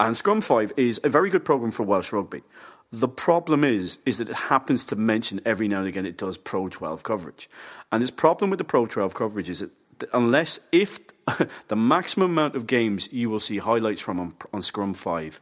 And 0.00 0.16
Scrum 0.16 0.40
5 0.40 0.72
is 0.76 1.00
a 1.02 1.08
very 1.08 1.28
good 1.28 1.44
program 1.44 1.72
for 1.72 1.82
Welsh 1.82 2.12
rugby. 2.12 2.42
The 2.90 3.08
problem 3.08 3.64
is, 3.64 3.98
is 4.06 4.18
that 4.18 4.30
it 4.30 4.36
happens 4.36 4.84
to 4.86 4.96
mention 4.96 5.40
every 5.44 5.68
now 5.68 5.80
and 5.80 5.88
again 5.88 6.06
it 6.06 6.16
does 6.16 6.38
Pro 6.38 6.68
12 6.68 7.02
coverage. 7.02 7.50
And 7.92 8.00
this 8.00 8.10
problem 8.10 8.50
with 8.50 8.58
the 8.58 8.64
Pro 8.64 8.86
12 8.86 9.14
coverage 9.14 9.50
is 9.50 9.60
that 9.60 9.70
unless, 10.12 10.60
if 10.72 11.00
the 11.68 11.76
maximum 11.76 12.30
amount 12.30 12.54
of 12.54 12.66
games 12.66 13.12
you 13.12 13.28
will 13.28 13.40
see 13.40 13.58
highlights 13.58 14.00
from 14.00 14.20
on, 14.20 14.34
on 14.52 14.62
Scrum 14.62 14.94
5 14.94 15.40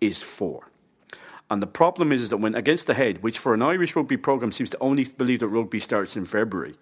is 0.00 0.20
four. 0.20 0.68
And 1.48 1.62
the 1.62 1.66
problem 1.66 2.12
is, 2.12 2.22
is 2.22 2.30
that 2.30 2.38
when 2.38 2.54
against 2.54 2.86
the 2.86 2.94
head, 2.94 3.22
which 3.22 3.38
for 3.38 3.54
an 3.54 3.62
Irish 3.62 3.94
rugby 3.94 4.16
program 4.16 4.52
seems 4.52 4.70
to 4.70 4.78
only 4.80 5.04
believe 5.04 5.40
that 5.40 5.48
rugby 5.48 5.80
starts 5.80 6.16
in 6.16 6.24
February, 6.24 6.74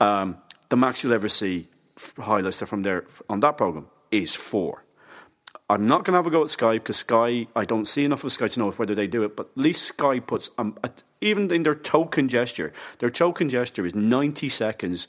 um, 0.00 0.38
the 0.68 0.76
max 0.76 1.04
you'll 1.04 1.12
ever 1.12 1.28
see 1.28 1.68
highlights 2.18 2.62
from 2.62 2.82
there 2.82 3.04
on 3.28 3.40
that 3.40 3.56
program 3.56 3.86
is 4.10 4.34
four. 4.34 4.85
I'm 5.68 5.86
not 5.86 6.04
going 6.04 6.12
to 6.12 6.18
have 6.18 6.26
a 6.26 6.30
go 6.30 6.44
at 6.44 6.50
Sky 6.50 6.74
because 6.74 6.98
Sky, 6.98 7.48
I 7.56 7.64
don't 7.64 7.86
see 7.86 8.04
enough 8.04 8.22
of 8.22 8.30
Sky 8.30 8.46
to 8.46 8.60
know 8.60 8.70
whether 8.70 8.94
they 8.94 9.08
do 9.08 9.24
it, 9.24 9.36
but 9.36 9.50
at 9.56 9.58
least 9.58 9.84
Sky 9.84 10.20
puts, 10.20 10.50
um, 10.58 10.78
even 11.20 11.50
in 11.50 11.64
their 11.64 11.74
token 11.74 12.28
gesture, 12.28 12.72
their 13.00 13.10
token 13.10 13.48
gesture 13.48 13.84
is 13.84 13.94
90 13.94 14.48
seconds, 14.48 15.08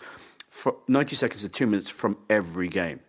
for 0.50 0.78
90 0.88 1.16
seconds 1.16 1.44
to 1.44 1.50
two 1.50 1.68
minutes 1.68 1.92
from 1.92 2.18
every 2.28 2.70
game. 2.70 3.02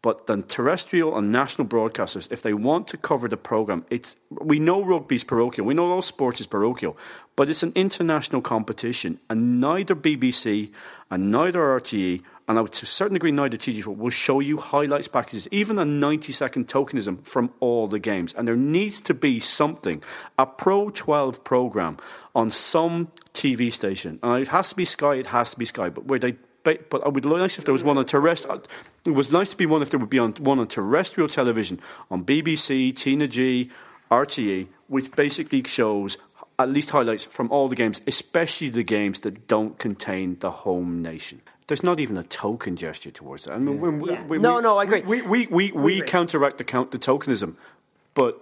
But 0.00 0.26
the 0.26 0.42
terrestrial 0.42 1.16
and 1.16 1.32
national 1.32 1.66
broadcasters, 1.66 2.30
if 2.30 2.42
they 2.42 2.52
want 2.52 2.88
to 2.88 2.98
cover 2.98 3.26
the 3.26 3.38
program, 3.38 3.86
it's 3.90 4.16
we 4.30 4.58
know 4.58 4.82
rugby's 4.82 5.24
parochial, 5.24 5.66
we 5.66 5.72
know 5.72 5.90
all 5.90 6.02
sports 6.02 6.40
is 6.40 6.46
parochial, 6.46 6.96
but 7.36 7.48
it's 7.48 7.62
an 7.62 7.72
international 7.74 8.42
competition, 8.42 9.18
and 9.30 9.60
neither 9.60 9.96
BBC 9.96 10.72
and 11.10 11.30
neither 11.30 11.60
RTE 11.60 12.22
and 12.46 12.58
I 12.58 12.60
would 12.60 12.72
to 12.72 12.84
a 12.84 12.86
certain 12.86 13.14
degree 13.14 13.32
now 13.32 13.48
the 13.48 13.56
TG4 13.56 13.96
will 13.96 14.10
show 14.10 14.40
you 14.40 14.58
highlights 14.58 15.08
packages, 15.08 15.48
even 15.50 15.78
a 15.78 15.84
90 15.84 16.32
second 16.32 16.68
tokenism 16.68 17.26
from 17.26 17.50
all 17.60 17.86
the 17.86 17.98
games. 17.98 18.34
And 18.34 18.46
there 18.46 18.56
needs 18.56 19.00
to 19.02 19.14
be 19.14 19.40
something, 19.40 20.02
a 20.38 20.44
Pro 20.44 20.90
12 20.90 21.42
program 21.42 21.96
on 22.34 22.50
some 22.50 23.10
TV 23.32 23.72
station. 23.72 24.18
And 24.22 24.42
it 24.42 24.48
has 24.48 24.68
to 24.70 24.74
be 24.74 24.84
Sky, 24.84 25.14
it 25.14 25.28
has 25.28 25.52
to 25.52 25.58
be 25.58 25.64
Sky, 25.64 25.88
but 25.88 26.04
where 26.04 26.18
they 26.18 26.36
but 26.64 27.04
I 27.04 27.08
would 27.10 27.26
nice 27.26 27.58
if 27.58 27.66
there 27.66 27.74
was 27.74 27.84
one 27.84 27.98
on 27.98 28.06
terrestrial. 28.06 28.56
Uh, 28.56 28.62
it 29.04 29.10
was 29.10 29.30
nice 29.30 29.50
to 29.50 29.56
be 29.56 29.66
one 29.66 29.82
if 29.82 29.90
there 29.90 30.00
would 30.00 30.08
be 30.08 30.18
on 30.18 30.32
one 30.32 30.58
on 30.58 30.66
terrestrial 30.66 31.28
television 31.28 31.78
on 32.10 32.24
BBC, 32.24 32.96
Tina 32.96 33.28
G, 33.28 33.70
RTE, 34.10 34.68
which 34.88 35.12
basically 35.12 35.62
shows 35.64 36.16
at 36.58 36.70
least 36.70 36.88
highlights 36.88 37.26
from 37.26 37.50
all 37.50 37.68
the 37.68 37.76
games, 37.76 38.00
especially 38.06 38.70
the 38.70 38.82
games 38.82 39.20
that 39.20 39.46
don't 39.46 39.78
contain 39.78 40.38
the 40.38 40.50
home 40.50 41.02
nation 41.02 41.42
there's 41.66 41.82
not 41.82 42.00
even 42.00 42.16
a 42.16 42.22
token 42.22 42.76
gesture 42.76 43.10
towards 43.10 43.44
that. 43.44 43.54
I 43.54 43.58
mean, 43.58 43.76
yeah. 43.76 43.90
we, 43.90 44.10
yeah. 44.10 44.26
we, 44.26 44.38
no, 44.38 44.60
no, 44.60 44.78
I 44.78 44.84
agree. 44.84 45.00
We 45.02 45.22
we 45.22 45.46
we, 45.46 45.72
we, 45.72 46.02
counteract 46.02 46.58
the 46.58 46.64
count 46.64 46.90
the 46.90 46.98
tokenism, 46.98 47.56
but 48.14 48.40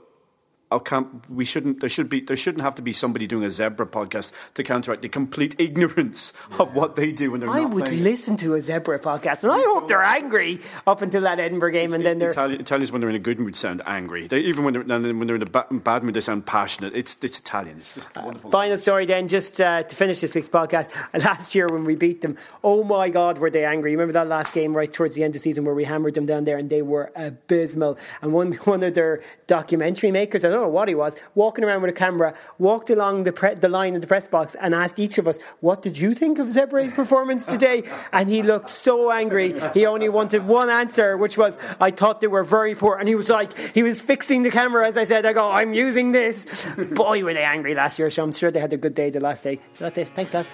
we 1.29 1.45
shouldn't. 1.45 1.81
There 1.81 1.89
should 1.89 2.09
be. 2.09 2.21
There 2.21 2.37
shouldn't 2.37 2.63
have 2.63 2.75
to 2.77 2.83
be 2.83 2.93
somebody 2.93 3.27
doing 3.27 3.45
a 3.45 3.51
zebra 3.51 3.87
podcast 3.87 4.33
to 4.55 4.63
counteract 4.63 5.03
the 5.03 5.09
complete 5.09 5.57
ignorance 5.59 6.33
of 6.59 6.75
what 6.75 6.97
they 6.97 7.13
do 7.13 7.31
when 7.31 7.41
they're. 7.41 7.51
I 7.51 7.65
would 7.65 7.87
playing. 7.87 8.03
listen 8.03 8.37
to 8.39 8.55
a 8.55 8.61
zebra 8.61 8.99
podcast, 8.99 9.45
and 9.45 9.53
I 9.53 9.63
hope 9.67 9.89
they're 9.89 10.03
angry 10.03 10.61
up 10.87 11.03
until 11.03 11.23
that 11.23 11.41
Edinburgh 11.41 11.73
game, 11.73 11.95
and 11.95 12.05
then 12.05 12.19
they're 12.19 12.31
Italian, 12.31 12.61
Italians 12.61 12.93
when 12.93 13.01
they're 13.01 13.11
in 13.11 13.17
a 13.17 13.21
good 13.21 13.39
mood 13.39 13.57
sound 13.57 13.83
angry. 13.87 14.27
They, 14.27 14.41
even 14.41 14.65
when 14.65 14.75
they're 14.75 14.99
when 14.99 15.27
they're 15.27 15.37
in 15.37 15.43
a 15.43 15.47
bad 15.47 16.03
mood, 16.03 16.15
they 16.15 16.21
sound 16.21 16.47
passionate. 16.47 16.95
It's 16.95 17.17
it's 17.23 17.39
Italian. 17.39 17.79
It's 17.79 17.99
uh, 17.99 18.33
final 18.51 18.79
story 18.79 19.07
then, 19.07 19.29
just 19.29 19.61
uh, 19.61 19.83
to 19.83 19.97
finish 19.97 20.21
this 20.21 20.35
week's 20.35 20.49
podcast. 20.49 20.91
Last 21.25 21.55
year 21.55 21.69
when 21.69 21.85
we 21.85 21.97
beat 21.97 22.21
them, 22.21 22.37
oh 22.65 22.85
my 22.85 23.09
God, 23.09 23.39
were 23.39 23.51
they 23.51 23.65
angry? 23.65 23.93
Remember 23.93 24.13
that 24.13 24.29
last 24.29 24.55
game 24.55 24.77
right 24.77 24.93
towards 24.93 25.15
the 25.15 25.25
end 25.25 25.31
of 25.31 25.35
the 25.35 25.39
season 25.39 25.65
where 25.65 25.75
we 25.75 25.85
hammered 25.85 26.15
them 26.15 26.27
down 26.27 26.45
there, 26.45 26.57
and 26.57 26.71
they 26.71 26.83
were 26.83 27.13
abysmal. 27.15 27.99
And 28.21 28.33
one 28.33 28.53
one 28.65 28.83
of 28.83 28.95
their 28.95 29.23
documentary 29.47 30.11
makers, 30.11 30.45
I 30.45 30.51
know 30.63 30.69
what 30.69 30.89
he 30.89 30.95
was, 30.95 31.17
walking 31.35 31.65
around 31.65 31.83
with 31.83 31.91
a 31.91 31.95
camera, 31.95 32.35
walked 32.59 32.91
along 32.91 33.25
the, 33.25 33.33
pre- 33.33 33.55
the 33.55 33.69
line 33.69 33.95
in 33.95 34.01
the 34.01 34.07
press 34.07 34.29
box 34.29 34.55
and 34.57 34.75
asked 34.75 34.99
each 34.99 35.19
of 35.19 35.27
us, 35.29 35.39
What 35.61 35.83
did 35.83 35.99
you 35.99 36.15
think 36.15 36.39
of 36.39 36.51
Zebra's 36.51 36.93
performance 36.93 37.47
today? 37.47 37.83
And 38.13 38.29
he 38.29 38.43
looked 38.43 38.71
so 38.71 39.11
angry. 39.11 39.55
He 39.75 39.87
only 39.87 40.09
wanted 40.09 40.47
one 40.47 40.71
answer, 40.71 41.17
which 41.17 41.37
was, 41.37 41.59
I 41.81 41.91
thought 41.91 42.21
they 42.21 42.27
were 42.27 42.45
very 42.45 42.75
poor. 42.75 42.97
And 42.97 43.09
he 43.09 43.15
was 43.15 43.29
like, 43.29 43.57
he 43.59 43.83
was 43.83 44.01
fixing 44.01 44.43
the 44.43 44.51
camera 44.51 44.87
as 44.87 44.97
I 44.97 45.05
said, 45.05 45.27
I 45.27 45.33
go, 45.33 45.51
I'm 45.51 45.75
using 45.75 46.13
this. 46.13 46.67
Boy, 46.93 47.25
were 47.25 47.35
they 47.35 47.45
angry 47.45 47.75
last 47.75 47.99
year. 47.99 48.11
So 48.11 48.23
I'm 48.23 48.33
sure 48.33 48.51
they 48.51 48.61
had 48.61 48.73
a 48.73 48.77
good 48.77 48.95
day 48.95 49.11
the 49.11 49.21
last 49.21 49.45
day. 49.45 49.59
So 49.73 49.85
that's 49.85 49.99
it. 49.99 50.09
Thanks, 50.09 50.35
lads. 50.35 50.53